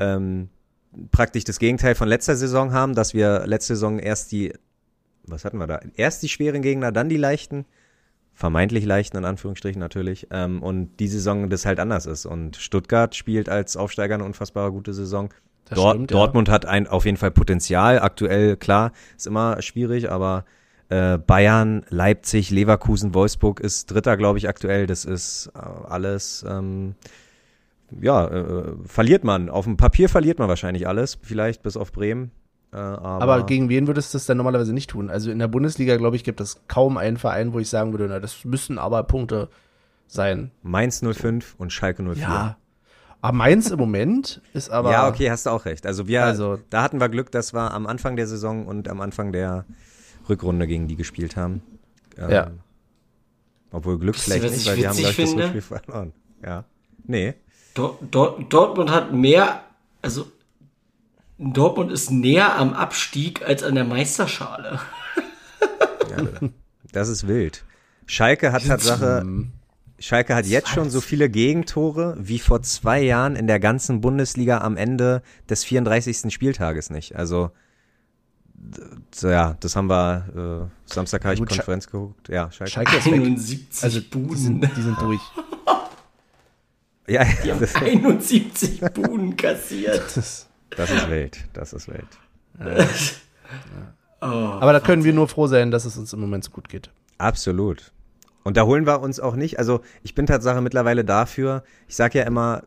ähm, 0.00 0.48
praktisch 1.10 1.44
das 1.44 1.58
Gegenteil 1.58 1.94
von 1.94 2.08
letzter 2.08 2.36
Saison 2.36 2.72
haben, 2.72 2.94
dass 2.94 3.14
wir 3.14 3.46
letzte 3.46 3.74
Saison 3.74 3.98
erst 3.98 4.32
die, 4.32 4.52
was 5.26 5.44
hatten 5.44 5.58
wir 5.58 5.66
da? 5.66 5.80
Erst 5.94 6.22
die 6.22 6.28
schweren 6.28 6.62
Gegner, 6.62 6.90
dann 6.90 7.08
die 7.08 7.16
leichten 7.16 7.64
vermeintlich 8.34 8.84
leichten, 8.84 9.16
in 9.16 9.24
Anführungsstrichen 9.24 9.80
natürlich. 9.80 10.26
Ähm, 10.30 10.62
und 10.62 10.96
die 10.98 11.08
Saison 11.08 11.48
das 11.48 11.64
halt 11.64 11.80
anders 11.80 12.06
ist. 12.06 12.26
Und 12.26 12.56
Stuttgart 12.56 13.14
spielt 13.14 13.48
als 13.48 13.76
Aufsteiger 13.76 14.14
eine 14.14 14.24
unfassbar 14.24 14.70
gute 14.72 14.92
Saison. 14.92 15.32
Dort, 15.70 15.94
stimmt, 15.94 16.10
ja. 16.10 16.18
Dortmund 16.18 16.48
hat 16.50 16.66
ein, 16.66 16.86
auf 16.86 17.06
jeden 17.06 17.16
Fall 17.16 17.30
Potenzial. 17.30 18.00
Aktuell, 18.00 18.56
klar, 18.56 18.92
ist 19.16 19.26
immer 19.26 19.62
schwierig, 19.62 20.10
aber 20.10 20.44
äh, 20.90 21.16
Bayern, 21.16 21.84
Leipzig, 21.88 22.50
Leverkusen, 22.50 23.14
Wolfsburg 23.14 23.60
ist 23.60 23.90
Dritter, 23.90 24.16
glaube 24.16 24.38
ich, 24.38 24.48
aktuell. 24.48 24.86
Das 24.86 25.04
ist 25.04 25.50
äh, 25.54 25.60
alles, 25.88 26.44
ähm, 26.46 26.96
ja, 28.00 28.26
äh, 28.26 28.72
verliert 28.84 29.24
man. 29.24 29.48
Auf 29.48 29.64
dem 29.64 29.76
Papier 29.76 30.08
verliert 30.08 30.38
man 30.38 30.48
wahrscheinlich 30.48 30.86
alles, 30.86 31.18
vielleicht 31.22 31.62
bis 31.62 31.76
auf 31.76 31.92
Bremen. 31.92 32.32
Äh, 32.74 32.78
aber, 32.78 33.22
Aber 33.22 33.46
gegen 33.46 33.68
wen 33.68 33.86
würdest 33.86 34.12
du 34.12 34.16
das 34.16 34.26
denn 34.26 34.36
normalerweise 34.36 34.72
nicht 34.72 34.90
tun? 34.90 35.08
Also 35.08 35.30
in 35.30 35.38
der 35.38 35.46
Bundesliga, 35.48 35.96
glaube 35.96 36.16
ich, 36.16 36.24
gibt 36.24 36.40
es 36.40 36.60
kaum 36.66 36.96
einen 36.96 37.16
Verein, 37.16 37.52
wo 37.52 37.60
ich 37.60 37.68
sagen 37.68 37.92
würde, 37.92 38.08
na, 38.08 38.18
das 38.18 38.44
müssen 38.44 38.78
aber 38.78 39.04
Punkte 39.04 39.48
sein. 40.08 40.50
Mainz 40.62 41.00
05 41.00 41.54
und 41.58 41.72
Schalke 41.72 42.02
04. 42.02 42.14
Ja. 42.22 42.56
Aber 43.20 43.36
Mainz 43.36 43.70
im 43.70 43.78
Moment 43.78 44.42
ist 44.52 44.70
aber. 44.70 44.90
ja, 44.90 45.08
okay, 45.08 45.30
hast 45.30 45.46
du 45.46 45.50
auch 45.50 45.64
recht. 45.64 45.86
Also 45.86 46.08
wir, 46.08 46.24
Also- 46.24 46.58
da 46.70 46.82
hatten 46.82 47.00
wir 47.00 47.08
Glück, 47.08 47.30
dass 47.30 47.54
wir 47.54 47.70
am 47.72 47.86
Anfang 47.86 48.16
der 48.16 48.26
Saison 48.26 48.66
und 48.66 48.88
am 48.88 49.00
Anfang 49.00 49.32
der 49.32 49.64
Rückrunde 50.28 50.66
gegen 50.66 50.88
die 50.88 50.96
gespielt 50.96 51.36
haben. 51.36 51.62
Ähm, 52.18 52.30
Ja. 52.30 52.50
Obwohl 53.70 53.98
Glück 53.98 54.14
Wisst 54.14 54.24
vielleicht 54.24 54.44
was 54.44 54.50
nicht, 54.52 54.60
ich 54.62 54.66
weil 54.68 54.76
die 54.76 54.86
haben, 54.88 54.96
witzig 54.98 55.14
glaube 55.16 55.30
ich, 55.30 55.36
das? 55.36 55.44
Rückspiel 55.54 55.62
verloren. 55.62 56.12
Ja. 56.44 56.64
Nee. 57.06 57.34
Dor 57.74 57.98
Dor 58.10 58.38
Dortmund 58.48 58.90
hat 58.90 59.12
mehr, 59.12 59.62
also 60.02 60.26
Dortmund 61.38 61.90
ist 61.90 62.10
näher 62.10 62.56
am 62.56 62.72
Abstieg 62.74 63.42
als 63.42 63.62
an 63.62 63.74
der 63.74 63.84
Meisterschale. 63.84 64.80
Das 66.92 67.08
ist 67.08 67.26
wild. 67.26 67.64
Schalke 68.06 68.52
hat 68.52 68.66
Tatsache, 68.66 69.24
Schalke 69.98 70.34
hat 70.34 70.46
jetzt 70.46 70.68
schon 70.68 70.90
so 70.90 71.00
viele 71.00 71.28
Gegentore 71.28 72.16
wie 72.20 72.38
vor 72.38 72.62
zwei 72.62 73.00
Jahren 73.02 73.34
in 73.36 73.46
der 73.46 73.58
ganzen 73.58 74.00
Bundesliga 74.00 74.58
am 74.58 74.76
Ende 74.76 75.22
des 75.48 75.64
34. 75.64 76.32
Spieltages 76.32 76.90
nicht. 76.90 77.16
Also, 77.16 77.50
ja, 79.22 79.56
das 79.60 79.74
haben 79.76 79.88
wir, 79.88 80.68
äh, 80.86 80.92
Samstag 80.92 81.24
habe 81.24 81.34
ich 81.34 81.40
Gut, 81.40 81.48
Konferenz 81.48 81.86
geguckt. 81.86 82.28
Ja, 82.28 82.50
Schalke. 82.52 82.70
Schalke 82.70 82.96
ist 82.96 83.06
weg. 83.06 83.14
71 83.14 83.84
Also 83.84 84.00
die 84.00 84.06
Buden. 84.08 84.36
sind, 84.36 84.70
die 84.76 84.82
sind 84.82 85.00
durch. 85.00 85.20
Ja, 87.06 87.22
Die 87.44 87.50
haben 87.52 87.60
das, 87.60 87.74
71 87.74 88.80
Buden 88.94 89.36
kassiert. 89.36 90.02
Das, 90.16 90.48
das 90.70 90.90
ist 90.90 91.08
wild. 91.10 91.44
Das 91.52 91.72
ist 91.72 91.88
wild. 91.88 92.06
Oh, 94.20 94.26
aber 94.26 94.72
da 94.72 94.80
können 94.80 95.04
wir 95.04 95.12
nur 95.12 95.28
froh 95.28 95.46
sein, 95.48 95.70
dass 95.70 95.84
es 95.84 95.98
uns 95.98 96.12
im 96.14 96.20
Moment 96.20 96.44
so 96.44 96.50
gut 96.50 96.68
geht. 96.70 96.90
Absolut. 97.18 97.92
Und 98.42 98.56
da 98.56 98.62
holen 98.64 98.86
wir 98.86 99.00
uns 99.00 99.20
auch 99.20 99.36
nicht, 99.36 99.58
also 99.58 99.80
ich 100.02 100.14
bin 100.14 100.24
Tatsache 100.26 100.62
mittlerweile 100.62 101.04
dafür, 101.04 101.62
ich 101.88 101.96
sage 101.96 102.18
ja 102.20 102.24
immer, 102.24 102.62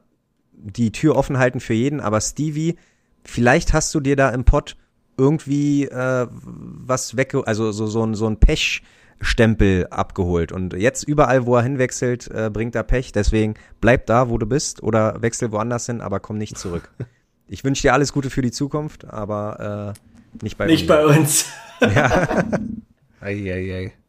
die 0.53 0.91
Tür 0.91 1.15
offen 1.15 1.39
halten 1.39 1.59
für 1.59 1.73
jeden, 1.73 1.99
aber 1.99 2.21
Stevie, 2.21 2.77
vielleicht 3.23 3.73
hast 3.73 3.93
du 3.95 3.99
dir 3.99 4.15
da 4.15 4.29
im 4.29 4.43
Pott 4.43 4.75
irgendwie 5.17 5.85
äh, 5.85 6.27
was 6.31 7.17
weg, 7.17 7.33
also 7.45 7.71
so, 7.71 7.87
so, 7.87 8.03
ein- 8.05 8.13
so 8.13 8.27
ein 8.27 8.39
Pechstempel 8.39 9.87
abgeholt. 9.87 10.51
Und 10.51 10.73
jetzt 10.73 11.03
überall, 11.03 11.47
wo 11.47 11.55
er 11.55 11.63
hinwechselt, 11.63 12.29
äh, 12.29 12.51
bringt 12.53 12.75
er 12.75 12.83
Pech. 12.83 13.11
Deswegen 13.13 13.55
bleib 13.81 14.05
da, 14.05 14.29
wo 14.29 14.37
du 14.37 14.45
bist 14.45 14.83
oder 14.83 15.21
wechsel 15.23 15.51
woanders 15.51 15.87
hin, 15.87 16.01
aber 16.01 16.19
komm 16.19 16.37
nicht 16.37 16.57
zurück. 16.57 16.91
Ich 17.47 17.63
wünsche 17.63 17.81
dir 17.83 17.93
alles 17.93 18.11
Gute 18.13 18.29
für 18.29 18.41
die 18.41 18.51
Zukunft, 18.51 19.05
aber 19.05 19.93
äh, 19.95 20.43
nicht 20.43 20.57
bei 20.57 20.65
nicht 20.65 20.81
uns. 20.81 20.87
bei 20.87 21.05
uns. 21.05 21.45
Eieiei. 23.21 23.93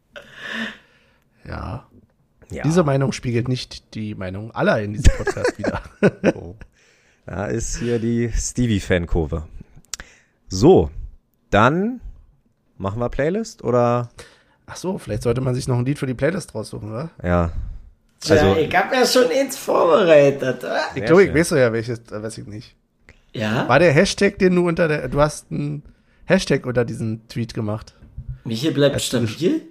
Ja. 1.45 1.87
Ja. 2.51 2.63
Diese 2.63 2.83
Meinung 2.85 3.13
spiegelt 3.13 3.49
nicht 3.49 3.95
die 3.95 4.15
Meinung 4.15 4.51
aller 4.51 4.81
in 4.83 4.93
diesem 4.93 5.15
Podcast 5.17 5.57
wieder. 5.59 5.81
Oh. 6.35 6.57
Da 7.25 7.47
ist 7.47 7.79
hier 7.79 7.99
die 7.99 8.31
Stevie-Fankurve. 8.33 9.47
So, 10.49 10.91
dann 11.51 12.01
machen 12.77 13.01
wir 13.01 13.09
Playlist 13.09 13.63
oder 13.65 14.11
Ach 14.67 14.77
so, 14.77 14.99
vielleicht 14.99 15.23
sollte 15.23 15.41
man 15.41 15.55
sich 15.55 15.69
noch 15.69 15.79
ein 15.79 15.87
Lied 15.87 15.99
für 15.99 16.07
die 16.07 16.15
Playlist 16.15 16.55
raussuchen, 16.55 16.91
oder? 16.91 17.11
ja. 17.23 17.51
Tja, 18.21 18.37
Also- 18.37 18.57
ich 18.61 18.75
hab 18.77 18.93
ja 18.93 19.07
schon 19.07 19.31
eins 19.31 19.57
vorbereitet. 19.57 20.65
oder? 20.65 20.81
Ich 20.95 21.05
glaube, 21.05 21.25
ich 21.25 21.33
weiß 21.35 21.51
ja 21.51 21.73
welches, 21.73 22.01
äh, 22.11 22.23
weiß 22.23 22.37
ich 22.39 22.47
nicht. 22.47 22.77
Ja, 23.35 23.69
War 23.69 23.79
der 23.79 23.93
Hashtag, 23.93 24.39
den 24.39 24.55
du 24.57 24.67
unter 24.69 24.89
der, 24.89 25.09
du 25.09 25.21
hast 25.21 25.51
einen 25.51 25.83
Hashtag 26.25 26.67
unter 26.67 26.85
diesen 26.85 27.27
Tweet 27.29 27.55
gemacht. 27.55 27.95
Michael 28.45 28.73
bleibt 28.75 28.95
Hast 28.97 29.13
du- 29.13 29.27
stabil? 29.27 29.63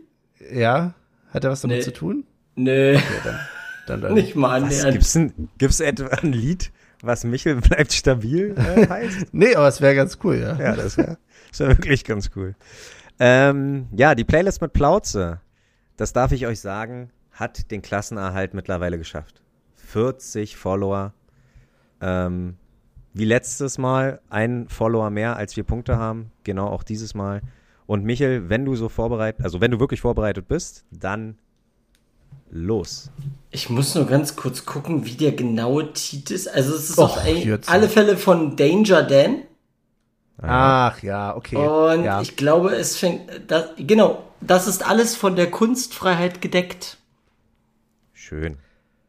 Ja? 0.51 0.93
Hat 1.31 1.43
er 1.43 1.49
was 1.51 1.61
damit 1.61 1.77
Nee. 1.77 1.83
zu 1.83 1.91
tun? 1.93 2.23
Nö, 2.55 2.93
Ja, 2.93 3.01
dann, 3.23 3.39
dann, 3.87 4.01
dann. 4.01 4.13
nicht 4.15 4.35
mal 4.35 4.61
Was, 4.61 4.69
annähernd. 4.69 4.91
gibt's, 4.93 5.15
ein, 5.15 5.49
gibt's 5.57 5.79
etwa 5.79 6.05
ein 6.07 6.31
Lied, 6.33 6.71
was 7.01 7.23
Michel 7.23 7.55
bleibt 7.61 7.93
stabil 7.93 8.55
äh, 8.57 8.87
heißt? 8.87 9.27
Nee, 9.33 9.55
aber 9.55 9.67
es 9.67 9.81
wäre 9.81 9.95
ganz 9.95 10.17
cool, 10.23 10.37
ja. 10.37 10.55
ja, 10.57 10.75
das 10.75 10.97
wäre 10.97 11.17
wär 11.57 11.67
wirklich 11.69 12.03
ganz 12.03 12.29
cool. 12.35 12.55
Ähm, 13.19 13.87
ja, 13.95 14.13
die 14.13 14.23
Playlist 14.23 14.61
mit 14.61 14.73
Plauze, 14.73 15.41
das 15.97 16.13
darf 16.13 16.31
ich 16.31 16.45
euch 16.45 16.59
sagen, 16.59 17.09
hat 17.31 17.71
den 17.71 17.81
Klassenerhalt 17.81 18.53
mittlerweile 18.53 18.97
geschafft. 18.99 19.41
40 19.75 20.55
Follower. 20.57 21.13
Ähm, 22.01 22.55
wie 23.17 23.25
letztes 23.25 23.77
Mal 23.77 24.21
ein 24.29 24.67
Follower 24.69 25.09
mehr, 25.09 25.35
als 25.35 25.57
wir 25.57 25.63
Punkte 25.63 25.97
haben. 25.97 26.31
Genau 26.43 26.67
auch 26.67 26.83
dieses 26.83 27.15
Mal. 27.15 27.41
Und 27.85 28.03
Michel, 28.03 28.49
wenn 28.49 28.65
du 28.65 28.75
so 28.75 28.89
vorbereitet, 28.89 29.43
also 29.43 29.61
wenn 29.61 29.71
du 29.71 29.79
wirklich 29.79 30.01
vorbereitet 30.01 30.47
bist, 30.47 30.85
dann 30.91 31.37
los. 32.49 33.09
Ich 33.49 33.69
muss 33.69 33.95
nur 33.95 34.05
ganz 34.05 34.35
kurz 34.35 34.65
gucken, 34.65 35.05
wie 35.05 35.15
der 35.15 35.31
genaue 35.31 35.93
Titel 35.93 36.33
ist. 36.33 36.47
Also 36.47 36.75
es 36.75 36.89
ist 36.89 36.97
Och, 36.97 37.17
auf 37.17 37.25
ein, 37.25 37.59
alle 37.67 37.89
Fälle 37.89 38.17
von 38.17 38.55
Danger 38.55 39.03
Dan. 39.03 39.43
Ach 40.39 41.01
ja, 41.01 41.35
okay. 41.35 41.55
Und 41.55 42.03
ja. 42.03 42.21
ich 42.21 42.35
glaube, 42.35 42.75
es 42.75 42.97
fängt, 42.97 43.29
das, 43.47 43.69
genau, 43.77 44.23
das 44.41 44.67
ist 44.67 44.87
alles 44.87 45.15
von 45.15 45.35
der 45.35 45.49
Kunstfreiheit 45.49 46.41
gedeckt. 46.41 46.97
Schön. 48.13 48.57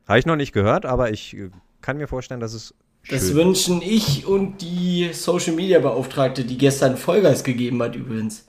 Habe 0.06 0.18
ich 0.18 0.26
noch 0.26 0.36
nicht 0.36 0.52
gehört, 0.52 0.86
aber 0.86 1.10
ich 1.10 1.36
äh, 1.36 1.50
kann 1.82 1.98
mir 1.98 2.08
vorstellen, 2.08 2.40
dass 2.40 2.54
es 2.54 2.74
schön 3.08 3.18
Das 3.18 3.34
wünschen 3.34 3.82
ich 3.82 4.26
und 4.26 4.60
die 4.60 5.10
Social 5.12 5.54
Media 5.54 5.78
Beauftragte, 5.78 6.44
die 6.44 6.58
gestern 6.58 6.96
Vollgas 6.96 7.42
gegeben 7.44 7.82
hat 7.82 7.96
übrigens. 7.96 8.46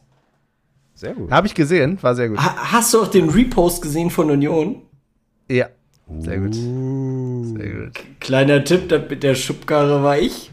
Sehr 0.94 1.14
gut. 1.14 1.32
Habe 1.32 1.48
ich 1.48 1.56
gesehen, 1.56 1.98
war 2.02 2.14
sehr 2.14 2.30
gut. 2.30 2.40
Ha 2.40 2.72
hast 2.74 2.94
du 2.94 3.02
auch 3.02 3.08
den 3.08 3.30
Repost 3.30 3.82
gesehen 3.82 4.10
von 4.10 4.30
Union? 4.30 4.82
Ja. 5.50 5.70
Sehr 6.20 6.40
gut. 6.40 6.56
Uh. 6.56 7.56
Sehr 7.58 7.70
gut. 7.70 8.00
Kleiner 8.20 8.64
Tipp, 8.64 8.90
das 8.90 9.10
mit 9.10 9.24
der 9.24 9.36
Schubkarre 9.36 10.04
war 10.04 10.20
ich. 10.20 10.52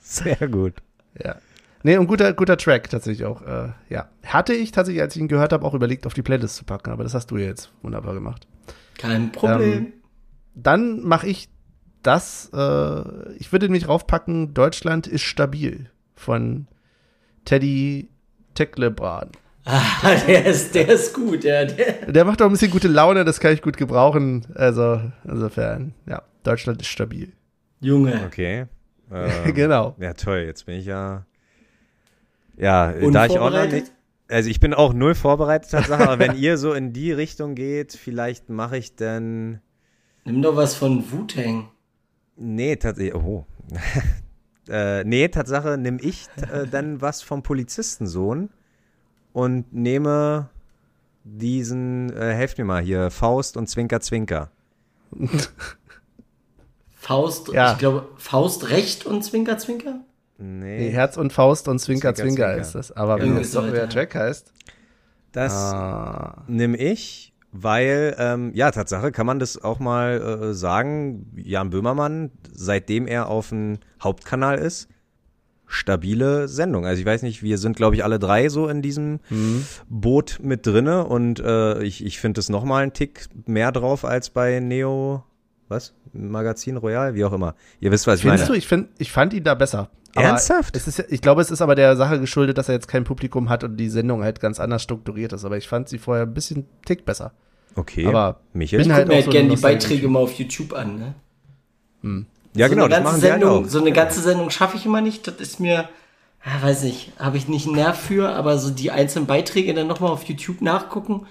Sehr 0.00 0.48
gut. 0.48 0.74
Ja. 1.22 1.36
Nee, 1.82 1.96
und 1.96 2.06
guter, 2.06 2.32
guter 2.32 2.56
Track 2.56 2.90
tatsächlich 2.90 3.26
auch. 3.26 3.42
Äh, 3.42 3.70
ja. 3.88 4.08
Hatte 4.26 4.52
ich 4.52 4.72
tatsächlich, 4.72 5.02
als 5.02 5.16
ich 5.16 5.22
ihn 5.22 5.28
gehört 5.28 5.52
habe, 5.52 5.64
auch 5.64 5.74
überlegt, 5.74 6.06
auf 6.06 6.14
die 6.14 6.22
Playlist 6.22 6.56
zu 6.56 6.64
packen, 6.64 6.90
aber 6.90 7.02
das 7.04 7.14
hast 7.14 7.30
du 7.30 7.36
ja 7.38 7.46
jetzt 7.46 7.70
wunderbar 7.82 8.14
gemacht. 8.14 8.46
Kein 8.98 9.32
Problem. 9.32 9.72
Ähm, 9.72 9.92
Dann 10.62 11.02
mache 11.02 11.26
ich 11.26 11.48
das, 12.02 12.50
äh, 12.54 13.32
ich 13.34 13.52
würde 13.52 13.66
nämlich 13.66 13.88
raufpacken, 13.88 14.54
Deutschland 14.54 15.06
ist 15.06 15.22
stabil 15.22 15.90
von 16.14 16.66
Teddy 17.44 18.08
Tecklebrand. 18.54 19.36
ah, 19.64 19.82
der 20.26 20.46
ist, 20.46 20.74
der 20.74 20.88
ist 20.88 21.14
gut, 21.14 21.44
ja. 21.44 21.64
Der, 21.64 22.10
Der 22.10 22.24
macht 22.24 22.40
auch 22.42 22.46
ein 22.46 22.52
bisschen 22.52 22.70
gute 22.70 22.88
Laune, 22.88 23.24
das 23.24 23.40
kann 23.40 23.52
ich 23.52 23.62
gut 23.62 23.76
gebrauchen. 23.76 24.46
Also, 24.54 25.00
insofern, 25.24 25.94
ja, 26.06 26.22
Deutschland 26.42 26.80
ist 26.80 26.88
stabil. 26.88 27.32
Junge. 27.80 28.22
Okay. 28.26 28.66
Ähm, 29.10 29.54
genau. 29.54 29.96
Ja, 29.98 30.12
toll. 30.12 30.40
Jetzt 30.40 30.66
bin 30.66 30.74
ich 30.74 30.84
ja. 30.84 31.24
Ja, 32.58 32.92
da 32.92 33.24
ich 33.24 33.38
auch 33.38 33.50
noch 33.50 33.66
nicht. 33.66 33.90
Also 34.28 34.50
ich 34.50 34.60
bin 34.60 34.74
auch 34.74 34.92
null 34.92 35.14
vorbereitet, 35.14 35.70
Tatsache, 35.70 36.02
aber 36.02 36.18
wenn 36.18 36.36
ihr 36.36 36.58
so 36.58 36.74
in 36.74 36.92
die 36.92 37.12
Richtung 37.12 37.54
geht, 37.54 37.94
vielleicht 37.94 38.50
mache 38.50 38.76
ich 38.76 38.96
dann. 38.96 39.62
Nimm 40.28 40.42
doch 40.42 40.54
was 40.56 40.74
von 40.76 41.10
Wu-Tang. 41.10 41.68
Nee, 42.36 42.76
tatsächlich. 42.76 43.14
Oh. 43.14 43.44
äh, 44.68 45.02
nee, 45.04 45.26
Tatsache, 45.28 45.76
nimm 45.78 45.98
ich 46.00 46.26
äh, 46.52 46.66
dann 46.66 47.00
was 47.00 47.22
vom 47.22 47.42
Polizistensohn 47.42 48.50
und 49.32 49.72
nehme 49.72 50.50
diesen, 51.24 52.12
äh, 52.16 52.32
helft 52.34 52.58
mir 52.58 52.64
mal 52.64 52.82
hier, 52.82 53.10
Faust 53.10 53.56
und 53.56 53.68
Zwinker 53.68 54.00
Zwinker. 54.00 54.50
Faust, 56.96 57.48
Ja. 57.52 57.72
ich 57.72 57.78
glaube, 57.78 58.08
Faust 58.16 58.70
recht 58.70 59.06
und 59.06 59.22
Zwinker 59.24 59.58
Zwinker? 59.58 60.00
Nee. 60.38 60.78
Nee, 60.78 60.90
Herz 60.90 61.16
und 61.16 61.32
Faust 61.32 61.68
und 61.68 61.78
Zwinker, 61.80 62.14
Zwinker, 62.14 62.22
Zwinker, 62.34 62.46
Zwinker. 62.52 62.60
ist 62.60 62.74
das. 62.74 62.92
Aber 62.92 63.16
wenn 63.16 63.22
Irgendwie 63.26 63.42
das 63.42 63.52
doch 63.52 63.64
so, 63.64 63.70
der 63.70 63.82
ja. 63.82 63.86
Track 63.88 64.14
heißt. 64.14 64.52
Das 65.32 65.52
Ah. 65.52 66.44
nimm 66.46 66.74
ich, 66.74 67.27
weil, 67.52 68.14
ähm, 68.18 68.52
ja, 68.54 68.70
Tatsache 68.70 69.12
kann 69.12 69.26
man 69.26 69.38
das 69.38 69.62
auch 69.62 69.78
mal 69.78 70.20
äh, 70.50 70.54
sagen, 70.54 71.32
Jan 71.36 71.70
Böhmermann, 71.70 72.30
seitdem 72.52 73.06
er 73.06 73.28
auf 73.28 73.48
dem 73.48 73.78
Hauptkanal 74.02 74.58
ist, 74.58 74.88
stabile 75.66 76.48
Sendung. 76.48 76.86
Also 76.86 77.00
ich 77.00 77.06
weiß 77.06 77.22
nicht, 77.22 77.42
wir 77.42 77.58
sind, 77.58 77.76
glaube 77.76 77.94
ich, 77.94 78.04
alle 78.04 78.18
drei 78.18 78.48
so 78.48 78.68
in 78.68 78.82
diesem 78.82 79.20
Hm. 79.28 79.64
Boot 79.88 80.38
mit 80.42 80.66
drinne 80.66 81.04
und 81.04 81.40
äh, 81.40 81.82
ich, 81.82 82.04
ich 82.04 82.20
finde 82.20 82.40
es 82.40 82.48
nochmal 82.48 82.82
einen 82.82 82.92
Tick 82.94 83.26
mehr 83.46 83.70
drauf 83.72 84.04
als 84.04 84.30
bei 84.30 84.60
Neo, 84.60 85.24
was? 85.68 85.94
Magazin 86.12 86.78
Royal, 86.78 87.14
wie 87.14 87.24
auch 87.24 87.32
immer. 87.34 87.54
Ihr 87.80 87.92
wisst, 87.92 88.06
was 88.06 88.16
ich 88.16 88.22
Findest 88.22 88.48
du, 88.48 88.52
meine. 88.52 88.58
ich, 88.58 88.66
find, 88.66 88.88
ich 88.98 89.12
fand 89.12 89.34
ihn 89.34 89.44
da 89.44 89.54
besser. 89.54 89.90
Aber 90.18 90.28
Ernsthaft? 90.28 90.76
Es 90.76 90.86
ist, 90.86 91.04
ich 91.08 91.20
glaube, 91.20 91.40
es 91.40 91.50
ist 91.50 91.62
aber 91.62 91.74
der 91.74 91.96
Sache 91.96 92.20
geschuldet, 92.20 92.58
dass 92.58 92.68
er 92.68 92.74
jetzt 92.74 92.88
kein 92.88 93.04
Publikum 93.04 93.48
hat 93.48 93.64
und 93.64 93.76
die 93.76 93.88
Sendung 93.88 94.22
halt 94.22 94.40
ganz 94.40 94.60
anders 94.60 94.82
strukturiert 94.82 95.32
ist. 95.32 95.44
Aber 95.44 95.56
ich 95.56 95.68
fand 95.68 95.88
sie 95.88 95.98
vorher 95.98 96.24
ein 96.24 96.34
bisschen 96.34 96.66
Tick 96.84 97.04
besser. 97.04 97.32
Okay. 97.74 98.06
Aber 98.06 98.40
Michael? 98.52 98.82
bin 98.82 98.90
Ich 98.90 98.94
halt 98.94 99.04
gucke 99.04 99.08
mir 99.08 99.16
halt 99.16 99.24
so 99.24 99.30
gerne 99.30 99.48
die. 99.54 99.62
Beiträge 99.62 100.08
mal 100.08 100.20
auf 100.20 100.32
YouTube 100.32 100.72
an, 100.72 100.98
ne? 100.98 101.14
ja, 102.54 102.68
so 102.68 102.74
genau, 102.74 102.84
eine 102.84 102.94
ganze 102.94 103.12
halt 103.12 103.20
Sendung. 103.20 103.68
So 103.68 103.80
eine 103.80 103.92
ganze 103.92 104.20
Sendung 104.20 104.50
schaffe 104.50 104.76
ich 104.76 104.86
immer 104.86 105.00
nicht. 105.00 105.26
Das 105.26 105.36
ist 105.36 105.60
mir, 105.60 105.88
ja, 106.44 106.62
weiß 106.62 106.84
nicht, 106.84 107.12
habe 107.18 107.36
ich 107.36 107.48
nicht 107.48 107.66
einen 107.66 107.76
Nerv 107.76 107.98
für, 107.98 108.30
aber 108.30 108.58
so 108.58 108.70
die 108.70 108.90
einzelnen 108.90 109.26
Beiträge 109.26 109.74
dann 109.74 109.86
nochmal 109.86 110.10
auf 110.10 110.24
YouTube 110.24 110.60
nachgucken, 110.60 111.26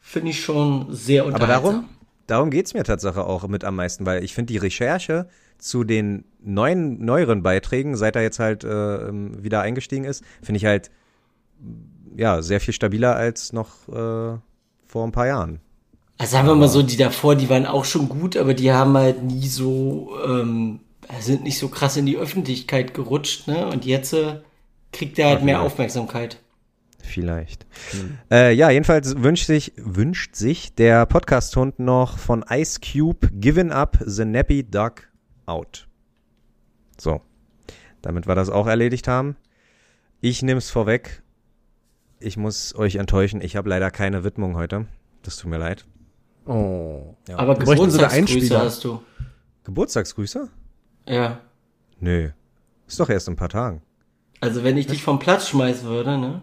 finde 0.00 0.30
ich 0.30 0.42
schon 0.42 0.86
sehr 0.90 1.22
Aber 1.22 1.34
unterhaltsam. 1.34 1.62
darum, 1.62 1.88
darum 2.26 2.50
geht's 2.50 2.74
mir 2.74 2.84
Tatsache 2.84 3.24
auch 3.24 3.46
mit 3.48 3.64
am 3.64 3.76
meisten, 3.76 4.06
weil 4.06 4.24
ich 4.24 4.34
finde 4.34 4.52
die 4.52 4.58
Recherche 4.58 5.28
zu 5.64 5.82
den 5.82 6.24
neuen, 6.42 7.02
neueren 7.02 7.42
Beiträgen, 7.42 7.96
seit 7.96 8.16
er 8.16 8.22
jetzt 8.22 8.38
halt 8.38 8.64
äh, 8.64 9.08
ähm, 9.08 9.42
wieder 9.42 9.62
eingestiegen 9.62 10.04
ist, 10.04 10.22
finde 10.42 10.58
ich 10.58 10.66
halt 10.66 10.90
ja 12.14 12.42
sehr 12.42 12.60
viel 12.60 12.74
stabiler 12.74 13.16
als 13.16 13.54
noch 13.54 13.88
äh, 13.88 14.38
vor 14.86 15.04
ein 15.04 15.12
paar 15.12 15.26
Jahren. 15.26 15.60
Also 16.18 16.32
sagen 16.32 16.46
wir 16.46 16.54
mal 16.54 16.68
so, 16.68 16.82
die 16.82 16.98
davor, 16.98 17.34
die 17.34 17.48
waren 17.48 17.64
auch 17.64 17.86
schon 17.86 18.10
gut, 18.10 18.36
aber 18.36 18.52
die 18.52 18.72
haben 18.72 18.96
halt 18.96 19.22
nie 19.22 19.48
so, 19.48 20.14
ähm, 20.26 20.80
sind 21.20 21.42
nicht 21.42 21.58
so 21.58 21.68
krass 21.68 21.96
in 21.96 22.06
die 22.06 22.18
Öffentlichkeit 22.18 22.92
gerutscht, 22.92 23.48
ne? 23.48 23.66
Und 23.66 23.86
jetzt 23.86 24.12
äh, 24.12 24.40
kriegt 24.92 25.18
er 25.18 25.30
halt 25.30 25.42
mehr 25.42 25.56
vielleicht. 25.56 25.72
Aufmerksamkeit. 25.72 26.40
Vielleicht. 27.02 27.66
Äh, 28.30 28.54
ja, 28.54 28.70
jedenfalls 28.70 29.22
wünscht 29.22 29.46
sich, 29.46 29.72
wünscht 29.76 30.36
sich 30.36 30.74
der 30.74 31.04
Podcast-Hund 31.06 31.78
noch 31.78 32.18
von 32.18 32.44
Ice 32.48 32.80
Cube 32.80 33.28
Given 33.32 33.72
Up 33.72 33.98
the 34.04 34.24
Nappy 34.24 34.62
Duck 34.62 35.08
Out. 35.46 35.88
So. 36.98 37.20
Damit 38.02 38.26
wir 38.26 38.34
das 38.34 38.50
auch 38.50 38.66
erledigt 38.66 39.08
haben. 39.08 39.36
Ich 40.20 40.42
nehme 40.42 40.58
es 40.58 40.70
vorweg. 40.70 41.22
Ich 42.20 42.36
muss 42.36 42.74
euch 42.74 42.96
enttäuschen. 42.96 43.40
Ich 43.40 43.56
habe 43.56 43.68
leider 43.68 43.90
keine 43.90 44.24
Widmung 44.24 44.56
heute. 44.56 44.86
Das 45.22 45.36
tut 45.36 45.50
mir 45.50 45.58
leid. 45.58 45.86
Oh. 46.46 47.16
Ja. 47.28 47.38
Aber 47.38 47.56
Geburtstagsgrüße 47.56 48.58
hast 48.58 48.84
du. 48.84 49.02
Geburtstagsgrüße? 49.64 50.48
Ja. 51.06 51.40
Nö. 52.00 52.30
Ist 52.86 53.00
doch 53.00 53.08
erst 53.08 53.28
in 53.28 53.34
ein 53.34 53.36
paar 53.36 53.48
Tagen. 53.48 53.82
Also 54.40 54.62
wenn 54.62 54.76
ich 54.76 54.86
dich 54.86 55.02
vom 55.02 55.18
Platz 55.18 55.48
schmeißen 55.48 55.88
würde, 55.88 56.18
ne? 56.18 56.42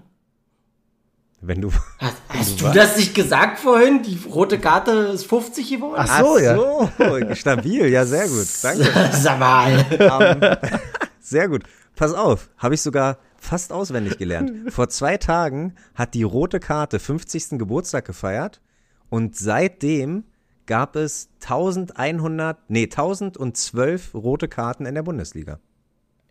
Wenn 1.42 1.60
du. 1.60 1.72
Hast, 1.98 2.18
hast 2.30 2.62
Du 2.62 2.68
du 2.68 2.72
das 2.72 2.98
nicht 2.98 3.16
gesagt 3.16 3.60
vorhin? 3.60 4.04
Die 4.04 4.20
rote 4.30 4.60
Karte 4.60 4.92
ist 4.92 5.26
50 5.26 5.70
geworden? 5.72 5.96
Ach 5.98 6.20
so, 6.20 6.38
ja. 6.38 6.56
so, 6.56 6.90
stabil. 7.34 7.88
Ja, 7.88 8.06
sehr 8.06 8.28
gut. 8.28 8.48
Danke. 8.62 8.88
Sag 9.12 9.40
mal. 9.40 9.86
Ähm, 9.90 10.80
sehr 11.20 11.50
gut. 11.50 11.64
Pass 11.96 12.14
auf, 12.14 12.50
habe 12.58 12.76
ich 12.76 12.82
sogar 12.82 13.18
fast 13.38 13.74
auswendig 13.74 14.18
gelernt. 14.18 14.72
Vor 14.72 14.90
zwei 14.90 15.18
Tagen 15.18 15.76
hat 15.96 16.14
die 16.14 16.24
rote 16.24 16.60
Karte 16.60 17.00
50. 17.00 17.58
Geburtstag 17.58 18.06
gefeiert 18.06 18.62
und 19.10 19.36
seitdem 19.36 20.24
gab 20.68 20.96
es 20.96 21.30
1100, 21.42 22.70
nee, 22.70 22.84
1012 22.84 24.14
rote 24.14 24.48
Karten 24.48 24.86
in 24.86 24.96
der 24.96 25.04
Bundesliga. 25.04 25.60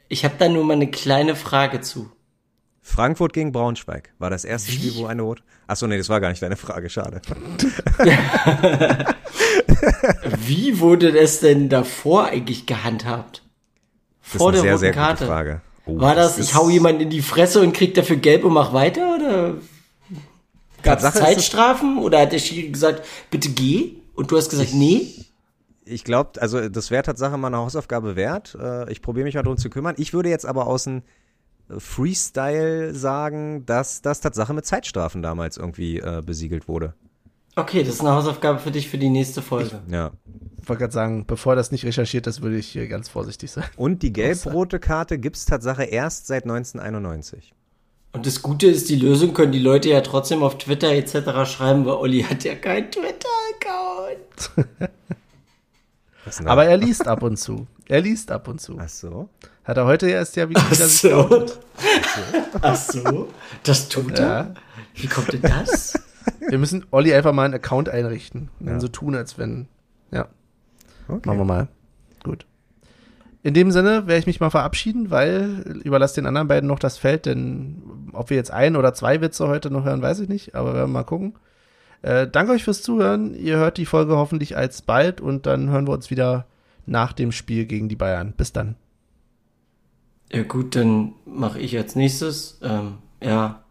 Ich 0.08 0.24
habe 0.24 0.34
da 0.38 0.48
nur 0.48 0.64
mal 0.64 0.74
eine 0.74 0.90
kleine 0.90 1.36
Frage 1.36 1.80
zu. 1.80 2.10
Frankfurt 2.90 3.32
gegen 3.32 3.52
Braunschweig 3.52 4.10
war 4.18 4.30
das 4.30 4.44
erste 4.44 4.72
Spiel, 4.72 4.94
wo 4.96 5.06
eine 5.06 5.22
rote. 5.22 5.42
Achso, 5.66 5.86
nee, 5.86 5.96
das 5.96 6.08
war 6.08 6.20
gar 6.20 6.30
nicht 6.30 6.42
deine 6.42 6.56
Frage, 6.56 6.90
schade. 6.90 7.20
Wie 10.46 10.80
wurde 10.80 11.12
das 11.12 11.40
denn 11.40 11.68
davor 11.68 12.26
eigentlich 12.26 12.66
gehandhabt? 12.66 13.42
Das 14.32 14.38
Vor 14.40 14.52
ist 14.52 14.60
eine 14.60 14.62
der 14.62 14.62
sehr, 14.62 14.72
roten 14.72 14.80
sehr 14.80 14.92
Karte. 14.92 15.24
gute 15.24 15.26
Frage. 15.28 15.60
Oh, 15.86 16.00
War 16.00 16.14
das, 16.14 16.34
ich 16.38 16.44
ist- 16.50 16.54
hau 16.54 16.68
jemanden 16.68 17.02
in 17.02 17.10
die 17.10 17.22
Fresse 17.22 17.60
und 17.60 17.72
krieg 17.72 17.94
dafür 17.94 18.16
gelb 18.16 18.44
und 18.44 18.52
mach 18.52 18.72
weiter? 18.72 19.16
Oder 19.16 19.54
gab 20.82 21.02
es 21.02 21.14
Zeitstrafen? 21.14 21.98
Oder 21.98 22.20
hat 22.20 22.32
der 22.32 22.38
Schiri 22.38 22.68
gesagt, 22.68 23.06
bitte 23.30 23.48
geh? 23.50 23.94
Und 24.14 24.30
du 24.30 24.36
hast 24.36 24.50
gesagt, 24.50 24.74
nee? 24.74 25.06
Ich 25.84 26.04
glaube, 26.04 26.40
also 26.40 26.68
das 26.68 26.90
wäre 26.90 27.02
Tatsache 27.02 27.36
mal 27.36 27.48
eine 27.48 27.56
Hausaufgabe 27.56 28.14
wert. 28.14 28.56
Äh, 28.60 28.90
Ich 28.92 29.02
probiere 29.02 29.24
mich 29.24 29.34
mal 29.34 29.42
drum 29.42 29.56
zu 29.56 29.70
kümmern. 29.70 29.94
Ich 29.98 30.12
würde 30.12 30.28
jetzt 30.28 30.46
aber 30.46 30.66
aus 30.66 30.84
dem 30.84 31.02
Freestyle 31.78 32.94
sagen, 32.94 33.64
dass 33.66 34.02
das 34.02 34.20
Tatsache 34.20 34.54
mit 34.54 34.66
Zeitstrafen 34.66 35.22
damals 35.22 35.56
irgendwie 35.56 35.98
äh, 35.98 36.22
besiegelt 36.24 36.68
wurde. 36.68 36.94
Okay, 37.56 37.82
das 37.82 37.94
ist 37.94 38.00
eine 38.00 38.12
Hausaufgabe 38.12 38.58
für 38.58 38.70
dich 38.70 38.88
für 38.88 38.98
die 38.98 39.08
nächste 39.08 39.42
Folge. 39.42 39.82
Ja. 39.90 40.12
Ich 40.62 40.68
wollte 40.68 40.80
gerade 40.80 40.92
sagen, 40.92 41.26
bevor 41.26 41.56
das 41.56 41.72
nicht 41.72 41.84
recherchiert 41.84 42.26
ist, 42.26 42.42
würde 42.42 42.58
ich 42.58 42.68
hier 42.68 42.86
ganz 42.86 43.08
vorsichtig 43.08 43.50
sein. 43.50 43.64
Und 43.76 44.02
die 44.02 44.12
gelb-rote 44.12 44.78
Karte 44.78 45.18
gibt's 45.18 45.46
Tatsache 45.46 45.84
erst 45.84 46.26
seit 46.26 46.44
1991. 46.44 47.52
Und 48.12 48.26
das 48.26 48.42
Gute 48.42 48.66
ist, 48.66 48.88
die 48.88 48.96
Lösung 48.96 49.34
können 49.34 49.52
die 49.52 49.60
Leute 49.60 49.88
ja 49.88 50.00
trotzdem 50.00 50.42
auf 50.42 50.58
Twitter 50.58 50.90
etc. 50.92 51.50
schreiben, 51.50 51.86
weil 51.86 51.94
Olli 51.94 52.22
hat 52.22 52.44
ja 52.44 52.54
keinen 52.54 52.90
Twitter-Account. 52.90 54.68
Aber 56.44 56.64
er 56.66 56.76
liest 56.76 57.06
ab 57.08 57.22
und 57.22 57.36
zu. 57.38 57.66
Er 57.88 58.00
liest 58.00 58.30
ab 58.30 58.46
und 58.48 58.60
zu. 58.60 58.76
Ach 58.78 58.88
so. 58.88 59.28
Hat 59.64 59.76
er 59.76 59.86
heute 59.86 60.08
erst 60.08 60.36
ja 60.36 60.48
wieder 60.48 60.60
Ach 60.70 60.74
so. 60.74 61.46
Ach 62.62 62.76
so. 62.76 63.28
Das 63.62 63.88
tut 63.88 64.18
er? 64.18 64.26
Ja. 64.28 64.54
Wie 64.94 65.06
kommt 65.06 65.32
denn 65.32 65.42
das? 65.42 65.98
Wir 66.48 66.58
müssen 66.58 66.84
Olli 66.90 67.14
einfach 67.14 67.32
mal 67.32 67.44
einen 67.44 67.54
Account 67.54 67.88
einrichten 67.88 68.50
und 68.60 68.66
dann 68.66 68.74
Ja. 68.76 68.80
so 68.80 68.88
tun, 68.88 69.14
als 69.14 69.38
wenn. 69.38 69.66
Ja, 70.10 70.28
Okay. 71.08 71.20
machen 71.26 71.38
wir 71.38 71.44
mal. 71.44 71.68
Gut. 72.22 72.46
In 73.42 73.54
dem 73.54 73.70
Sinne 73.70 74.06
werde 74.06 74.18
ich 74.18 74.26
mich 74.26 74.40
mal 74.40 74.50
verabschieden, 74.50 75.10
weil 75.10 75.80
überlasse 75.84 76.16
den 76.16 76.26
anderen 76.26 76.48
beiden 76.48 76.68
noch 76.68 76.78
das 76.78 76.98
Feld, 76.98 77.24
denn 77.26 78.10
ob 78.12 78.28
wir 78.28 78.36
jetzt 78.36 78.50
ein 78.50 78.76
oder 78.76 78.92
zwei 78.92 79.20
Witze 79.22 79.48
heute 79.48 79.70
noch 79.70 79.84
hören, 79.84 80.02
weiß 80.02 80.20
ich 80.20 80.28
nicht, 80.28 80.54
aber 80.54 80.74
werden 80.74 80.90
wir 80.90 80.98
mal 80.98 81.04
gucken. 81.04 81.34
Äh, 82.02 82.26
danke 82.28 82.52
euch 82.52 82.64
fürs 82.64 82.82
Zuhören. 82.82 83.34
Ihr 83.34 83.56
hört 83.56 83.76
die 83.76 83.86
Folge 83.86 84.16
hoffentlich 84.16 84.56
alsbald 84.56 85.20
und 85.20 85.46
dann 85.46 85.68
hören 85.68 85.86
wir 85.86 85.92
uns 85.92 86.10
wieder 86.10 86.46
nach 86.86 87.12
dem 87.12 87.32
Spiel 87.32 87.66
gegen 87.66 87.88
die 87.88 87.96
Bayern. 87.96 88.32
Bis 88.36 88.52
dann. 88.52 88.76
Ja 90.32 90.42
gut, 90.44 90.76
dann 90.76 91.14
mache 91.26 91.58
ich 91.58 91.76
als 91.76 91.96
nächstes. 91.96 92.60
Ähm, 92.62 92.98
ja, 93.22 93.62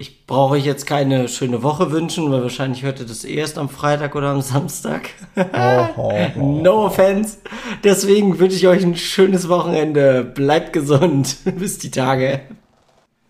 ich 0.00 0.26
brauche 0.26 0.54
euch 0.54 0.64
jetzt 0.64 0.86
keine 0.86 1.26
schöne 1.26 1.64
Woche 1.64 1.90
wünschen, 1.90 2.30
weil 2.30 2.42
wahrscheinlich 2.42 2.84
hört 2.84 3.00
ihr 3.00 3.06
das 3.06 3.24
erst 3.24 3.58
am 3.58 3.68
Freitag 3.68 4.14
oder 4.14 4.28
am 4.28 4.40
Samstag. 4.40 5.10
no 6.36 6.86
offense. 6.86 7.38
Deswegen 7.82 8.38
wünsche 8.38 8.56
ich 8.56 8.68
euch 8.68 8.84
ein 8.84 8.94
schönes 8.94 9.48
Wochenende. 9.48 10.22
Bleibt 10.22 10.72
gesund. 10.72 11.38
Bis 11.58 11.78
die 11.78 11.90
Tage. 11.90 12.42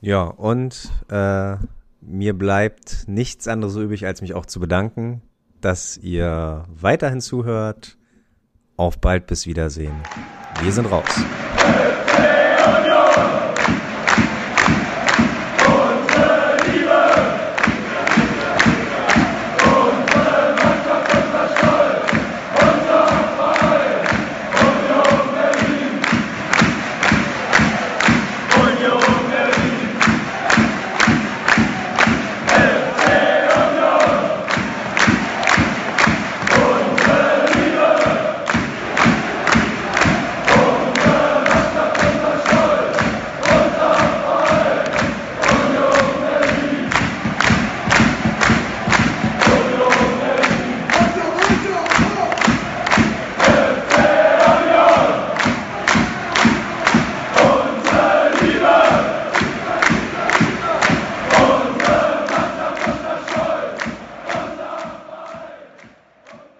Ja, 0.02 0.24
und 0.24 0.90
äh, 1.08 1.56
mir 2.08 2.36
bleibt 2.36 3.06
nichts 3.06 3.48
anderes 3.48 3.76
übrig, 3.76 4.06
als 4.06 4.20
mich 4.20 4.34
auch 4.34 4.46
zu 4.46 4.60
bedanken, 4.60 5.22
dass 5.60 5.96
ihr 5.96 6.64
weiterhin 6.68 7.20
zuhört. 7.20 7.96
Auf 8.76 9.00
bald, 9.00 9.26
bis 9.26 9.46
Wiedersehen. 9.46 9.94
Wir 10.62 10.72
sind 10.72 10.86
raus. 10.86 11.08